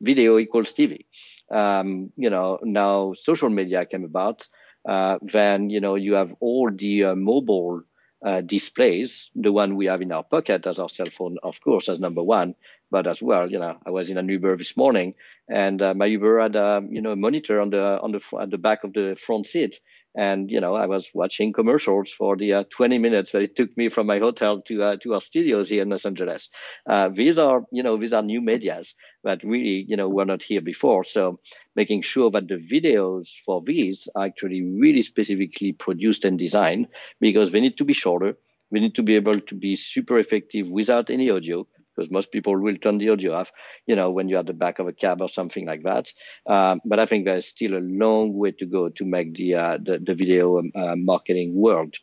video 0.00 0.38
equals 0.38 0.72
tv 0.72 1.04
um, 1.50 2.12
you 2.16 2.30
know, 2.30 2.58
now 2.62 3.12
social 3.14 3.48
media 3.48 3.86
came 3.86 4.04
about, 4.04 4.46
uh, 4.88 5.18
then, 5.22 5.70
you 5.70 5.80
know, 5.80 5.96
you 5.96 6.14
have 6.14 6.34
all 6.40 6.70
the 6.74 7.04
uh, 7.04 7.14
mobile 7.14 7.82
uh, 8.24 8.40
displays, 8.40 9.30
the 9.36 9.52
one 9.52 9.76
we 9.76 9.86
have 9.86 10.02
in 10.02 10.10
our 10.12 10.24
pocket 10.24 10.66
as 10.66 10.78
our 10.80 10.88
cell 10.88 11.06
phone, 11.06 11.36
of 11.42 11.60
course, 11.60 11.88
as 11.88 12.00
number 12.00 12.22
one, 12.22 12.54
but 12.90 13.06
as 13.06 13.22
well, 13.22 13.50
you 13.50 13.58
know, 13.60 13.76
I 13.86 13.90
was 13.90 14.10
in 14.10 14.18
an 14.18 14.28
Uber 14.28 14.56
this 14.56 14.76
morning, 14.76 15.14
and 15.48 15.80
uh, 15.82 15.94
my 15.94 16.06
Uber 16.06 16.40
had, 16.40 16.56
a, 16.56 16.66
um, 16.78 16.90
you 16.90 17.02
know, 17.02 17.12
a 17.12 17.16
monitor 17.16 17.60
on 17.60 17.70
the 17.70 18.00
on 18.02 18.12
the 18.12 18.22
at 18.40 18.50
the 18.50 18.58
back 18.58 18.84
of 18.84 18.94
the 18.94 19.16
front 19.16 19.46
seat, 19.46 19.78
and 20.18 20.50
you 20.50 20.60
know 20.60 20.74
i 20.74 20.86
was 20.86 21.10
watching 21.14 21.52
commercials 21.52 22.12
for 22.12 22.36
the 22.36 22.52
uh, 22.52 22.64
20 22.70 22.98
minutes 22.98 23.30
that 23.30 23.42
it 23.42 23.54
took 23.54 23.74
me 23.76 23.88
from 23.88 24.08
my 24.08 24.18
hotel 24.18 24.60
to 24.60 24.82
uh, 24.82 24.96
to 24.96 25.14
our 25.14 25.20
studios 25.20 25.68
here 25.68 25.82
in 25.82 25.90
los 25.90 26.04
angeles. 26.04 26.50
Uh, 26.86 27.08
these 27.08 27.38
are 27.38 27.62
you 27.70 27.84
know 27.84 27.96
these 27.96 28.12
are 28.12 28.22
new 28.22 28.40
medias 28.40 28.96
that 29.22 29.44
really 29.44 29.84
you 29.88 29.96
know 29.96 30.08
were 30.08 30.24
not 30.24 30.42
here 30.42 30.60
before. 30.60 31.04
So 31.04 31.38
making 31.76 32.02
sure 32.02 32.30
that 32.32 32.48
the 32.48 32.56
videos 32.56 33.28
for 33.46 33.62
these 33.64 34.08
are 34.16 34.26
actually 34.26 34.62
really 34.62 35.02
specifically 35.02 35.72
produced 35.72 36.24
and 36.24 36.38
designed 36.38 36.88
because 37.20 37.52
they 37.52 37.60
need 37.60 37.78
to 37.78 37.84
be 37.84 37.92
shorter. 37.92 38.36
We 38.70 38.80
need 38.80 38.96
to 38.96 39.02
be 39.02 39.14
able 39.16 39.40
to 39.40 39.54
be 39.54 39.76
super 39.76 40.18
effective 40.18 40.70
without 40.70 41.10
any 41.10 41.30
audio 41.30 41.66
because 41.98 42.12
most 42.12 42.30
people 42.30 42.56
will 42.56 42.76
turn 42.76 42.98
the 42.98 43.10
audio 43.10 43.34
off, 43.34 43.50
you 43.86 43.96
know, 43.96 44.10
when 44.10 44.28
you're 44.28 44.38
at 44.38 44.46
the 44.46 44.52
back 44.52 44.78
of 44.78 44.86
a 44.86 44.92
cab 44.92 45.20
or 45.20 45.28
something 45.28 45.66
like 45.66 45.82
that. 45.82 46.12
Um, 46.46 46.80
but 46.84 47.00
I 47.00 47.06
think 47.06 47.24
there's 47.24 47.46
still 47.46 47.76
a 47.76 47.82
long 47.82 48.34
way 48.34 48.52
to 48.52 48.66
go 48.66 48.88
to 48.88 49.04
make 49.04 49.34
the 49.34 49.54
uh, 49.54 49.78
the, 49.82 49.98
the, 49.98 50.14
video 50.14 50.58
um, 50.58 50.70
uh, 50.76 50.94
marketing 50.94 51.54
world 51.56 51.96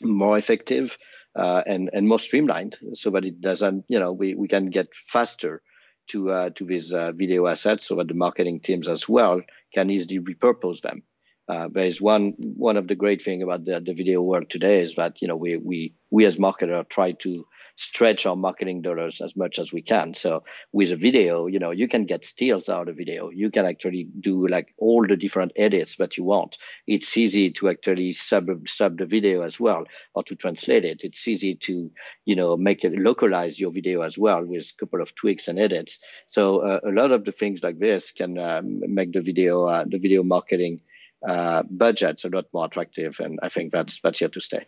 more 0.00 0.38
effective 0.38 0.96
uh, 1.34 1.62
and 1.66 1.90
and 1.92 2.08
more 2.08 2.18
streamlined, 2.18 2.76
so 2.94 3.10
that 3.10 3.26
it 3.26 3.40
doesn't, 3.42 3.84
you 3.88 3.98
know, 3.98 4.12
we, 4.12 4.34
we 4.34 4.48
can 4.48 4.70
get 4.70 4.94
faster 4.94 5.60
to 6.08 6.30
uh, 6.30 6.50
to 6.50 6.64
these 6.64 6.92
uh, 6.92 7.12
video 7.12 7.46
assets, 7.46 7.86
so 7.86 7.96
that 7.96 8.08
the 8.08 8.14
marketing 8.14 8.60
teams 8.60 8.88
as 8.88 9.06
well 9.06 9.42
can 9.74 9.90
easily 9.90 10.18
repurpose 10.18 10.80
them. 10.80 11.02
Uh, 11.46 11.68
there 11.70 11.86
is 11.86 12.00
one 12.00 12.32
one 12.38 12.78
of 12.78 12.88
the 12.88 12.94
great 12.94 13.20
thing 13.20 13.42
about 13.42 13.66
the, 13.66 13.80
the 13.80 13.92
video 13.92 14.22
world 14.22 14.48
today 14.48 14.80
is 14.80 14.94
that 14.94 15.20
you 15.20 15.28
know 15.28 15.36
we 15.36 15.58
we 15.58 15.92
we 16.10 16.24
as 16.24 16.38
marketers 16.38 16.86
try 16.88 17.12
to 17.12 17.46
stretch 17.76 18.26
our 18.26 18.36
marketing 18.36 18.82
dollars 18.82 19.20
as 19.20 19.36
much 19.36 19.58
as 19.58 19.72
we 19.72 19.82
can. 19.82 20.14
So 20.14 20.44
with 20.72 20.92
a 20.92 20.96
video, 20.96 21.46
you 21.46 21.58
know, 21.58 21.70
you 21.70 21.88
can 21.88 22.06
get 22.06 22.24
steals 22.24 22.68
out 22.68 22.88
of 22.88 22.96
video. 22.96 23.30
You 23.30 23.50
can 23.50 23.66
actually 23.66 24.04
do 24.04 24.48
like 24.48 24.74
all 24.78 25.06
the 25.06 25.16
different 25.16 25.52
edits 25.56 25.96
that 25.96 26.16
you 26.16 26.24
want. 26.24 26.58
It's 26.86 27.16
easy 27.16 27.50
to 27.52 27.68
actually 27.68 28.12
sub 28.12 28.48
sub 28.66 28.98
the 28.98 29.06
video 29.06 29.42
as 29.42 29.60
well 29.60 29.84
or 30.14 30.22
to 30.24 30.34
translate 30.34 30.84
it. 30.84 31.04
It's 31.04 31.28
easy 31.28 31.54
to, 31.54 31.90
you 32.24 32.36
know, 32.36 32.56
make 32.56 32.84
it 32.84 32.98
localize 32.98 33.60
your 33.60 33.70
video 33.70 34.00
as 34.02 34.18
well 34.18 34.44
with 34.44 34.72
a 34.72 34.80
couple 34.80 35.02
of 35.02 35.14
tweaks 35.14 35.48
and 35.48 35.58
edits. 35.58 36.00
So 36.28 36.60
uh, 36.60 36.80
a 36.84 36.90
lot 36.90 37.12
of 37.12 37.24
the 37.24 37.32
things 37.32 37.62
like 37.62 37.78
this 37.78 38.12
can 38.12 38.38
um, 38.38 38.80
make 38.94 39.12
the 39.12 39.20
video 39.20 39.66
uh, 39.66 39.84
the 39.86 39.98
video 39.98 40.22
marketing 40.22 40.80
uh, 41.26 41.62
budgets 41.68 42.24
a 42.24 42.28
lot 42.28 42.46
more 42.52 42.66
attractive, 42.66 43.20
and 43.20 43.38
I 43.42 43.48
think 43.48 43.72
that's 43.72 44.00
that's 44.00 44.18
here 44.18 44.28
to 44.28 44.40
stay. 44.40 44.66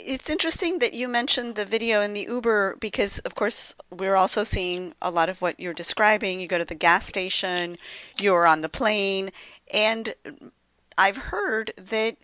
It's 0.00 0.30
interesting 0.30 0.78
that 0.78 0.94
you 0.94 1.08
mentioned 1.08 1.56
the 1.56 1.64
video 1.64 2.00
in 2.02 2.14
the 2.14 2.22
Uber 2.28 2.76
because, 2.78 3.18
of 3.20 3.34
course, 3.34 3.74
we're 3.90 4.14
also 4.14 4.44
seeing 4.44 4.94
a 5.02 5.10
lot 5.10 5.28
of 5.28 5.42
what 5.42 5.58
you're 5.58 5.74
describing. 5.74 6.40
You 6.40 6.46
go 6.46 6.56
to 6.56 6.64
the 6.64 6.76
gas 6.76 7.06
station, 7.06 7.78
you're 8.18 8.46
on 8.46 8.60
the 8.60 8.68
plane, 8.68 9.32
and 9.74 10.14
I've 10.96 11.16
heard 11.16 11.72
that 11.76 12.16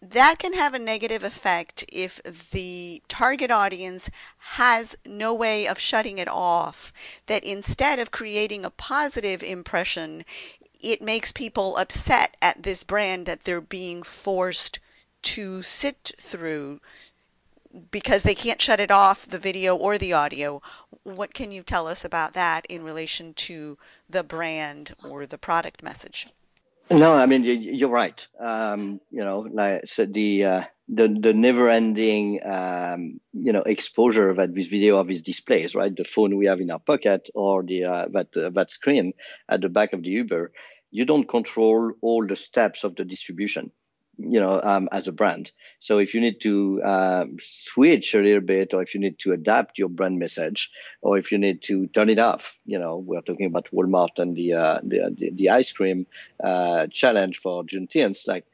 that 0.00 0.38
can 0.38 0.54
have 0.54 0.72
a 0.72 0.78
negative 0.78 1.22
effect 1.22 1.84
if 1.92 2.22
the 2.50 3.02
target 3.08 3.50
audience 3.50 4.10
has 4.38 4.96
no 5.04 5.34
way 5.34 5.66
of 5.66 5.78
shutting 5.78 6.18
it 6.18 6.28
off. 6.28 6.94
That 7.26 7.44
instead 7.44 7.98
of 7.98 8.10
creating 8.10 8.64
a 8.64 8.70
positive 8.70 9.42
impression, 9.42 10.24
it 10.80 11.02
makes 11.02 11.30
people 11.32 11.76
upset 11.76 12.36
at 12.40 12.62
this 12.62 12.84
brand 12.84 13.26
that 13.26 13.44
they're 13.44 13.60
being 13.60 14.02
forced 14.02 14.78
to 15.20 15.62
sit 15.62 16.12
through 16.18 16.80
because 17.90 18.22
they 18.22 18.34
can't 18.34 18.60
shut 18.60 18.80
it 18.80 18.90
off, 18.90 19.26
the 19.26 19.38
video 19.38 19.76
or 19.76 19.98
the 19.98 20.12
audio. 20.12 20.62
What 21.02 21.34
can 21.34 21.52
you 21.52 21.62
tell 21.62 21.86
us 21.86 22.04
about 22.04 22.34
that 22.34 22.66
in 22.66 22.82
relation 22.82 23.34
to 23.34 23.78
the 24.08 24.22
brand 24.22 24.92
or 25.08 25.26
the 25.26 25.38
product 25.38 25.82
message? 25.82 26.28
No, 26.90 27.12
I 27.12 27.26
mean 27.26 27.44
you're 27.44 27.90
right. 27.90 28.26
Um, 28.40 29.00
you 29.10 29.22
know, 29.22 29.40
like 29.40 29.86
so 29.86 30.06
the 30.06 30.44
uh, 30.44 30.62
the 30.88 31.08
the 31.08 31.34
never-ending 31.34 32.40
um, 32.44 33.20
you 33.34 33.52
know 33.52 33.60
exposure 33.60 34.32
that 34.34 34.54
this 34.54 34.68
video 34.68 34.96
of 34.96 35.06
these 35.06 35.20
displays, 35.20 35.74
right? 35.74 35.94
The 35.94 36.04
phone 36.04 36.36
we 36.36 36.46
have 36.46 36.60
in 36.60 36.70
our 36.70 36.78
pocket 36.78 37.28
or 37.34 37.62
the 37.62 37.84
uh, 37.84 38.08
that 38.12 38.34
uh, 38.36 38.50
that 38.50 38.70
screen 38.70 39.12
at 39.50 39.60
the 39.60 39.68
back 39.68 39.92
of 39.92 40.02
the 40.02 40.10
Uber. 40.10 40.52
You 40.90 41.04
don't 41.04 41.28
control 41.28 41.92
all 42.00 42.26
the 42.26 42.36
steps 42.36 42.82
of 42.82 42.96
the 42.96 43.04
distribution 43.04 43.70
you 44.18 44.40
know, 44.40 44.60
um, 44.62 44.88
as 44.90 45.06
a 45.06 45.12
brand. 45.12 45.52
So 45.78 45.98
if 45.98 46.12
you 46.12 46.20
need 46.20 46.40
to 46.40 46.82
uh, 46.84 47.26
switch 47.38 48.14
a 48.14 48.20
little 48.20 48.40
bit, 48.40 48.74
or 48.74 48.82
if 48.82 48.94
you 48.94 49.00
need 49.00 49.18
to 49.20 49.32
adapt 49.32 49.78
your 49.78 49.88
brand 49.88 50.18
message, 50.18 50.70
or 51.00 51.18
if 51.18 51.30
you 51.30 51.38
need 51.38 51.62
to 51.62 51.86
turn 51.88 52.10
it 52.10 52.18
off, 52.18 52.58
you 52.66 52.78
know, 52.78 52.96
we're 52.98 53.20
talking 53.20 53.46
about 53.46 53.70
Walmart 53.72 54.18
and 54.18 54.36
the 54.36 54.54
uh, 54.54 54.80
the, 54.82 55.14
the, 55.16 55.30
the, 55.30 55.50
ice 55.50 55.70
cream 55.72 56.06
uh, 56.42 56.88
challenge 56.88 57.38
for 57.38 57.62
Juneteenth. 57.62 58.26
Like, 58.26 58.44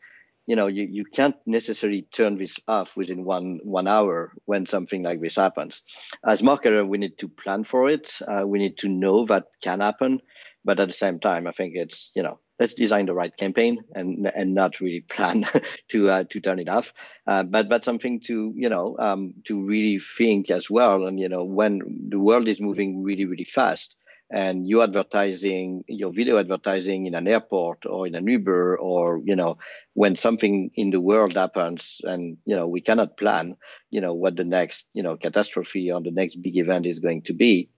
you 0.47 0.55
know, 0.55 0.67
you, 0.67 0.87
you 0.91 1.07
can't 1.07 1.37
necessarily 1.47 2.03
turn 2.03 2.37
this 2.37 2.61
off 2.69 2.95
within 2.97 3.25
one 3.25 3.61
one 3.63 3.89
hour 3.89 4.33
when 4.45 4.67
something 4.67 5.03
like 5.03 5.21
this 5.21 5.37
happens. 5.37 5.83
As 6.27 6.43
marketer, 6.43 6.87
we 6.87 6.99
need 6.99 7.17
to 7.19 7.29
plan 7.29 7.65
for 7.65 7.89
it. 7.89 8.19
Uh, 8.27 8.47
we 8.47 8.59
need 8.59 8.77
to 8.79 8.89
know 8.89 9.25
that 9.27 9.47
can 9.63 9.81
happen, 9.81 10.21
but 10.63 10.79
at 10.79 10.89
the 10.89 10.93
same 10.93 11.21
time, 11.21 11.47
I 11.47 11.53
think 11.53 11.73
it's 11.75 12.13
you 12.15 12.23
know 12.23 12.39
let's 12.59 12.75
design 12.75 13.07
the 13.07 13.15
right 13.15 13.37
campaign 13.37 13.79
and 13.95 14.31
and 14.35 14.55
not 14.55 14.81
really 14.81 15.01
plan 15.01 15.47
to 15.89 16.11
uh, 16.11 16.25
to 16.25 16.41
turn 16.41 16.59
it 16.59 16.69
off. 16.69 16.93
Uh, 17.27 17.43
but 17.43 17.69
that's 17.69 17.85
something 17.85 18.21
to 18.21 18.53
you 18.57 18.69
know 18.69 18.97
um, 18.99 19.35
to 19.45 19.65
really 19.65 19.99
think 19.99 20.51
as 20.51 20.71
well. 20.71 21.07
And 21.07 21.19
you 21.19 21.29
know 21.29 21.45
when 21.45 21.81
the 22.09 22.19
world 22.19 22.49
is 22.49 22.61
moving 22.61 23.03
really 23.03 23.25
really 23.25 23.45
fast, 23.45 23.97
and 24.31 24.67
you 24.67 24.83
advertising 24.83 25.85
your 25.87 26.13
video 26.13 26.39
advertising 26.39 27.07
in 27.07 27.15
an 27.15 27.29
airport 27.29 27.87
or 27.87 28.07
in 28.07 28.15
an 28.15 28.27
Uber 28.27 28.79
or 28.79 29.21
you 29.25 29.37
know 29.37 29.59
when 29.95 30.17
something 30.17 30.71
in 30.75 30.91
the 30.91 31.01
world 31.01 31.35
happens 31.35 32.01
and 32.05 32.39
you 32.45 32.57
know 32.57 32.67
we 32.67 32.81
cannot 32.81 33.17
plan 33.17 33.57
you 33.91 34.01
know 34.01 34.15
what 34.15 34.37
the 34.37 34.45
next 34.45 34.87
you 34.93 35.03
know 35.03 35.17
catastrophe 35.17 35.91
or 35.91 36.01
the 36.01 36.11
next 36.11 36.37
big 36.37 36.57
event 36.57 36.87
is 36.87 37.01
going 37.01 37.23
to 37.23 37.35
be 37.35 37.69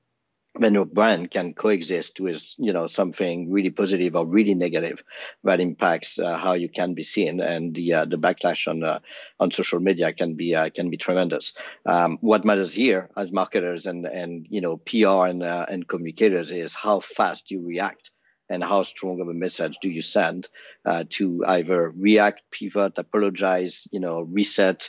then 0.58 0.74
your 0.74 0.84
brand 0.84 1.30
can 1.30 1.54
coexist 1.54 2.20
with 2.20 2.54
you 2.58 2.72
know 2.72 2.86
something 2.86 3.50
really 3.50 3.70
positive 3.70 4.16
or 4.16 4.26
really 4.26 4.54
negative 4.54 5.02
that 5.44 5.60
impacts 5.60 6.18
uh, 6.18 6.36
how 6.36 6.52
you 6.52 6.68
can 6.68 6.94
be 6.94 7.02
seen. 7.02 7.40
And 7.40 7.74
the 7.74 7.94
uh, 7.94 8.04
the 8.04 8.18
backlash 8.18 8.68
on 8.68 8.82
uh, 8.82 9.00
on 9.38 9.50
social 9.50 9.80
media 9.80 10.12
can 10.12 10.34
be 10.34 10.54
uh, 10.54 10.70
can 10.70 10.90
be 10.90 10.96
tremendous. 10.96 11.54
Um, 11.84 12.18
what 12.20 12.44
matters 12.44 12.74
here 12.74 13.10
as 13.16 13.32
marketers 13.32 13.86
and 13.86 14.06
and 14.06 14.46
you 14.48 14.60
know 14.60 14.76
PR 14.76 15.26
and 15.26 15.42
uh, 15.42 15.66
and 15.68 15.86
communicators 15.86 16.52
is 16.52 16.72
how 16.72 17.00
fast 17.00 17.50
you 17.50 17.66
react 17.66 18.10
and 18.48 18.62
how 18.62 18.84
strong 18.84 19.20
of 19.20 19.28
a 19.28 19.34
message 19.34 19.78
do 19.82 19.90
you 19.90 20.02
send 20.02 20.48
uh, 20.84 21.02
to 21.10 21.42
either 21.46 21.90
react 21.90 22.42
pivot 22.52 22.96
apologize 22.96 23.88
you 23.90 23.98
know 23.98 24.20
reset 24.20 24.88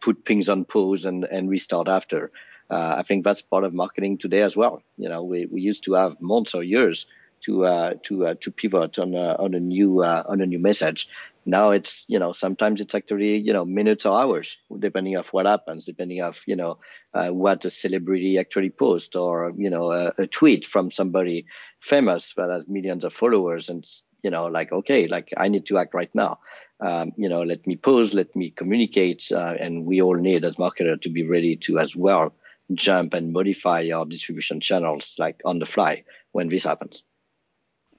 put 0.00 0.26
things 0.26 0.50
on 0.50 0.66
pause 0.66 1.06
and 1.06 1.24
and 1.24 1.48
restart 1.48 1.88
after 1.88 2.30
uh, 2.70 2.96
I 2.98 3.02
think 3.02 3.24
that's 3.24 3.42
part 3.42 3.64
of 3.64 3.74
marketing 3.74 4.18
today 4.18 4.42
as 4.42 4.56
well. 4.56 4.82
You 4.96 5.08
know, 5.08 5.22
we, 5.22 5.46
we 5.46 5.60
used 5.60 5.84
to 5.84 5.94
have 5.94 6.20
months 6.20 6.54
or 6.54 6.62
years 6.62 7.06
to 7.44 7.66
uh, 7.66 7.94
to 8.04 8.26
uh, 8.26 8.34
to 8.40 8.50
pivot 8.50 8.98
on 8.98 9.14
a, 9.14 9.34
on 9.34 9.54
a 9.54 9.60
new 9.60 10.00
uh, 10.00 10.22
on 10.26 10.40
a 10.40 10.46
new 10.46 10.58
message. 10.58 11.08
Now 11.46 11.70
it's 11.70 12.06
you 12.08 12.18
know 12.18 12.32
sometimes 12.32 12.80
it's 12.80 12.94
actually 12.94 13.36
you 13.36 13.52
know 13.52 13.64
minutes 13.66 14.06
or 14.06 14.18
hours 14.18 14.56
depending 14.78 15.16
of 15.16 15.28
what 15.28 15.46
happens, 15.46 15.84
depending 15.84 16.22
of 16.22 16.42
you 16.46 16.56
know 16.56 16.78
uh, 17.12 17.28
what 17.28 17.64
a 17.64 17.70
celebrity 17.70 18.38
actually 18.38 18.70
posts 18.70 19.14
or 19.14 19.52
you 19.56 19.68
know 19.68 19.92
a, 19.92 20.12
a, 20.18 20.26
tweet 20.26 20.66
from 20.66 20.90
somebody 20.90 21.44
famous 21.80 22.32
that 22.36 22.48
has 22.48 22.66
millions 22.66 23.04
of 23.04 23.12
followers 23.12 23.68
and 23.68 23.84
you 24.22 24.30
know 24.30 24.46
like 24.46 24.72
okay 24.72 25.06
like 25.06 25.34
I 25.36 25.48
need 25.48 25.66
to 25.66 25.78
act 25.78 25.92
right 25.92 26.14
now. 26.14 26.38
Um, 26.80 27.12
you 27.16 27.28
know 27.28 27.42
let 27.42 27.66
me 27.66 27.76
pause, 27.76 28.14
let 28.14 28.34
me 28.34 28.50
communicate, 28.50 29.30
uh, 29.30 29.54
and 29.60 29.84
we 29.84 30.00
all 30.00 30.16
need 30.16 30.44
as 30.44 30.56
marketer 30.56 31.00
to 31.02 31.10
be 31.10 31.24
ready 31.26 31.56
to 31.56 31.78
as 31.78 31.94
well 31.94 32.34
jump 32.72 33.14
and 33.14 33.32
modify 33.32 33.80
your 33.80 34.06
distribution 34.06 34.60
channels 34.60 35.16
like 35.18 35.40
on 35.44 35.58
the 35.58 35.66
fly 35.66 36.04
when 36.32 36.48
this 36.48 36.64
happens. 36.64 37.02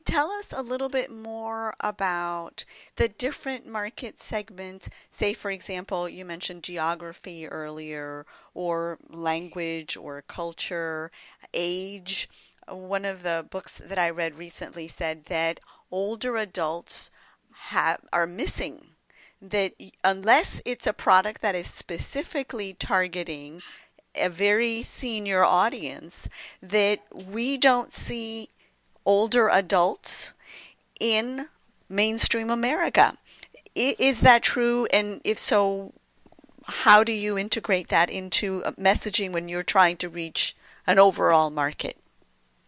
Tell 0.05 0.29
us 0.29 0.47
a 0.51 0.61
little 0.61 0.89
bit 0.89 1.11
more 1.11 1.73
about 1.79 2.63
the 2.95 3.07
different 3.07 3.65
market 3.65 4.21
segments. 4.21 4.87
Say, 5.09 5.33
for 5.33 5.49
example, 5.49 6.07
you 6.07 6.23
mentioned 6.25 6.63
geography 6.63 7.47
earlier, 7.47 8.27
or 8.53 8.99
language, 9.09 9.97
or 9.97 10.21
culture, 10.21 11.11
age. 11.55 12.29
One 12.67 13.03
of 13.03 13.23
the 13.23 13.47
books 13.49 13.81
that 13.83 13.97
I 13.97 14.11
read 14.11 14.35
recently 14.35 14.87
said 14.87 15.25
that 15.25 15.59
older 15.89 16.37
adults 16.37 17.09
have 17.69 18.01
are 18.13 18.27
missing 18.27 18.95
that 19.41 19.73
unless 20.03 20.61
it's 20.65 20.87
a 20.87 20.93
product 20.93 21.41
that 21.41 21.55
is 21.55 21.69
specifically 21.69 22.73
targeting 22.73 23.61
a 24.17 24.29
very 24.29 24.83
senior 24.83 25.43
audience 25.43 26.29
that 26.61 26.99
we 27.13 27.57
don't 27.57 27.93
see 27.93 28.49
older 29.05 29.49
adults 29.49 30.33
in 30.99 31.47
mainstream 31.89 32.49
America. 32.49 33.17
Is 33.75 34.21
that 34.21 34.41
true? 34.41 34.87
And 34.91 35.21
if 35.23 35.37
so, 35.37 35.93
how 36.65 37.03
do 37.03 37.11
you 37.11 37.37
integrate 37.37 37.89
that 37.89 38.09
into 38.09 38.61
messaging 38.79 39.31
when 39.31 39.49
you're 39.49 39.63
trying 39.63 39.97
to 39.97 40.09
reach 40.09 40.55
an 40.87 40.97
overall 40.97 41.49
market? 41.49 41.97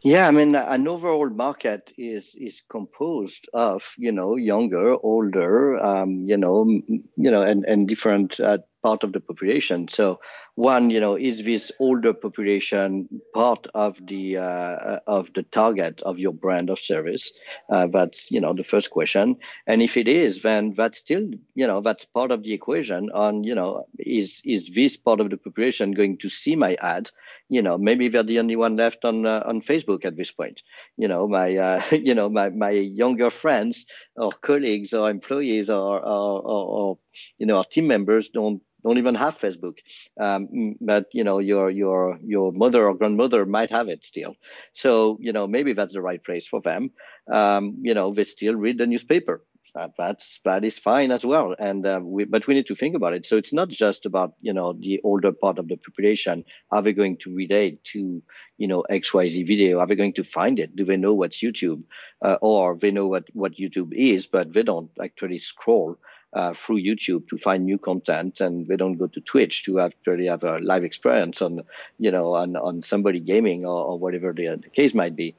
Yeah, 0.01 0.27
I 0.27 0.31
mean, 0.31 0.55
an 0.55 0.87
overall 0.87 1.29
market 1.29 1.91
is 1.97 2.35
is 2.35 2.61
composed 2.69 3.49
of 3.53 3.95
you 3.97 4.11
know 4.11 4.35
younger, 4.35 4.95
older, 5.03 5.83
um, 5.83 6.25
you 6.27 6.37
know, 6.37 6.65
you 6.67 7.31
know, 7.31 7.41
and 7.41 7.65
and 7.65 7.87
different 7.87 8.39
uh, 8.39 8.59
part 8.83 9.03
of 9.03 9.11
the 9.11 9.19
population. 9.19 9.87
So 9.87 10.19
one, 10.57 10.89
you 10.89 10.99
know, 10.99 11.15
is 11.15 11.43
this 11.43 11.71
older 11.77 12.13
population 12.13 13.07
part 13.31 13.67
of 13.75 14.03
the 14.07 14.37
uh, 14.37 14.99
of 15.05 15.31
the 15.33 15.43
target 15.43 16.01
of 16.01 16.17
your 16.17 16.33
brand 16.33 16.71
of 16.71 16.79
service? 16.79 17.31
Uh, 17.69 17.85
that's 17.85 18.31
you 18.31 18.41
know 18.41 18.53
the 18.55 18.63
first 18.63 18.89
question. 18.89 19.35
And 19.67 19.83
if 19.83 19.97
it 19.97 20.07
is, 20.07 20.41
then 20.41 20.73
that's 20.75 20.97
still 20.97 21.29
you 21.53 21.67
know 21.67 21.81
that's 21.81 22.05
part 22.05 22.31
of 22.31 22.41
the 22.41 22.53
equation. 22.53 23.11
On 23.13 23.43
you 23.43 23.53
know, 23.53 23.85
is 23.99 24.41
is 24.45 24.71
this 24.73 24.97
part 24.97 25.19
of 25.19 25.29
the 25.29 25.37
population 25.37 25.91
going 25.91 26.17
to 26.17 26.29
see 26.29 26.55
my 26.55 26.75
ad? 26.81 27.11
You 27.49 27.61
know, 27.61 27.77
maybe 27.77 28.07
they're 28.07 28.23
the 28.23 28.39
only 28.39 28.55
one 28.55 28.77
left 28.77 29.05
on 29.05 29.27
uh, 29.27 29.43
on 29.45 29.61
Facebook 29.61 30.05
at 30.05 30.17
this 30.17 30.31
point. 30.31 30.63
You 30.97 31.07
know, 31.07 31.27
my 31.27 31.55
uh, 31.55 31.83
you 31.91 32.15
know 32.15 32.29
my 32.29 32.49
my 32.49 32.71
younger 32.71 33.29
friends 33.29 33.85
or 34.15 34.31
colleagues 34.31 34.91
or 34.95 35.11
employees 35.11 35.69
or 35.69 35.99
or, 35.99 36.41
or, 36.41 36.65
or 36.65 36.97
you 37.37 37.45
know 37.45 37.57
our 37.57 37.63
team 37.63 37.85
members 37.85 38.29
don't 38.29 38.63
don't 38.83 38.97
even 38.97 39.15
have 39.15 39.37
Facebook, 39.37 39.77
um, 40.19 40.75
but 40.79 41.07
you 41.13 41.23
know 41.23 41.39
your 41.39 41.69
your 41.69 42.19
your 42.23 42.51
mother 42.51 42.87
or 42.87 42.95
grandmother 42.95 43.45
might 43.45 43.71
have 43.71 43.89
it 43.89 44.05
still. 44.05 44.35
So 44.73 45.17
you 45.19 45.33
know 45.33 45.47
maybe 45.47 45.73
that's 45.73 45.93
the 45.93 46.01
right 46.01 46.23
place 46.23 46.47
for 46.47 46.61
them. 46.61 46.91
Um, 47.31 47.79
you 47.81 47.93
know 47.93 48.13
they 48.13 48.23
still 48.23 48.55
read 48.55 48.77
the 48.77 48.87
newspaper. 48.87 49.43
That, 49.75 49.91
that's 49.97 50.39
that 50.45 50.63
is 50.63 50.79
fine 50.79 51.11
as 51.11 51.25
well. 51.25 51.53
And 51.59 51.85
uh, 51.85 51.99
we, 52.01 52.23
but 52.23 52.47
we 52.47 52.53
need 52.55 52.67
to 52.67 52.75
think 52.75 52.95
about 52.95 53.13
it. 53.13 53.25
So 53.25 53.37
it's 53.37 53.53
not 53.53 53.67
just 53.69 54.05
about 54.05 54.33
you 54.41 54.53
know 54.53 54.73
the 54.73 55.01
older 55.03 55.31
part 55.33 55.59
of 55.59 55.67
the 55.67 55.75
population. 55.77 56.45
Are 56.71 56.81
they 56.81 56.93
going 56.93 57.17
to 57.17 57.35
relate 57.35 57.83
to 57.93 58.23
you 58.57 58.67
know 58.67 58.81
X 58.81 59.13
Y 59.13 59.27
Z 59.27 59.43
video? 59.43 59.79
Are 59.79 59.87
they 59.87 59.95
going 59.95 60.13
to 60.13 60.23
find 60.23 60.59
it? 60.59 60.75
Do 60.75 60.85
they 60.85 60.97
know 60.97 61.13
what's 61.13 61.39
YouTube, 61.43 61.83
uh, 62.21 62.37
or 62.41 62.77
they 62.77 62.91
know 62.91 63.07
what 63.07 63.25
what 63.33 63.55
YouTube 63.57 63.93
is, 63.93 64.25
but 64.27 64.53
they 64.53 64.63
don't 64.63 64.89
actually 65.01 65.37
scroll? 65.37 65.97
Uh, 66.33 66.53
through 66.53 66.81
YouTube 66.81 67.27
to 67.29 67.37
find 67.37 67.65
new 67.65 67.77
content, 67.77 68.41
and 68.41 68.67
they 68.67 68.75
don't 68.75 68.97
go 68.97 69.07
to 69.07 69.21
Twitch 69.21 69.63
to 69.63 69.79
actually 69.79 70.27
have 70.27 70.43
a 70.43 70.59
live 70.59 70.83
experience 70.83 71.41
on, 71.41 71.61
you 71.97 72.11
know, 72.11 72.35
on, 72.35 72.55
on 72.55 72.81
somebody 72.81 73.19
gaming 73.19 73.65
or, 73.65 73.85
or 73.85 73.99
whatever 73.99 74.33
the, 74.33 74.59
the 74.61 74.69
case 74.69 74.93
might 74.93 75.15
be. 75.15 75.35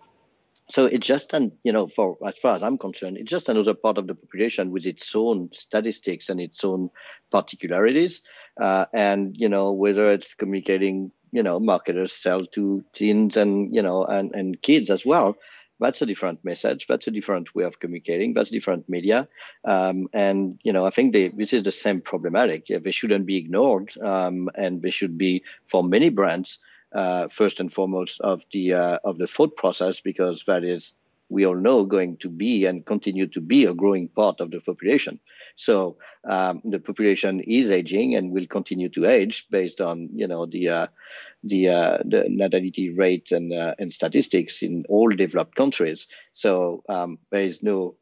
So 0.71 0.85
it's 0.85 1.07
just 1.07 1.33
an, 1.33 1.53
you 1.65 1.73
know, 1.73 1.87
for 1.87 2.19
as 2.25 2.37
far 2.37 2.57
as 2.57 2.63
I'm 2.63 2.77
concerned, 2.77 3.17
it's 3.17 3.31
just 3.31 3.49
another 3.49 3.75
part 3.75 3.97
of 3.97 4.07
the 4.07 4.15
population 4.15 4.71
with 4.71 4.87
its 4.87 5.15
own 5.17 5.49
statistics 5.55 6.29
and 6.29 6.41
its 6.41 6.63
own 6.63 6.91
particularities. 7.31 8.23
Uh, 8.61 8.85
and 8.93 9.35
you 9.35 9.49
know, 9.49 9.73
whether 9.73 10.09
it's 10.09 10.35
communicating, 10.35 11.11
you 11.33 11.43
know, 11.43 11.59
marketers 11.59 12.13
sell 12.13 12.45
to 12.45 12.85
teens 12.93 13.39
and 13.39 13.75
you 13.75 13.81
know 13.81 14.05
and 14.05 14.35
and 14.35 14.61
kids 14.61 14.91
as 14.91 15.07
well 15.07 15.39
that's 15.81 16.03
a 16.03 16.07
different 16.07 16.45
message. 16.45 16.87
That's 16.87 17.07
a 17.07 17.11
different 17.11 17.55
way 17.55 17.65
of 17.65 17.79
communicating. 17.79 18.35
That's 18.35 18.51
different 18.51 18.89
media. 18.89 19.29
Um, 19.65 20.09
and, 20.13 20.59
you 20.63 20.73
know, 20.73 20.85
I 20.85 20.91
think 20.91 21.13
they, 21.13 21.29
this 21.29 21.53
is 21.53 21.63
the 21.63 21.71
same 21.71 22.01
problematic. 22.01 22.67
They 22.67 22.91
shouldn't 22.91 23.27
be 23.27 23.37
ignored. 23.37 23.93
Um, 24.01 24.51
and 24.55 24.83
they 24.83 24.91
should 24.91 25.17
be, 25.17 25.45
for 25.67 25.85
many 25.85 26.09
brands, 26.11 26.59
uh, 26.93 27.29
first 27.29 27.61
and 27.61 27.73
foremost 27.73 28.21
of 28.21 28.45
the, 28.53 28.75
uh, 28.75 28.99
of 29.05 29.19
the 29.19 29.27
thought 29.27 29.57
process, 29.57 30.01
because 30.01 30.45
that 30.47 30.65
is, 30.65 30.95
we 31.29 31.45
all 31.45 31.55
know, 31.55 31.85
going 31.85 32.17
to 32.17 32.31
be 32.31 32.65
and 32.65 32.87
continue 32.87 33.27
to 33.27 33.41
be 33.41 33.67
a 33.67 33.75
growing 33.75 34.09
part 34.09 34.41
of 34.41 34.51
the 34.51 34.61
population. 34.61 35.21
So 35.59 35.97
um, 36.29 36.63
the 36.65 36.79
population 36.79 37.41
is 37.41 37.71
aging 37.71 38.15
and 38.15 38.31
will 38.31 38.47
continue 38.47 38.89
to 38.91 39.07
age 39.07 39.47
based 39.51 39.81
on, 39.81 40.09
you 40.15 40.29
know, 40.29 40.47
the, 40.47 40.69
uh, 40.69 40.87
the 41.43 41.69
uh, 41.69 41.99
the 42.05 42.25
natality 42.29 42.91
rate 42.91 43.33
and 43.33 43.53
uh, 43.53 43.75
and 43.79 43.93
statistics 43.93 44.63
in 44.63 44.85
all 44.89 45.09
developed 45.09 45.55
countries. 45.55 46.09
So 46.33 46.83
um, 46.89 47.19
there 47.31 47.43
is 47.43 47.63
no 47.63 47.97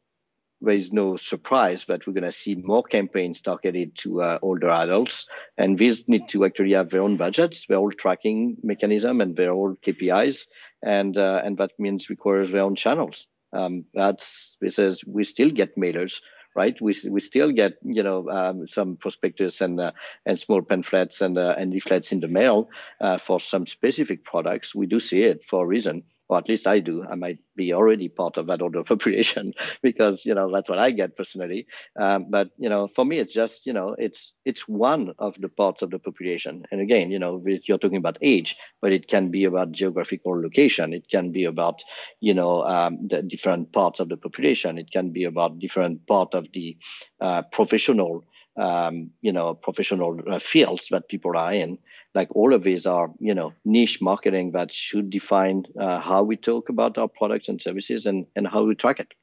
there 0.61 0.73
is 0.73 0.91
no 0.91 1.17
surprise 1.17 1.85
that 1.85 2.07
we're 2.07 2.13
going 2.13 2.23
to 2.23 2.31
see 2.31 2.55
more 2.55 2.83
campaigns 2.83 3.41
targeted 3.41 3.95
to 3.97 4.21
uh, 4.21 4.39
older 4.41 4.69
adults, 4.69 5.27
and 5.57 5.77
these 5.77 6.07
need 6.07 6.29
to 6.29 6.45
actually 6.45 6.73
have 6.73 6.89
their 6.89 7.03
own 7.03 7.17
budgets, 7.17 7.67
their 7.67 7.77
own 7.77 7.91
tracking 7.91 8.57
mechanism, 8.63 9.21
and 9.21 9.35
their 9.35 9.51
own 9.51 9.77
KPIs, 9.85 10.47
and 10.83 11.17
uh, 11.17 11.41
and 11.43 11.57
that 11.57 11.71
means 11.79 12.09
requires 12.09 12.51
their 12.51 12.63
own 12.63 12.75
channels. 12.75 13.27
Um, 13.53 13.85
that's 13.93 14.57
this 14.61 14.79
is 14.79 15.03
we 15.05 15.23
still 15.23 15.51
get 15.51 15.75
mailers 15.75 16.21
right? 16.57 16.79
We, 16.81 16.93
we 17.09 17.19
still 17.21 17.51
get 17.51 17.77
you 17.83 18.03
know 18.03 18.29
um, 18.29 18.67
some 18.67 18.97
prospectus 18.97 19.61
and 19.61 19.79
uh, 19.79 19.91
and 20.25 20.39
small 20.39 20.61
pamphlets 20.61 21.21
and 21.21 21.37
uh, 21.37 21.55
and 21.57 21.71
leaflets 21.71 22.11
in 22.11 22.19
the 22.19 22.27
mail 22.27 22.69
uh, 22.99 23.17
for 23.17 23.39
some 23.39 23.65
specific 23.65 24.25
products. 24.25 24.75
We 24.75 24.87
do 24.87 24.99
see 24.99 25.21
it 25.21 25.45
for 25.45 25.63
a 25.63 25.67
reason 25.67 26.03
or 26.29 26.37
at 26.37 26.49
least 26.49 26.67
I 26.67 26.79
do. 26.79 27.03
I 27.03 27.15
might 27.15 27.39
be 27.55 27.73
already 27.73 28.09
part 28.09 28.37
of 28.37 28.47
that 28.47 28.61
older 28.61 28.83
population 28.83 29.53
because 29.81 30.25
you 30.25 30.35
know 30.35 30.51
that's 30.51 30.69
what 30.69 30.79
I 30.79 30.91
get 30.91 31.15
personally. 31.17 31.67
Um, 31.99 32.27
but 32.29 32.49
you 32.57 32.69
know, 32.69 32.87
for 32.87 33.05
me, 33.05 33.19
it's 33.19 33.33
just 33.33 33.65
you 33.65 33.73
know, 33.73 33.95
it's 33.97 34.33
it's 34.45 34.67
one 34.67 35.13
of 35.19 35.39
the 35.39 35.49
parts 35.49 35.81
of 35.81 35.89
the 35.91 35.99
population. 35.99 36.65
And 36.71 36.81
again, 36.81 37.11
you 37.11 37.19
know, 37.19 37.43
you're 37.45 37.77
talking 37.77 37.97
about 37.97 38.17
age, 38.21 38.55
but 38.81 38.91
it 38.91 39.07
can 39.07 39.29
be 39.31 39.45
about 39.45 39.71
geographical 39.71 40.41
location. 40.41 40.93
It 40.93 41.09
can 41.09 41.31
be 41.31 41.45
about 41.45 41.83
you 42.19 42.33
know 42.33 42.63
um, 42.63 43.07
the 43.07 43.21
different 43.23 43.71
parts 43.71 43.99
of 43.99 44.09
the 44.09 44.17
population. 44.17 44.77
It 44.77 44.91
can 44.91 45.11
be 45.11 45.23
about 45.25 45.59
different 45.59 46.07
part 46.07 46.33
of 46.33 46.51
the 46.53 46.77
uh, 47.21 47.43
professional. 47.43 48.23
Um, 48.59 49.11
you 49.21 49.33
know, 49.33 49.53
professional 49.53 50.19
uh, 50.27 50.39
fields 50.39 50.87
that 50.89 51.09
people 51.09 51.37
are 51.37 51.53
in 51.53 51.77
like 52.15 52.35
all 52.35 52.53
of 52.53 52.63
these 52.63 52.85
are 52.85 53.11
you 53.19 53.33
know 53.33 53.53
niche 53.65 54.01
marketing 54.01 54.51
that 54.51 54.71
should 54.71 55.09
define 55.09 55.65
uh, 55.79 55.99
how 55.99 56.23
we 56.23 56.35
talk 56.35 56.69
about 56.69 56.97
our 56.97 57.07
products 57.07 57.49
and 57.49 57.61
services 57.61 58.05
and, 58.05 58.25
and 58.35 58.47
how 58.47 58.63
we 58.63 58.75
track 58.75 58.99
it 58.99 59.13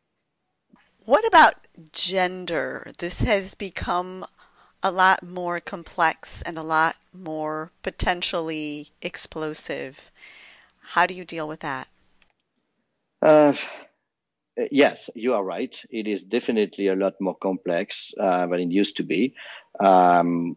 what 1.05 1.27
about 1.27 1.55
gender 1.93 2.91
this 2.99 3.21
has 3.21 3.55
become 3.55 4.25
a 4.83 4.93
lot 4.93 5.23
more 5.23 5.61
complex 5.61 6.43
and 6.43 6.59
a 6.59 6.63
lot 6.63 6.97
more 7.13 7.71
potentially 7.83 8.91
explosive 9.01 10.11
How 10.93 11.07
do 11.07 11.15
you 11.15 11.25
deal 11.25 11.49
with 11.49 11.61
that? 11.61 11.89
Uh, 13.23 13.55
yes, 14.71 15.11
you 15.15 15.35
are 15.35 15.43
right. 15.43 15.75
It 15.91 16.07
is 16.07 16.23
definitely 16.23 16.89
a 16.89 16.95
lot 16.95 17.15
more 17.21 17.35
complex 17.35 18.13
uh, 18.21 18.47
than 18.47 18.61
it 18.61 18.71
used 18.71 18.97
to 18.99 19.03
be. 19.03 19.35
Um, 19.81 20.57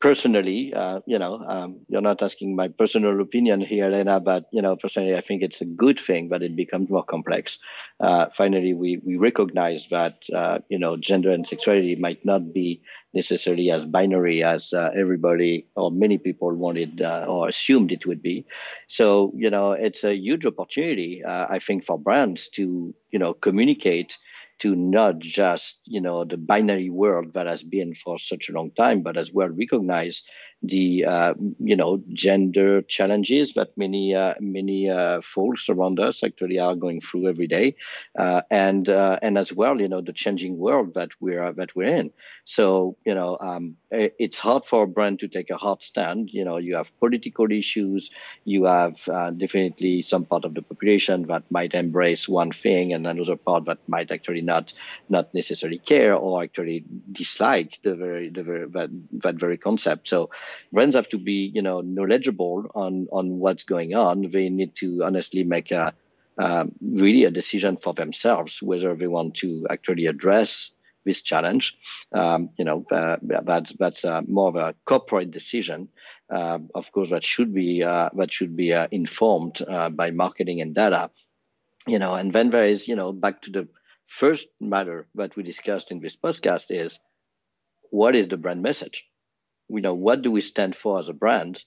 personally, 0.00 0.72
uh, 0.74 1.00
you 1.06 1.18
know, 1.18 1.34
um, 1.46 1.80
you're 1.88 2.00
not 2.00 2.22
asking 2.22 2.56
my 2.56 2.68
personal 2.68 3.20
opinion 3.20 3.60
here, 3.60 3.88
Lena, 3.88 4.20
but 4.20 4.46
you 4.52 4.62
know, 4.62 4.76
personally, 4.76 5.16
I 5.16 5.20
think 5.20 5.42
it's 5.42 5.60
a 5.60 5.64
good 5.66 5.98
thing 5.98 6.28
but 6.28 6.42
it 6.42 6.56
becomes 6.56 6.90
more 6.90 7.04
complex. 7.04 7.58
Uh, 8.00 8.26
finally, 8.34 8.74
we 8.74 8.98
we 9.04 9.16
recognize 9.16 9.88
that 9.88 10.24
uh, 10.34 10.58
you 10.68 10.78
know, 10.78 10.96
gender 10.96 11.30
and 11.30 11.46
sexuality 11.46 11.96
might 11.96 12.24
not 12.24 12.52
be 12.52 12.82
necessarily 13.14 13.70
as 13.70 13.86
binary 13.86 14.44
as 14.44 14.72
uh, 14.74 14.90
everybody 14.94 15.66
or 15.74 15.90
many 15.90 16.18
people 16.18 16.52
wanted 16.54 17.00
uh, 17.00 17.24
or 17.28 17.48
assumed 17.48 17.92
it 17.92 18.06
would 18.06 18.22
be. 18.22 18.44
So 18.88 19.32
you 19.36 19.50
know, 19.50 19.72
it's 19.72 20.04
a 20.04 20.14
huge 20.14 20.46
opportunity, 20.46 21.22
uh, 21.24 21.46
I 21.48 21.58
think, 21.58 21.84
for 21.84 21.98
brands 21.98 22.48
to 22.50 22.94
you 23.10 23.18
know 23.18 23.34
communicate 23.34 24.18
to 24.60 24.74
not 24.76 25.18
just 25.18 25.80
you 25.84 26.00
know 26.00 26.24
the 26.24 26.36
binary 26.36 26.90
world 26.90 27.34
that 27.34 27.46
has 27.46 27.62
been 27.62 27.94
for 27.94 28.18
such 28.18 28.48
a 28.48 28.52
long 28.52 28.70
time, 28.72 29.02
but 29.02 29.16
as 29.16 29.32
well 29.32 29.48
recognize 29.48 30.22
the 30.62 31.04
uh, 31.04 31.34
you 31.58 31.76
know 31.76 32.02
gender 32.12 32.82
challenges 32.82 33.54
that 33.54 33.76
many 33.76 34.14
uh, 34.14 34.34
many 34.40 34.90
uh, 34.90 35.20
folks 35.20 35.68
around 35.68 36.00
us 36.00 36.22
actually 36.24 36.58
are 36.58 36.74
going 36.74 37.00
through 37.00 37.28
every 37.28 37.46
day, 37.46 37.76
uh, 38.18 38.42
and 38.50 38.88
uh, 38.88 39.18
and 39.22 39.38
as 39.38 39.52
well 39.52 39.80
you 39.80 39.88
know 39.88 40.00
the 40.00 40.12
changing 40.12 40.56
world 40.58 40.94
that 40.94 41.10
we're 41.20 41.52
that 41.52 41.76
we're 41.76 41.94
in. 41.94 42.12
So 42.44 42.96
you 43.04 43.14
know 43.14 43.36
um, 43.40 43.76
it's 43.90 44.38
hard 44.38 44.64
for 44.64 44.84
a 44.84 44.86
brand 44.86 45.20
to 45.20 45.28
take 45.28 45.50
a 45.50 45.56
hard 45.56 45.82
stand. 45.82 46.30
You 46.32 46.44
know 46.44 46.56
you 46.56 46.76
have 46.76 46.98
political 46.98 47.50
issues, 47.52 48.10
you 48.44 48.64
have 48.64 48.96
uh, 49.08 49.30
definitely 49.30 50.02
some 50.02 50.24
part 50.24 50.44
of 50.44 50.54
the 50.54 50.62
population 50.62 51.26
that 51.28 51.44
might 51.50 51.74
embrace 51.74 52.28
one 52.28 52.50
thing, 52.50 52.92
and 52.92 53.06
another 53.06 53.36
part 53.36 53.66
that 53.66 53.78
might 53.88 54.10
actually 54.10 54.42
not 54.42 54.72
not 55.08 55.32
necessarily 55.34 55.78
care 55.78 56.14
or 56.14 56.42
actually 56.42 56.84
dislike 57.12 57.78
the 57.82 57.94
very 57.94 58.30
the 58.30 58.42
very 58.42 58.66
that, 58.68 58.90
that 59.12 59.34
very 59.36 59.58
concept. 59.58 60.08
So 60.08 60.30
brands 60.72 60.94
have 60.94 61.08
to 61.10 61.18
be 61.18 61.50
you 61.54 61.62
know 61.62 61.80
knowledgeable 61.80 62.66
on 62.74 63.08
on 63.12 63.38
what's 63.38 63.64
going 63.64 63.94
on. 63.94 64.30
They 64.30 64.48
need 64.48 64.74
to 64.76 65.04
honestly 65.04 65.44
make 65.44 65.70
a 65.70 65.94
uh, 66.38 66.66
really 66.82 67.24
a 67.24 67.30
decision 67.30 67.76
for 67.76 67.94
themselves 67.94 68.62
whether 68.62 68.94
they 68.94 69.06
want 69.06 69.36
to 69.36 69.66
actually 69.70 70.06
address 70.06 70.72
this 71.06 71.22
challenge. 71.22 71.78
Um, 72.12 72.50
you 72.58 72.64
know, 72.64 72.84
uh, 72.90 73.16
that, 73.22 73.72
that's 73.78 74.04
uh, 74.04 74.20
more 74.28 74.48
of 74.48 74.56
a 74.56 74.74
corporate 74.84 75.30
decision. 75.30 75.88
Uh, 76.28 76.58
of 76.74 76.92
course, 76.92 77.10
that 77.10 77.24
should 77.24 77.54
be 77.54 77.82
uh, 77.82 78.10
that 78.16 78.32
should 78.32 78.54
be 78.56 78.74
uh, 78.74 78.88
informed 78.90 79.62
uh, 79.66 79.88
by 79.88 80.10
marketing 80.10 80.60
and 80.60 80.74
data. 80.74 81.10
You 81.86 82.00
know, 82.00 82.14
and 82.14 82.32
then 82.32 82.50
there 82.50 82.66
is 82.66 82.88
you 82.88 82.96
know 82.96 83.12
back 83.12 83.42
to 83.42 83.50
the 83.50 83.68
first 84.04 84.48
matter 84.60 85.06
that 85.14 85.36
we 85.36 85.42
discussed 85.42 85.90
in 85.90 86.00
this 86.00 86.16
podcast 86.16 86.66
is 86.70 86.98
what 87.90 88.16
is 88.16 88.28
the 88.28 88.36
brand 88.36 88.62
message? 88.62 89.06
You 89.68 89.80
know, 89.80 89.94
what 89.94 90.22
do 90.22 90.30
we 90.30 90.40
stand 90.40 90.74
for 90.74 90.98
as 90.98 91.08
a 91.08 91.12
brand? 91.12 91.64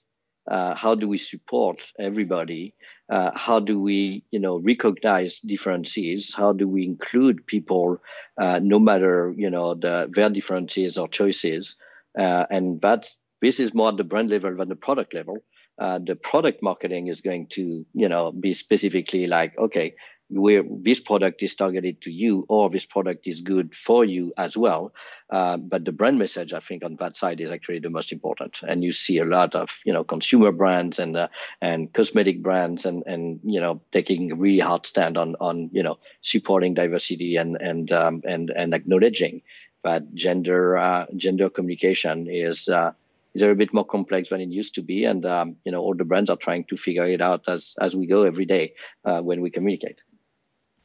Uh, 0.50 0.74
how 0.74 0.94
do 0.94 1.06
we 1.06 1.18
support 1.18 1.92
everybody? 1.98 2.74
Uh, 3.08 3.30
how 3.36 3.60
do 3.60 3.80
we, 3.80 4.24
you 4.30 4.40
know, 4.40 4.58
recognize 4.58 5.38
differences? 5.40 6.34
How 6.34 6.52
do 6.52 6.66
we 6.66 6.84
include 6.84 7.46
people, 7.46 8.00
uh, 8.40 8.60
no 8.62 8.78
matter, 8.78 9.34
you 9.36 9.50
know, 9.50 9.74
the, 9.74 10.08
their 10.10 10.30
differences 10.30 10.96
or 10.96 11.08
choices? 11.08 11.76
Uh, 12.18 12.46
and 12.50 12.80
that's 12.80 13.18
this 13.40 13.60
is 13.60 13.74
more 13.74 13.88
at 13.88 13.96
the 13.96 14.04
brand 14.04 14.30
level 14.30 14.56
than 14.56 14.68
the 14.68 14.76
product 14.76 15.14
level. 15.14 15.38
Uh, 15.78 15.98
the 15.98 16.14
product 16.14 16.62
marketing 16.62 17.06
is 17.06 17.20
going 17.20 17.46
to, 17.48 17.86
you 17.94 18.08
know, 18.08 18.32
be 18.32 18.52
specifically 18.52 19.26
like, 19.26 19.56
okay, 19.58 19.94
where 20.30 20.62
this 20.68 21.00
product 21.00 21.42
is 21.42 21.54
targeted 21.54 22.00
to 22.02 22.10
you 22.10 22.46
or 22.48 22.70
this 22.70 22.86
product 22.86 23.26
is 23.26 23.40
good 23.40 23.74
for 23.74 24.04
you 24.04 24.32
as 24.36 24.56
well. 24.56 24.92
Uh, 25.28 25.56
but 25.56 25.84
the 25.84 25.92
brand 25.92 26.18
message, 26.18 26.52
I 26.52 26.60
think, 26.60 26.84
on 26.84 26.96
that 26.96 27.16
side 27.16 27.40
is 27.40 27.50
actually 27.50 27.80
the 27.80 27.90
most 27.90 28.12
important. 28.12 28.60
And 28.66 28.82
you 28.84 28.92
see 28.92 29.18
a 29.18 29.24
lot 29.24 29.54
of 29.54 29.80
you 29.84 29.92
know 29.92 30.04
consumer 30.04 30.52
brands 30.52 30.98
and 30.98 31.16
uh, 31.16 31.28
and 31.60 31.92
cosmetic 31.92 32.42
brands 32.42 32.86
and 32.86 33.02
and 33.06 33.40
you 33.44 33.60
know 33.60 33.80
taking 33.92 34.32
a 34.32 34.36
really 34.36 34.60
hard 34.60 34.86
stand 34.86 35.18
on 35.18 35.34
on 35.40 35.70
you 35.72 35.82
know 35.82 35.98
supporting 36.22 36.74
diversity 36.74 37.36
and 37.36 37.60
and 37.60 37.92
um, 37.92 38.22
and 38.24 38.50
and 38.50 38.74
acknowledging 38.74 39.42
that 39.82 40.14
gender 40.14 40.76
uh, 40.76 41.06
gender 41.16 41.50
communication 41.50 42.28
is. 42.28 42.68
Uh, 42.68 42.92
is 43.32 43.42
a 43.42 43.54
bit 43.54 43.72
more 43.72 43.84
complex 43.84 44.30
than 44.30 44.40
it 44.40 44.48
used 44.48 44.74
to 44.74 44.82
be, 44.82 45.04
and 45.04 45.24
um, 45.24 45.54
you 45.64 45.70
know 45.70 45.80
all 45.80 45.94
the 45.94 46.04
brands 46.04 46.30
are 46.30 46.36
trying 46.36 46.64
to 46.64 46.76
figure 46.76 47.06
it 47.06 47.20
out 47.20 47.48
as 47.48 47.76
as 47.80 47.94
we 47.94 48.06
go 48.06 48.24
every 48.24 48.44
day 48.44 48.74
uh, 49.04 49.20
when 49.20 49.40
we 49.40 49.50
communicate. 49.50 50.02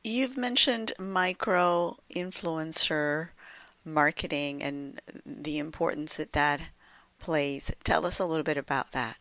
You've 0.06 0.38
mentioned 0.38 0.94
micro 1.00 1.98
influencer 2.16 3.30
marketing 3.84 4.62
and 4.62 5.02
the 5.26 5.58
importance 5.58 6.18
that 6.18 6.34
that 6.34 6.62
plays. 7.18 7.72
Tell 7.84 8.06
us 8.06 8.20
a 8.20 8.26
little 8.26 8.44
bit 8.44 8.56
about 8.56 8.92
that. 8.92 9.18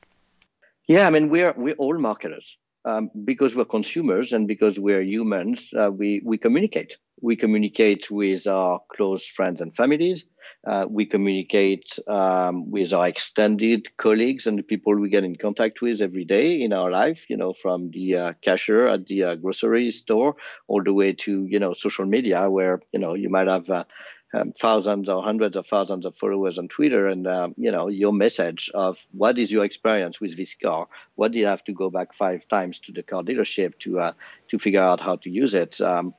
Yeah, 0.86 1.06
I 1.06 1.10
mean 1.10 1.30
we're 1.30 1.54
we're 1.56 1.74
all 1.76 1.96
marketers 1.96 2.58
um, 2.84 3.10
because 3.24 3.56
we're 3.56 3.64
consumers 3.64 4.34
and 4.34 4.46
because 4.46 4.78
we're 4.78 5.00
humans. 5.00 5.72
Uh, 5.72 5.90
we 5.90 6.20
we 6.22 6.36
communicate. 6.36 6.98
We 7.24 7.36
communicate 7.36 8.10
with 8.10 8.46
our 8.46 8.80
close 8.94 9.26
friends 9.26 9.62
and 9.62 9.74
families. 9.74 10.24
Uh, 10.66 10.84
we 10.86 11.06
communicate 11.06 11.98
um, 12.06 12.70
with 12.70 12.92
our 12.92 13.08
extended 13.08 13.96
colleagues 13.96 14.46
and 14.46 14.58
the 14.58 14.62
people 14.62 14.94
we 14.94 15.08
get 15.08 15.24
in 15.24 15.34
contact 15.34 15.80
with 15.80 16.02
every 16.02 16.26
day 16.26 16.60
in 16.60 16.74
our 16.74 16.90
life, 16.90 17.24
you 17.30 17.38
know, 17.38 17.54
from 17.54 17.90
the 17.92 18.16
uh, 18.16 18.32
cashier 18.42 18.88
at 18.88 19.06
the 19.06 19.24
uh, 19.24 19.34
grocery 19.36 19.90
store 19.90 20.36
all 20.68 20.82
the 20.84 20.92
way 20.92 21.14
to, 21.14 21.46
you 21.46 21.58
know, 21.58 21.72
social 21.72 22.04
media 22.04 22.50
where, 22.50 22.82
you 22.92 23.00
know, 23.00 23.14
you 23.14 23.30
might 23.30 23.48
have 23.48 23.70
uh, 23.70 23.84
um, 24.34 24.52
thousands 24.52 25.08
or 25.08 25.22
hundreds 25.22 25.56
of 25.56 25.66
thousands 25.66 26.04
of 26.04 26.16
followers 26.18 26.58
on 26.58 26.68
Twitter, 26.68 27.06
and 27.06 27.26
um, 27.26 27.54
you 27.56 27.70
know 27.70 27.88
your 27.88 28.12
message 28.12 28.68
of 28.74 28.98
what 29.12 29.38
is 29.38 29.52
your 29.52 29.64
experience 29.64 30.20
with 30.20 30.36
this 30.36 30.56
car? 30.56 30.88
What 31.14 31.32
did 31.32 31.38
you 31.38 31.46
have 31.46 31.62
to 31.64 31.72
go 31.72 31.88
back 31.88 32.14
five 32.14 32.48
times 32.48 32.80
to 32.80 32.92
the 32.92 33.04
car 33.04 33.22
dealership 33.22 33.78
to 33.80 34.00
uh, 34.00 34.12
to 34.48 34.58
figure 34.58 34.82
out 34.82 35.00
how 35.00 35.16
to 35.16 35.30
use 35.30 35.54
it? 35.54 35.80
Um, 35.80 36.14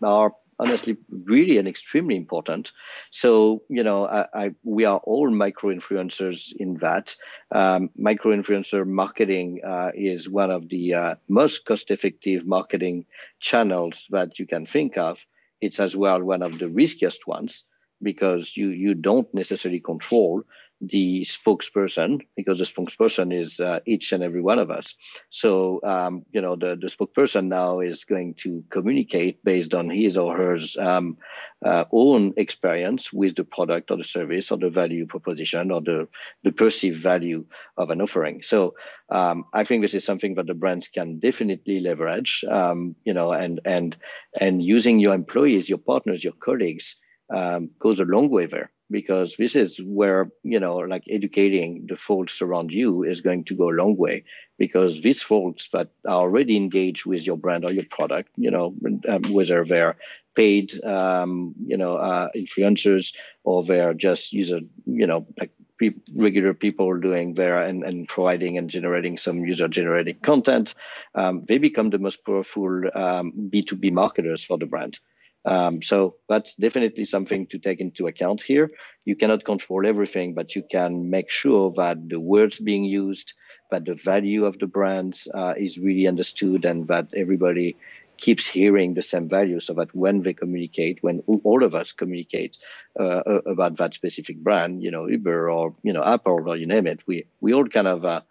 honestly 0.60 0.98
really 1.10 1.58
and 1.58 1.68
extremely 1.68 2.16
important. 2.16 2.72
So 3.12 3.64
you 3.70 3.84
know, 3.84 4.08
I, 4.08 4.28
I, 4.34 4.56
we 4.64 4.86
are 4.86 5.00
all 5.04 5.30
micro 5.30 5.70
influencers 5.74 6.54
in 6.58 6.76
that. 6.76 7.16
Um, 7.52 7.90
micro 7.98 8.36
influencer 8.36 8.86
marketing 8.86 9.62
uh, 9.66 9.92
is 9.94 10.30
one 10.30 10.52
of 10.52 10.70
the 10.70 10.94
uh, 10.94 11.16
most 11.28 11.66
cost 11.66 11.92
effective 11.92 12.46
marketing 12.46 13.06
channels 13.40 14.06
that 14.10 14.40
you 14.40 14.48
can 14.48 14.66
think 14.66 14.98
of. 14.98 15.26
It's 15.62 15.80
as 15.80 15.96
well 15.96 16.22
one 16.22 16.42
of 16.42 16.60
the 16.60 16.70
riskiest 16.70 17.28
ones 17.28 17.66
because 18.02 18.56
you 18.56 18.70
you 18.70 18.94
don't 18.94 19.34
necessarily 19.34 19.80
control 19.80 20.44
the 20.82 21.22
spokesperson 21.22 22.22
because 22.36 22.60
the 22.60 22.66
spokesperson 22.66 23.34
is 23.34 23.60
uh, 23.60 23.80
each 23.86 24.12
and 24.12 24.24
every 24.24 24.42
one 24.42 24.60
of 24.60 24.70
us. 24.70 24.96
So, 25.30 25.80
um, 25.84 26.26
you 26.32 26.42
know, 26.42 26.56
the, 26.56 26.76
the 26.76 26.88
spokesperson 26.88 27.48
now 27.48 27.80
is 27.80 28.04
going 28.04 28.36
to 28.40 28.64
communicate 28.70 29.44
based 29.44 29.74
on 29.74 29.90
his 29.90 30.18
or 30.18 30.36
her 30.36 30.58
um, 30.80 31.18
uh, 31.64 31.86
own 31.92 32.34
experience 32.38 33.12
with 33.14 33.36
the 33.36 33.46
product 33.46 33.90
or 33.90 33.98
the 33.98 34.04
service 34.04 34.52
or 34.52 34.58
the 34.58 34.70
value 34.70 35.06
proposition 35.06 35.72
or 35.72 35.82
the, 35.82 36.08
the 36.44 36.52
perceived 36.52 37.02
value 37.02 37.46
of 37.78 37.90
an 37.90 38.02
offering. 38.02 38.42
So, 38.44 38.76
um, 39.10 39.46
I 39.54 39.64
think 39.64 39.82
this 39.82 39.94
is 39.94 40.04
something 40.04 40.36
that 40.36 40.48
the 40.48 40.54
brands 40.54 40.90
can 40.90 41.20
definitely 41.20 41.80
leverage, 41.80 42.44
um, 42.50 42.96
you 43.06 43.14
know, 43.14 43.32
and, 43.32 43.62
and, 43.64 43.96
and 44.40 44.62
using 44.62 45.00
your 45.00 45.14
employees, 45.14 45.70
your 45.70 45.78
partners, 45.78 46.24
your 46.24 46.34
colleagues 46.34 47.00
um, 47.34 47.72
goes 47.80 48.00
a 48.00 48.06
long 48.06 48.30
way 48.30 48.46
there 48.46 48.72
because 48.90 49.36
this 49.38 49.56
is 49.56 49.82
where 49.82 50.32
you 50.44 50.60
know 50.60 50.78
like 50.78 51.04
educating 51.10 51.88
the 51.88 51.98
folks 51.98 52.42
around 52.42 52.72
you 52.72 53.04
is 53.04 53.22
going 53.22 53.44
to 53.44 53.56
go 53.56 53.70
a 53.70 53.80
long 53.82 53.96
way 53.98 54.24
because 54.58 55.02
these 55.02 55.24
folks 55.24 55.70
that 55.70 55.90
are 56.06 56.22
already 56.22 56.56
engaged 56.56 57.06
with 57.06 57.26
your 57.26 57.38
brand 57.38 57.66
or 57.66 57.72
your 57.72 57.86
product 57.90 58.30
you 58.38 58.52
know 58.52 58.76
um, 59.08 59.24
whether 59.32 59.64
they're 59.66 59.98
paid 60.36 60.84
um, 60.86 61.56
you 61.66 61.78
know 61.78 61.96
uh, 61.96 62.30
influencers 62.36 63.16
or 63.44 63.64
they're 63.64 63.94
just 63.94 64.34
user 64.34 64.60
you 64.86 65.08
know 65.08 65.26
like 65.40 65.52
pe- 65.80 65.96
regular 66.14 66.54
people 66.54 66.96
doing 67.00 67.34
there 67.34 67.60
and, 67.60 67.84
and 67.84 68.08
providing 68.08 68.58
and 68.58 68.70
generating 68.70 69.18
some 69.18 69.46
user 69.46 69.68
generated 69.68 70.22
content 70.22 70.76
um, 71.16 71.44
they 71.48 71.58
become 71.58 71.90
the 71.90 72.00
most 72.00 72.24
powerful 72.26 72.70
b2b 72.70 73.88
um, 73.88 73.96
marketers 73.96 74.44
for 74.44 74.58
the 74.58 74.66
brand 74.66 75.00
um, 75.46 75.82
so 75.82 76.16
that's 76.28 76.56
definitely 76.56 77.06
something 77.06 77.48
to 77.48 77.60
take 77.60 77.80
into 77.80 78.08
account 78.08 78.42
here. 78.42 78.72
You 79.06 79.16
cannot 79.16 79.46
control 79.46 79.86
everything, 79.86 80.34
but 80.34 80.56
you 80.56 80.64
can 80.70 81.10
make 81.10 81.30
sure 81.32 81.72
that 81.78 82.10
the 82.10 82.20
words 82.20 82.60
being 82.60 82.84
used, 82.84 83.34
that 83.72 83.86
the 83.86 83.96
value 83.96 84.46
of 84.46 84.58
the 84.58 84.68
brands 84.68 85.28
uh, 85.34 85.54
is 85.58 85.78
really 85.78 86.08
understood, 86.08 86.66
and 86.66 86.88
that 86.88 87.10
everybody 87.16 87.78
keeps 88.18 88.48
hearing 88.48 88.94
the 88.94 89.04
same 89.04 89.28
value 89.28 89.60
so 89.60 89.74
that 89.74 89.94
when 89.94 90.22
they 90.22 90.34
communicate 90.34 91.00
when 91.02 91.22
all 91.44 91.66
of 91.66 91.76
us 91.76 91.92
communicate 91.92 92.58
uh, 92.98 93.22
about 93.46 93.76
that 93.76 93.94
specific 93.94 94.38
brand 94.38 94.82
you 94.82 94.90
know 94.90 95.06
uber 95.06 95.50
or 95.50 95.76
you 95.84 95.92
know 95.92 96.02
apple 96.02 96.48
or 96.48 96.56
you 96.56 96.66
name 96.66 96.88
it 96.88 97.02
we 97.06 97.26
we 97.42 97.54
all 97.54 97.68
kind 97.68 97.90
of 97.90 98.06
uh, 98.06 98.22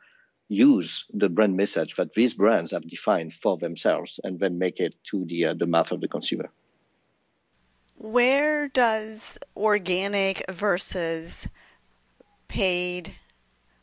use 0.49 1.05
the 1.13 1.29
brand 1.29 1.57
message 1.57 1.97
that 1.97 2.13
these 2.13 2.35
brands 2.35 2.73
have 2.73 2.89
defined 2.89 3.33
for 3.35 3.57
themselves 3.57 4.21
and 4.23 4.39
then 4.39 4.59
make 4.59 4.81
it 4.81 4.95
to 5.05 5.25
the 5.27 5.47
uh, 5.47 5.55
the 5.55 5.67
mouth 5.67 5.93
of 5.93 6.01
the 6.01 6.09
consumer. 6.09 6.51
Where 7.97 8.69
does 8.69 9.39
organic 9.57 10.45
versus 10.51 11.49
paid 12.49 13.13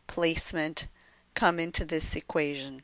placement 0.07 0.87
come 1.33 1.59
into 1.59 1.85
this 1.85 2.15
equation? 2.15 2.83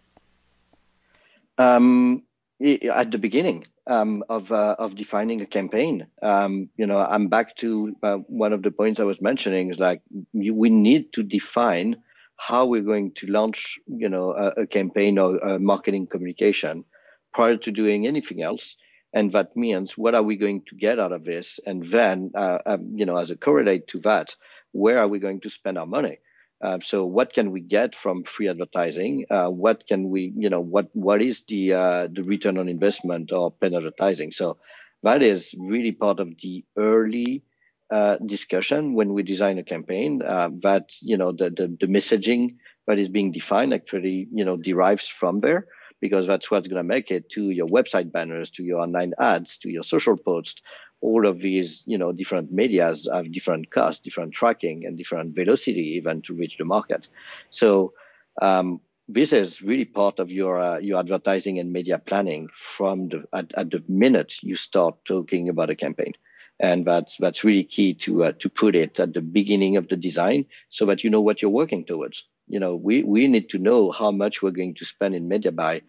Um, 1.57 2.23
at 2.59 3.11
the 3.11 3.17
beginning 3.17 3.65
um, 3.85 4.23
of 4.29 4.51
uh, 4.51 4.75
of 4.79 4.95
defining 4.95 5.41
a 5.41 5.45
campaign, 5.45 6.07
um, 6.21 6.69
you 6.77 6.87
know, 6.87 6.97
I'm 6.97 7.27
back 7.27 7.55
to 7.57 7.95
uh, 8.03 8.17
one 8.27 8.53
of 8.53 8.63
the 8.63 8.71
points 8.71 8.99
I 8.99 9.03
was 9.03 9.21
mentioning 9.21 9.69
is 9.69 9.79
like 9.79 10.01
we 10.33 10.69
need 10.69 11.13
to 11.13 11.23
define 11.23 11.97
how 12.37 12.65
we're 12.67 12.81
going 12.81 13.11
to 13.15 13.27
launch, 13.27 13.79
you 13.87 14.09
know, 14.09 14.31
a, 14.31 14.61
a 14.61 14.67
campaign 14.67 15.17
or 15.17 15.37
a 15.37 15.59
marketing 15.59 16.07
communication 16.07 16.85
prior 17.33 17.57
to 17.57 17.71
doing 17.71 18.07
anything 18.07 18.41
else. 18.41 18.77
And 19.17 19.31
that 19.31 19.57
means 19.57 19.97
what 19.97 20.13
are 20.13 20.21
we 20.21 20.35
going 20.35 20.61
to 20.69 20.75
get 20.75 20.99
out 20.99 21.11
of 21.11 21.25
this? 21.25 21.59
And 21.65 21.83
then, 21.83 22.33
uh, 22.35 22.59
um, 22.67 22.91
you 22.93 23.07
know, 23.07 23.17
as 23.17 23.31
a 23.31 23.35
correlate 23.35 23.87
to 23.87 23.99
that, 24.01 24.35
where 24.73 24.99
are 24.99 25.07
we 25.07 25.17
going 25.17 25.39
to 25.41 25.49
spend 25.49 25.79
our 25.79 25.87
money? 25.87 26.19
Uh, 26.61 26.79
so 26.81 27.03
what 27.03 27.33
can 27.33 27.49
we 27.49 27.61
get 27.61 27.95
from 27.95 28.23
free 28.25 28.47
advertising? 28.47 29.25
Uh, 29.27 29.49
what 29.49 29.87
can 29.87 30.09
we, 30.11 30.31
you 30.37 30.51
know, 30.51 30.59
what 30.59 30.89
what 30.93 31.23
is 31.23 31.45
the 31.45 31.73
uh, 31.73 32.07
the 32.11 32.21
return 32.21 32.59
on 32.59 32.69
investment 32.69 33.31
of 33.31 33.59
paid 33.59 33.73
advertising? 33.73 34.31
So 34.31 34.57
that 35.01 35.23
is 35.23 35.55
really 35.57 35.93
part 35.93 36.19
of 36.19 36.29
the 36.37 36.63
early 36.77 37.43
uh, 37.89 38.17
discussion 38.23 38.93
when 38.93 39.13
we 39.13 39.23
design 39.23 39.57
a 39.57 39.63
campaign. 39.63 40.21
Uh, 40.21 40.51
that 40.61 40.93
you 41.01 41.17
know 41.17 41.31
the, 41.31 41.49
the 41.49 41.67
the 41.81 41.87
messaging 41.87 42.57
that 42.85 42.99
is 42.99 43.09
being 43.09 43.31
defined 43.31 43.73
actually 43.73 44.27
you 44.31 44.45
know 44.45 44.57
derives 44.57 45.07
from 45.07 45.39
there 45.41 45.65
because 45.99 46.27
that's 46.27 46.49
what's 46.51 46.67
going 46.67 46.77
to 46.79 46.83
make 46.83 47.11
it 47.11 47.29
to 47.31 47.49
your 47.49 47.67
website 47.67 48.11
banners, 48.11 48.51
to 48.51 48.63
your 48.63 48.79
online 48.79 49.13
ads, 49.17 49.57
to 49.59 49.69
your 49.69 49.83
social 49.83 50.17
posts, 50.17 50.61
all 51.01 51.27
of 51.27 51.39
these, 51.39 51.83
you 51.85 51.97
know, 51.97 52.11
different 52.11 52.51
medias 52.51 53.07
have 53.11 53.31
different 53.31 53.69
costs, 53.69 54.01
different 54.01 54.33
tracking, 54.33 54.85
and 54.85 54.97
different 54.97 55.35
velocity 55.35 55.95
even 55.97 56.21
to 56.23 56.33
reach 56.33 56.57
the 56.57 56.65
market. 56.65 57.07
So 57.49 57.93
um, 58.41 58.81
this 59.07 59.31
is 59.31 59.61
really 59.61 59.85
part 59.85 60.19
of 60.19 60.31
your 60.31 60.59
uh, 60.59 60.79
your 60.79 60.99
advertising 60.99 61.59
and 61.59 61.71
media 61.71 61.99
planning 61.99 62.49
from 62.51 63.09
the 63.09 63.23
at, 63.31 63.53
at, 63.55 63.71
the 63.71 63.83
minute 63.87 64.43
you 64.43 64.55
start 64.55 65.05
talking 65.05 65.49
about 65.49 65.69
a 65.69 65.75
campaign, 65.75 66.13
and 66.59 66.85
that's 66.85 67.17
that's 67.17 67.43
really 67.43 67.63
key 67.63 67.93
to 67.93 68.25
uh, 68.25 68.31
to 68.39 68.49
put 68.49 68.75
it 68.75 68.99
at 68.99 69.13
the 69.13 69.21
beginning 69.21 69.77
of 69.77 69.87
the 69.87 69.97
design 69.97 70.45
so 70.69 70.87
that 70.87 71.03
you 71.03 71.09
know 71.09 71.21
what 71.21 71.41
you're 71.41 71.51
working 71.51 71.85
towards. 71.85 72.25
You 72.47 72.59
know, 72.59 72.75
we 72.75 73.03
we 73.03 73.27
need 73.27 73.49
to 73.49 73.59
know 73.59 73.91
how 73.91 74.11
much 74.11 74.41
we're 74.41 74.51
going 74.51 74.75
to 74.75 74.85
spend 74.85 75.15
in 75.15 75.27
media 75.27 75.51
buy 75.51 75.81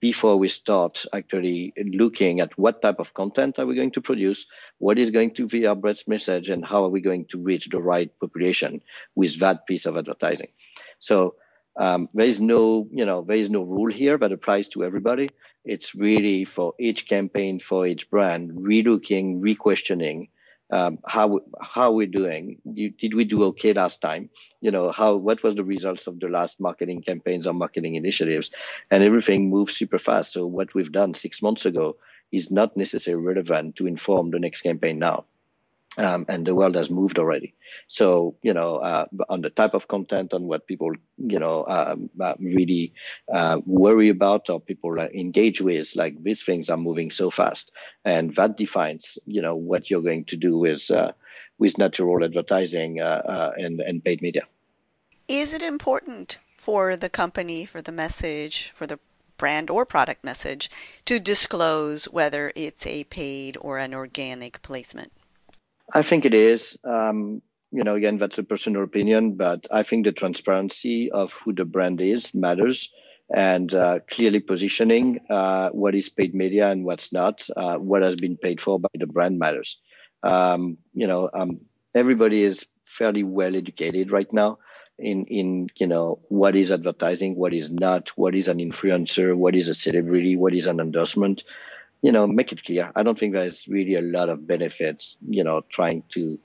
before 0.00 0.36
we 0.36 0.48
start 0.48 1.04
actually 1.12 1.72
looking 1.76 2.40
at 2.40 2.56
what 2.58 2.82
type 2.82 2.98
of 2.98 3.14
content 3.14 3.58
are 3.58 3.66
we 3.66 3.74
going 3.74 3.90
to 3.92 4.00
produce, 4.00 4.46
what 4.78 4.98
is 4.98 5.10
going 5.10 5.32
to 5.34 5.46
be 5.46 5.66
our 5.66 5.74
brand 5.74 6.02
message, 6.06 6.50
and 6.50 6.64
how 6.64 6.84
are 6.84 6.88
we 6.88 7.00
going 7.00 7.24
to 7.26 7.38
reach 7.38 7.68
the 7.68 7.80
right 7.80 8.10
population 8.20 8.82
with 9.14 9.38
that 9.40 9.66
piece 9.66 9.86
of 9.86 9.96
advertising. 9.96 10.48
So 10.98 11.34
um, 11.76 12.08
there 12.14 12.26
is 12.26 12.40
no, 12.40 12.88
you 12.90 13.04
know, 13.04 13.22
there 13.22 13.36
is 13.36 13.50
no 13.50 13.62
rule 13.62 13.90
here 13.90 14.16
that 14.18 14.32
applies 14.32 14.68
to 14.70 14.84
everybody. 14.84 15.30
It's 15.64 15.94
really 15.94 16.44
for 16.44 16.74
each 16.78 17.08
campaign, 17.08 17.58
for 17.58 17.86
each 17.86 18.10
brand, 18.10 18.50
relooking, 18.52 19.36
re-questioning 19.40 20.28
um, 20.72 20.98
how 21.06 21.40
how 21.60 21.92
we're 21.92 22.06
doing. 22.06 22.58
Did 22.74 23.14
we 23.14 23.24
do 23.24 23.44
okay 23.44 23.74
last 23.74 24.00
time? 24.00 24.30
You 24.60 24.70
know, 24.70 24.90
how 24.90 25.16
what 25.16 25.42
was 25.42 25.54
the 25.54 25.64
results 25.64 26.06
of 26.06 26.18
the 26.18 26.28
last 26.28 26.58
marketing 26.58 27.02
campaigns 27.02 27.46
or 27.46 27.52
marketing 27.52 27.94
initiatives? 27.94 28.50
And 28.90 29.04
everything 29.04 29.50
moves 29.50 29.76
super 29.76 29.98
fast. 29.98 30.32
So 30.32 30.46
what 30.46 30.74
we've 30.74 30.90
done 30.90 31.12
six 31.14 31.42
months 31.42 31.66
ago 31.66 31.96
is 32.32 32.50
not 32.50 32.76
necessarily 32.76 33.22
relevant 33.22 33.76
to 33.76 33.86
inform 33.86 34.30
the 34.30 34.40
next 34.40 34.62
campaign 34.62 34.98
now 34.98 35.26
um, 35.98 36.24
and 36.28 36.46
the 36.46 36.54
world 36.54 36.74
has 36.74 36.90
moved 36.90 37.18
already. 37.18 37.54
So 37.88 38.36
you 38.42 38.54
know, 38.54 38.76
uh, 38.76 39.06
on 39.28 39.42
the 39.42 39.50
type 39.50 39.74
of 39.74 39.88
content, 39.88 40.32
on 40.32 40.44
what 40.44 40.66
people 40.66 40.92
you 41.18 41.38
know 41.38 41.64
um, 41.66 42.10
uh, 42.20 42.34
really 42.38 42.94
uh, 43.32 43.60
worry 43.66 44.08
about 44.08 44.50
or 44.50 44.60
people 44.60 44.98
engage 44.98 45.60
with, 45.60 45.94
like 45.96 46.22
these 46.22 46.42
things 46.42 46.70
are 46.70 46.76
moving 46.76 47.10
so 47.10 47.30
fast, 47.30 47.72
and 48.04 48.34
that 48.36 48.56
defines 48.56 49.18
you 49.26 49.42
know 49.42 49.54
what 49.54 49.90
you're 49.90 50.02
going 50.02 50.24
to 50.26 50.36
do 50.36 50.56
with 50.58 50.90
uh, 50.90 51.12
with 51.58 51.78
natural 51.78 52.24
advertising 52.24 53.00
uh, 53.00 53.22
uh, 53.24 53.52
and 53.56 53.80
and 53.80 54.04
paid 54.04 54.22
media. 54.22 54.46
Is 55.28 55.52
it 55.52 55.62
important 55.62 56.38
for 56.56 56.96
the 56.96 57.08
company, 57.08 57.64
for 57.64 57.80
the 57.82 57.92
message, 57.92 58.70
for 58.70 58.86
the 58.86 58.98
brand 59.38 59.70
or 59.70 59.84
product 59.84 60.22
message 60.22 60.70
to 61.04 61.18
disclose 61.18 62.04
whether 62.04 62.52
it's 62.54 62.86
a 62.86 63.04
paid 63.04 63.56
or 63.60 63.78
an 63.78 63.94
organic 63.94 64.62
placement? 64.62 65.12
I 65.92 66.02
think 66.02 66.24
it 66.24 66.34
is. 66.34 66.78
Um, 66.84 67.42
you 67.70 67.84
know, 67.84 67.94
again, 67.94 68.18
that's 68.18 68.38
a 68.38 68.42
personal 68.42 68.82
opinion, 68.84 69.34
but 69.34 69.66
I 69.70 69.82
think 69.82 70.04
the 70.04 70.12
transparency 70.12 71.10
of 71.10 71.32
who 71.32 71.54
the 71.54 71.64
brand 71.64 72.00
is 72.00 72.34
matters 72.34 72.90
and 73.34 73.72
uh, 73.74 74.00
clearly 74.10 74.40
positioning 74.40 75.20
uh, 75.30 75.70
what 75.70 75.94
is 75.94 76.10
paid 76.10 76.34
media 76.34 76.70
and 76.70 76.84
what's 76.84 77.12
not, 77.12 77.46
uh, 77.56 77.76
what 77.76 78.02
has 78.02 78.16
been 78.16 78.36
paid 78.36 78.60
for 78.60 78.78
by 78.78 78.90
the 78.94 79.06
brand 79.06 79.38
matters. 79.38 79.80
Um, 80.22 80.78
you 80.92 81.06
know, 81.06 81.30
um, 81.32 81.60
everybody 81.94 82.42
is 82.44 82.66
fairly 82.84 83.22
well 83.22 83.56
educated 83.56 84.12
right 84.12 84.30
now 84.32 84.58
in 84.98 85.24
in 85.26 85.68
you 85.76 85.86
know 85.86 86.20
what 86.28 86.54
is 86.54 86.70
advertising, 86.70 87.36
what 87.36 87.54
is 87.54 87.70
not, 87.70 88.10
what 88.10 88.34
is 88.34 88.48
an 88.48 88.58
influencer, 88.58 89.34
what 89.34 89.56
is 89.56 89.68
a 89.68 89.74
celebrity, 89.74 90.36
what 90.36 90.54
is 90.54 90.66
an 90.66 90.78
endorsement 90.78 91.44
you 92.02 92.12
know, 92.12 92.26
make 92.26 92.52
it 92.52 92.64
clear. 92.64 92.90
I 92.94 93.04
don't 93.04 93.18
think 93.18 93.32
there's 93.32 93.68
really 93.68 93.94
a 93.94 94.02
lot 94.02 94.28
of 94.28 94.46
benefits, 94.46 95.16
you 95.26 95.44
know, 95.44 95.62
trying 95.68 96.02
to 96.10 96.38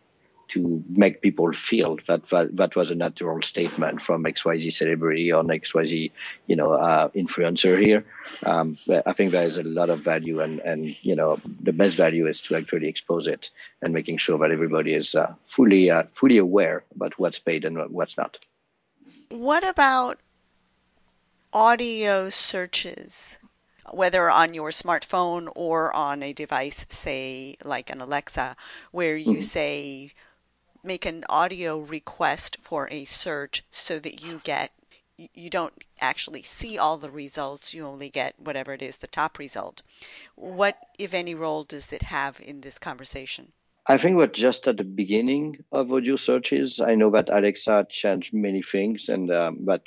to 0.50 0.82
make 0.88 1.22
people 1.22 1.52
feel 1.52 1.98
that 2.08 2.24
that, 2.28 2.56
that 2.56 2.76
was 2.76 2.90
a 2.90 2.96
natural 2.96 3.42
statement 3.42 4.02
from 4.02 4.24
XYZ 4.24 4.72
celebrity 4.72 5.34
or 5.34 5.44
XYZ, 5.44 6.12
you 6.46 6.56
know, 6.56 6.72
uh, 6.72 7.10
influencer 7.10 7.78
here. 7.78 8.06
Um, 8.44 8.78
I 9.06 9.12
think 9.12 9.32
there 9.32 9.46
is 9.46 9.58
a 9.58 9.64
lot 9.64 9.90
of 9.90 10.00
value, 10.00 10.40
and 10.40 10.60
and 10.60 10.96
you 11.04 11.16
know, 11.16 11.42
the 11.62 11.74
best 11.74 11.98
value 11.98 12.28
is 12.28 12.42
to 12.44 12.56
actually 12.56 12.88
expose 12.88 13.28
it 13.28 13.52
and 13.82 13.94
making 13.94 14.20
sure 14.20 14.38
that 14.40 14.52
everybody 14.52 14.94
is 14.94 15.16
uh, 15.16 15.34
fully 15.42 15.92
uh, 15.92 16.04
fully 16.14 16.38
aware 16.38 16.84
about 16.96 17.20
what's 17.20 17.40
paid 17.40 17.66
and 17.66 17.78
what's 17.92 18.18
not. 18.18 18.38
What 19.30 19.68
about 19.68 20.20
audio 21.52 22.30
searches? 22.30 23.40
Whether 23.92 24.30
on 24.30 24.54
your 24.54 24.70
smartphone 24.70 25.50
or 25.56 25.94
on 25.96 26.24
a 26.24 26.34
device, 26.34 26.86
say 26.90 27.58
like 27.64 27.90
an 27.90 28.02
Alexa, 28.02 28.56
where 28.92 29.18
you 29.18 29.34
mm-hmm. 29.34 29.42
say, 29.42 30.12
make 30.84 31.06
an 31.06 31.24
audio 31.30 31.80
request 31.80 32.58
for 32.62 32.88
a 32.92 33.06
search 33.06 33.64
so 33.72 34.00
that 34.00 34.24
you 34.24 34.42
get 34.44 34.72
you 35.34 35.50
don't 35.50 35.84
actually 36.00 36.44
see 36.44 36.78
all 36.78 36.98
the 36.98 37.10
results 37.10 37.74
you 37.74 37.84
only 37.84 38.08
get 38.08 38.36
whatever 38.40 38.74
it 38.74 38.84
is 38.84 38.98
the 38.98 39.08
top 39.08 39.40
result. 39.40 39.82
What 40.36 40.78
if 41.00 41.12
any 41.12 41.34
role 41.34 41.64
does 41.64 41.92
it 41.92 42.04
have 42.04 42.40
in 42.40 42.62
this 42.62 42.78
conversation? 42.78 43.52
I 43.88 43.98
think 43.98 44.18
we're 44.18 44.28
just 44.28 44.68
at 44.68 44.78
the 44.78 44.84
beginning 44.84 45.64
of 45.72 45.92
audio 45.92 46.18
searches. 46.18 46.80
I 46.80 46.96
know 46.96 47.10
that 47.12 47.30
alexa 47.30 47.88
changed 47.90 48.34
many 48.34 48.62
things 48.62 49.10
and 49.10 49.32
um, 49.32 49.66
that 49.66 49.82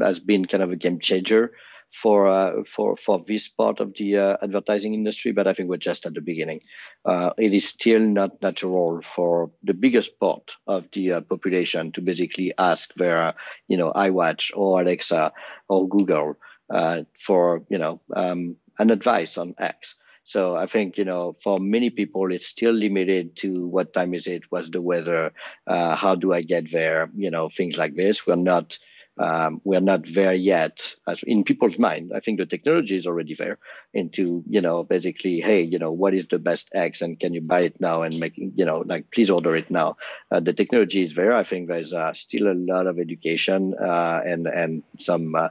has 0.00 0.20
been 0.20 0.44
kind 0.44 0.62
of 0.62 0.70
a 0.70 0.76
game 0.76 1.00
changer 1.00 1.52
for 1.90 2.28
uh, 2.28 2.64
for 2.64 2.96
for 2.96 3.18
this 3.26 3.48
part 3.48 3.80
of 3.80 3.94
the 3.94 4.18
uh, 4.18 4.36
advertising 4.42 4.94
industry, 4.94 5.32
but 5.32 5.46
I 5.46 5.54
think 5.54 5.68
we're 5.68 5.76
just 5.78 6.06
at 6.06 6.14
the 6.14 6.20
beginning. 6.20 6.60
Uh, 7.04 7.32
it 7.38 7.52
is 7.54 7.68
still 7.68 8.00
not 8.00 8.40
natural 8.42 9.00
for 9.02 9.50
the 9.62 9.74
biggest 9.74 10.18
part 10.20 10.56
of 10.66 10.90
the 10.92 11.12
uh, 11.12 11.20
population 11.22 11.92
to 11.92 12.00
basically 12.02 12.52
ask 12.58 12.92
their, 12.94 13.34
you 13.68 13.76
know, 13.76 13.92
iWatch 13.92 14.50
or 14.54 14.80
Alexa 14.80 15.32
or 15.68 15.88
Google 15.88 16.36
uh, 16.70 17.04
for 17.18 17.64
you 17.68 17.78
know 17.78 18.00
um, 18.14 18.56
an 18.78 18.90
advice 18.90 19.38
on 19.38 19.54
X. 19.58 19.94
So 20.24 20.54
I 20.54 20.66
think 20.66 20.98
you 20.98 21.06
know 21.06 21.32
for 21.32 21.58
many 21.58 21.88
people 21.90 22.30
it's 22.32 22.46
still 22.46 22.72
limited 22.72 23.36
to 23.36 23.66
what 23.66 23.94
time 23.94 24.12
is 24.12 24.26
it, 24.26 24.44
what's 24.50 24.68
the 24.68 24.82
weather, 24.82 25.32
uh, 25.66 25.96
how 25.96 26.14
do 26.16 26.32
I 26.32 26.42
get 26.42 26.70
there, 26.70 27.10
you 27.16 27.30
know, 27.30 27.48
things 27.48 27.78
like 27.78 27.94
this. 27.94 28.26
We're 28.26 28.36
not 28.36 28.78
um, 29.18 29.60
we're 29.64 29.80
not 29.80 30.04
there 30.06 30.32
yet. 30.34 30.94
As 31.06 31.22
in 31.22 31.44
people's 31.44 31.78
mind 31.78 32.12
i 32.14 32.20
think 32.20 32.38
the 32.38 32.46
technology 32.46 32.96
is 32.96 33.06
already 33.06 33.34
there 33.34 33.58
into 33.92 34.42
you 34.48 34.60
know 34.60 34.82
basically 34.84 35.40
hey 35.40 35.62
you 35.62 35.78
know 35.78 35.92
what 35.92 36.14
is 36.14 36.28
the 36.28 36.38
best 36.38 36.70
x 36.74 37.02
and 37.02 37.18
can 37.18 37.34
you 37.34 37.40
buy 37.40 37.60
it 37.60 37.80
now 37.80 38.02
and 38.02 38.18
make 38.18 38.34
you 38.36 38.64
know 38.64 38.84
like 38.86 39.10
please 39.10 39.30
order 39.30 39.56
it 39.56 39.70
now. 39.70 39.96
Uh, 40.30 40.40
the 40.40 40.52
technology 40.52 41.02
is 41.02 41.14
there. 41.14 41.32
I 41.32 41.44
think 41.44 41.68
there's 41.68 41.92
uh, 41.92 42.12
still 42.14 42.50
a 42.50 42.54
lot 42.54 42.86
of 42.86 42.98
education 42.98 43.74
uh, 43.74 44.20
and 44.24 44.46
and 44.46 44.82
some 44.98 45.34
uh, 45.34 45.48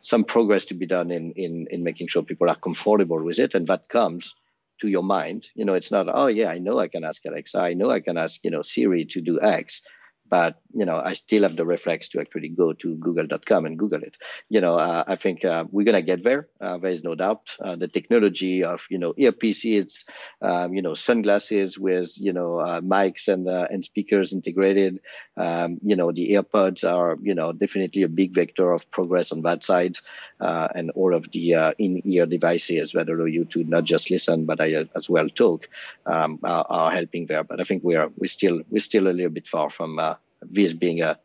some 0.00 0.24
progress 0.24 0.66
to 0.66 0.74
be 0.74 0.86
done 0.86 1.10
in 1.10 1.32
in 1.32 1.66
in 1.70 1.82
making 1.84 2.08
sure 2.08 2.22
people 2.22 2.48
are 2.48 2.56
comfortable 2.56 3.22
with 3.22 3.38
it. 3.38 3.54
And 3.54 3.66
that 3.66 3.88
comes 3.88 4.34
to 4.80 4.88
your 4.88 5.02
mind. 5.02 5.48
You 5.54 5.64
know 5.64 5.74
it's 5.74 5.90
not 5.90 6.06
oh 6.12 6.26
yeah 6.26 6.50
i 6.50 6.58
know 6.58 6.78
i 6.78 6.88
can 6.88 7.04
ask 7.04 7.24
alexa. 7.24 7.58
I 7.58 7.74
know 7.74 7.90
i 7.90 8.00
can 8.00 8.16
ask 8.16 8.42
you 8.44 8.50
know 8.50 8.62
siri 8.62 9.04
to 9.06 9.20
do 9.20 9.40
x 9.40 9.82
but 10.30 10.60
you 10.72 10.84
know, 10.84 11.00
I 11.04 11.14
still 11.14 11.42
have 11.42 11.56
the 11.56 11.66
reflex 11.66 12.08
to 12.10 12.20
actually 12.20 12.48
go 12.48 12.72
to 12.72 12.94
google.com 12.94 13.66
and 13.66 13.78
Google 13.78 14.02
it. 14.02 14.16
You 14.48 14.60
know, 14.60 14.76
uh, 14.76 15.04
I 15.06 15.16
think 15.16 15.44
uh, 15.44 15.64
we're 15.70 15.84
going 15.84 15.96
to 15.96 16.02
get 16.02 16.22
there. 16.22 16.48
Uh, 16.60 16.78
there 16.78 16.90
is 16.90 17.02
no 17.02 17.14
doubt. 17.14 17.56
Uh, 17.60 17.76
the 17.76 17.88
technology 17.88 18.64
of, 18.64 18.86
you 18.90 18.98
know, 18.98 19.12
earpieces, 19.14 20.04
um, 20.42 20.74
you 20.74 20.82
know, 20.82 20.94
sunglasses 20.94 21.78
with, 21.78 22.12
you 22.20 22.32
know, 22.32 22.60
uh, 22.60 22.80
mics 22.80 23.28
and, 23.28 23.48
uh, 23.48 23.66
and 23.70 23.84
speakers 23.84 24.32
integrated. 24.32 25.00
Um, 25.36 25.78
you 25.82 25.96
know, 25.96 26.12
the 26.12 26.32
AirPods 26.32 26.88
are, 26.88 27.18
you 27.20 27.34
know, 27.34 27.52
definitely 27.52 28.02
a 28.02 28.08
big 28.08 28.34
vector 28.34 28.72
of 28.72 28.90
progress 28.90 29.32
on 29.32 29.42
that 29.42 29.64
side. 29.64 29.96
and 30.40 30.90
all 30.92 31.14
of 31.14 31.30
the 31.32 31.74
in-ear 31.78 32.26
devices 32.26 32.92
that 32.92 33.08
allow 33.08 33.24
you 33.24 33.44
to 33.44 33.64
not 33.64 33.84
just 33.84 34.10
listen, 34.10 34.46
but 34.46 34.60
as 34.60 35.10
well 35.10 35.28
talk 35.28 35.68
um, 36.06 36.38
are, 36.44 36.66
are, 36.68 36.90
helping 36.90 37.26
there. 37.26 37.44
But 37.44 37.60
I 37.60 37.64
think 37.64 37.82
we 37.84 37.96
are, 37.96 38.10
we're 38.16 38.26
still, 38.26 38.62
we're 38.70 38.78
still 38.78 39.08
a 39.08 39.12
little 39.12 39.30
bit 39.30 39.48
far 39.48 39.70
from 39.70 39.98
this 40.42 40.72
being 40.72 41.00
a 41.02 41.18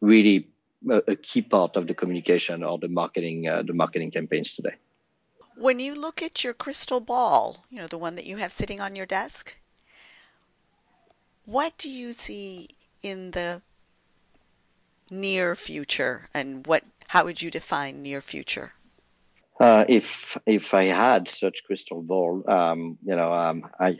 really 0.00 0.48
a, 0.90 1.16
key 1.16 1.42
part 1.42 1.76
of 1.76 1.86
the 1.86 1.94
communication 1.94 2.62
or 2.62 2.78
the 2.78 2.88
marketing 2.88 3.48
uh, 3.48 3.62
the 3.62 3.72
marketing 3.72 4.10
campaigns 4.10 4.54
today. 4.54 4.74
When 5.56 5.78
you 5.78 5.94
look 5.94 6.22
at 6.22 6.42
your 6.42 6.54
crystal 6.54 7.00
ball, 7.00 7.64
you 7.70 7.78
know 7.78 7.86
the 7.86 7.98
one 7.98 8.16
that 8.16 8.26
you 8.26 8.36
have 8.38 8.52
sitting 8.52 8.80
on 8.80 8.96
your 8.96 9.06
desk, 9.06 9.56
what 11.44 11.76
do 11.78 11.88
you 11.88 12.12
see 12.12 12.68
in 13.02 13.32
the 13.32 13.62
near 15.10 15.54
future, 15.54 16.28
and 16.34 16.66
what 16.66 16.84
how 17.08 17.24
would 17.24 17.42
you 17.42 17.50
define 17.50 18.02
near 18.02 18.20
future? 18.20 18.72
Uh, 19.60 19.84
if 19.88 20.36
if 20.46 20.74
I 20.74 20.84
had 20.84 21.28
such 21.28 21.64
crystal 21.64 22.02
ball, 22.02 22.42
um, 22.50 22.98
you 23.04 23.14
know, 23.14 23.28
um, 23.28 23.68
I 23.78 23.96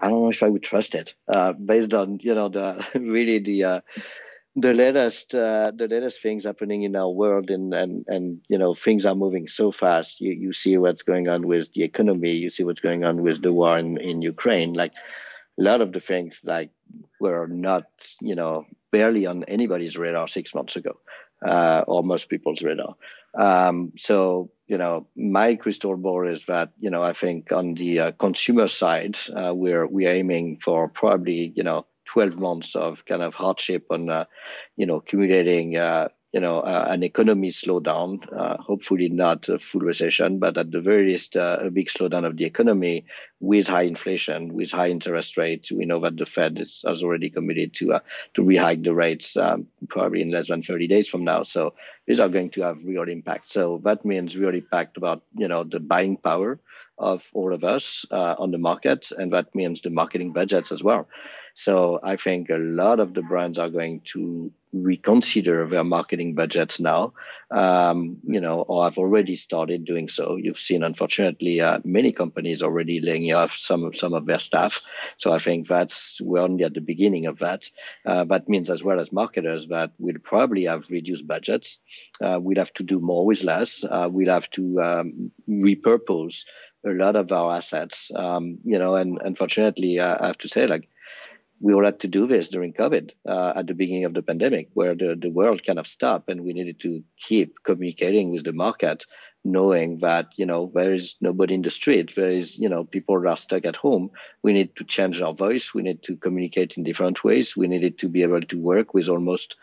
I 0.00 0.08
don't 0.08 0.22
know 0.22 0.30
if 0.30 0.42
I 0.42 0.48
would 0.48 0.62
trust 0.62 0.94
it 0.94 1.14
uh, 1.32 1.52
based 1.52 1.94
on 1.94 2.18
you 2.22 2.34
know 2.34 2.48
the 2.48 2.86
really 2.94 3.38
the 3.38 3.64
uh, 3.64 3.80
the 4.54 4.74
latest 4.74 5.34
uh, 5.34 5.72
the 5.74 5.88
latest 5.88 6.22
things 6.22 6.44
happening 6.44 6.82
in 6.82 6.96
our 6.96 7.10
world 7.10 7.50
and 7.50 7.72
and 7.74 8.04
and 8.08 8.40
you 8.48 8.58
know 8.58 8.74
things 8.74 9.06
are 9.06 9.14
moving 9.14 9.48
so 9.48 9.70
fast. 9.70 10.20
You 10.20 10.32
you 10.32 10.52
see 10.52 10.76
what's 10.76 11.02
going 11.02 11.28
on 11.28 11.46
with 11.46 11.72
the 11.72 11.82
economy. 11.82 12.32
You 12.32 12.50
see 12.50 12.64
what's 12.64 12.80
going 12.80 13.04
on 13.04 13.22
with 13.22 13.42
the 13.42 13.52
war 13.52 13.78
in 13.78 13.98
in 13.98 14.22
Ukraine. 14.22 14.72
Like 14.72 14.92
a 15.58 15.62
lot 15.62 15.80
of 15.80 15.92
the 15.92 16.00
things 16.00 16.40
like 16.44 16.70
were 17.20 17.46
not 17.46 17.86
you 18.20 18.34
know 18.34 18.66
barely 18.90 19.26
on 19.26 19.44
anybody's 19.44 19.96
radar 19.96 20.28
six 20.28 20.54
months 20.54 20.76
ago, 20.76 20.98
uh, 21.44 21.84
or 21.86 22.02
most 22.02 22.28
people's 22.28 22.62
radar. 22.62 22.94
Um, 23.34 23.92
so 23.96 24.50
you 24.68 24.76
know, 24.76 25.06
my 25.16 25.56
crystal 25.56 25.96
ball 25.96 26.28
is 26.28 26.44
that, 26.44 26.72
you 26.78 26.90
know, 26.90 27.02
I 27.02 27.14
think 27.14 27.52
on 27.52 27.72
the 27.72 28.00
uh, 28.00 28.12
consumer 28.12 28.68
side, 28.68 29.18
uh, 29.34 29.54
we're 29.54 29.86
we're 29.86 30.10
aiming 30.10 30.58
for 30.58 30.88
probably, 30.88 31.52
you 31.56 31.62
know, 31.62 31.86
12 32.04 32.38
months 32.38 32.76
of 32.76 33.04
kind 33.06 33.22
of 33.22 33.34
hardship 33.34 33.86
on, 33.90 34.10
uh, 34.10 34.24
you 34.76 34.84
know, 34.84 34.96
accumulating 34.96 35.76
uh, 35.76 36.08
you 36.38 36.42
know, 36.42 36.60
uh, 36.60 36.86
an 36.88 37.02
economy 37.02 37.50
slowdown, 37.50 38.22
uh, 38.32 38.58
hopefully 38.58 39.08
not 39.08 39.48
a 39.48 39.58
full 39.58 39.80
recession, 39.80 40.38
but 40.38 40.56
at 40.56 40.70
the 40.70 40.80
very 40.80 41.08
least, 41.08 41.36
uh, 41.36 41.56
a 41.62 41.68
big 41.68 41.88
slowdown 41.88 42.24
of 42.24 42.36
the 42.36 42.44
economy 42.44 43.06
with 43.40 43.66
high 43.66 43.82
inflation, 43.82 44.54
with 44.54 44.70
high 44.70 44.88
interest 44.88 45.36
rates. 45.36 45.72
We 45.72 45.84
know 45.84 45.98
that 46.02 46.16
the 46.16 46.26
Fed 46.26 46.60
is, 46.60 46.84
has 46.86 47.02
already 47.02 47.30
committed 47.30 47.74
to 47.74 47.94
uh, 47.94 48.00
to 48.34 48.42
rehike 48.42 48.84
the 48.84 48.94
rates 48.94 49.36
um, 49.36 49.66
probably 49.88 50.22
in 50.22 50.30
less 50.30 50.46
than 50.46 50.62
30 50.62 50.86
days 50.86 51.08
from 51.08 51.24
now. 51.24 51.42
So 51.42 51.74
these 52.06 52.20
are 52.20 52.28
going 52.28 52.50
to 52.50 52.62
have 52.62 52.84
real 52.84 53.08
impact. 53.08 53.50
So 53.50 53.80
that 53.82 54.04
means 54.04 54.36
real 54.36 54.54
impact 54.54 54.96
about 54.96 55.22
you 55.34 55.48
know 55.48 55.64
the 55.64 55.80
buying 55.80 56.18
power 56.18 56.60
of 56.98 57.28
all 57.32 57.52
of 57.52 57.64
us 57.64 58.06
uh, 58.12 58.36
on 58.38 58.52
the 58.52 58.58
market, 58.58 59.10
and 59.10 59.32
that 59.32 59.56
means 59.56 59.80
the 59.80 59.90
marketing 59.90 60.32
budgets 60.32 60.70
as 60.70 60.84
well. 60.84 61.08
So 61.58 61.98
I 62.04 62.14
think 62.14 62.50
a 62.50 62.56
lot 62.56 63.00
of 63.00 63.14
the 63.14 63.22
brands 63.22 63.58
are 63.58 63.68
going 63.68 64.02
to 64.12 64.52
reconsider 64.72 65.66
their 65.66 65.82
marketing 65.82 66.36
budgets 66.36 66.78
now, 66.78 67.14
um, 67.50 68.18
you 68.22 68.40
know, 68.40 68.60
or 68.60 68.84
have 68.84 68.96
already 68.96 69.34
started 69.34 69.84
doing 69.84 70.08
so. 70.08 70.36
You've 70.36 70.60
seen, 70.60 70.84
unfortunately, 70.84 71.60
uh, 71.60 71.80
many 71.84 72.12
companies 72.12 72.62
already 72.62 73.00
laying 73.00 73.32
off 73.32 73.54
some 73.54 73.82
of 73.82 73.96
some 73.96 74.14
of 74.14 74.24
their 74.24 74.38
staff. 74.38 74.80
So 75.16 75.32
I 75.32 75.38
think 75.38 75.66
that's 75.66 76.20
we're 76.20 76.42
only 76.44 76.62
at 76.62 76.74
the 76.74 76.80
beginning 76.80 77.26
of 77.26 77.40
that. 77.40 77.68
Uh, 78.06 78.22
that 78.26 78.48
means, 78.48 78.70
as 78.70 78.84
well 78.84 79.00
as 79.00 79.12
marketers, 79.12 79.66
that 79.66 79.90
we'll 79.98 80.20
probably 80.22 80.66
have 80.66 80.88
reduced 80.90 81.26
budgets. 81.26 81.82
Uh, 82.22 82.38
we'll 82.40 82.58
have 82.58 82.72
to 82.74 82.84
do 82.84 83.00
more 83.00 83.26
with 83.26 83.42
less. 83.42 83.82
Uh, 83.82 84.08
we'll 84.08 84.32
have 84.32 84.48
to 84.50 84.80
um, 84.80 85.32
repurpose 85.48 86.44
a 86.86 86.90
lot 86.90 87.16
of 87.16 87.32
our 87.32 87.56
assets. 87.56 88.12
Um, 88.14 88.58
you 88.62 88.78
know, 88.78 88.94
and 88.94 89.18
unfortunately, 89.20 89.98
uh, 89.98 90.18
I 90.20 90.26
have 90.28 90.38
to 90.38 90.48
say, 90.48 90.68
like 90.68 90.88
we 91.60 91.72
all 91.72 91.84
had 91.84 92.00
to 92.00 92.08
do 92.08 92.26
this 92.26 92.48
during 92.48 92.72
COVID 92.72 93.10
uh, 93.28 93.52
at 93.56 93.66
the 93.66 93.74
beginning 93.74 94.04
of 94.04 94.14
the 94.14 94.22
pandemic, 94.22 94.68
where 94.74 94.94
the, 94.94 95.16
the 95.20 95.30
world 95.30 95.64
kind 95.64 95.78
of 95.78 95.86
stopped 95.86 96.28
and 96.28 96.42
we 96.42 96.52
needed 96.52 96.80
to 96.80 97.02
keep 97.18 97.62
communicating 97.64 98.30
with 98.30 98.44
the 98.44 98.52
market, 98.52 99.04
knowing 99.52 99.98
that, 99.98 100.32
you 100.36 100.46
know, 100.46 100.70
there 100.72 100.94
is 100.94 101.16
nobody 101.20 101.54
in 101.54 101.62
the 101.62 101.70
street. 101.70 102.14
There 102.14 102.30
is, 102.30 102.58
you 102.58 102.68
know, 102.68 102.84
people 102.84 103.28
are 103.28 103.36
stuck 103.36 103.64
at 103.66 103.76
home. 103.76 104.10
We 104.42 104.52
need 104.52 104.76
to 104.76 104.84
change 104.84 105.20
our 105.20 105.32
voice. 105.32 105.74
We 105.74 105.82
need 105.82 106.02
to 106.04 106.16
communicate 106.16 106.76
in 106.76 106.84
different 106.84 107.24
ways. 107.24 107.56
We 107.56 107.68
needed 107.68 107.98
to 107.98 108.08
be 108.08 108.22
able 108.22 108.42
to 108.42 108.58
work 108.58 108.94
with 108.94 109.08
almost 109.08 109.56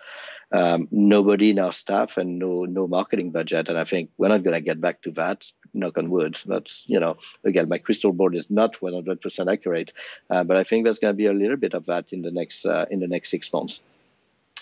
um, 0.52 0.88
nobody 0.92 1.50
in 1.52 1.60
our 1.60 1.74
staff 1.74 2.18
and 2.18 2.40
no 2.40 2.66
no 2.66 2.88
marketing 2.88 3.32
budget. 3.32 3.70
And 3.70 3.78
I 3.78 3.84
think 3.84 4.12
we're 4.18 4.30
not 4.30 4.44
going 4.44 4.54
to 4.54 4.62
get 4.62 4.80
back 4.80 5.02
to 5.04 5.12
that. 5.12 5.52
Knock 5.74 5.98
on 5.98 6.10
wood. 6.10 6.40
That's 6.46 6.86
you 6.88 7.00
know 7.00 7.18
again 7.44 7.70
my 7.70 7.78
crystal 7.80 8.14
ball 8.14 8.36
is 8.36 8.50
not 8.50 8.80
100% 8.80 9.52
accurate, 9.52 9.94
uh, 10.30 10.44
but 10.44 10.58
I 10.58 10.64
think 10.64 10.86
there's 10.86 11.00
going 11.00 11.14
to 11.14 11.18
be 11.18 11.26
a 11.26 11.34
little 11.34 11.58
bit 11.58 11.74
of 11.74 11.86
that 11.88 12.14
in 12.14 12.22
the 12.22 12.32
next 12.32 12.66
uh, 12.66 12.86
in 12.90 13.00
the 13.00 13.08
next 13.08 13.30
six 13.30 13.52
months. 13.52 13.82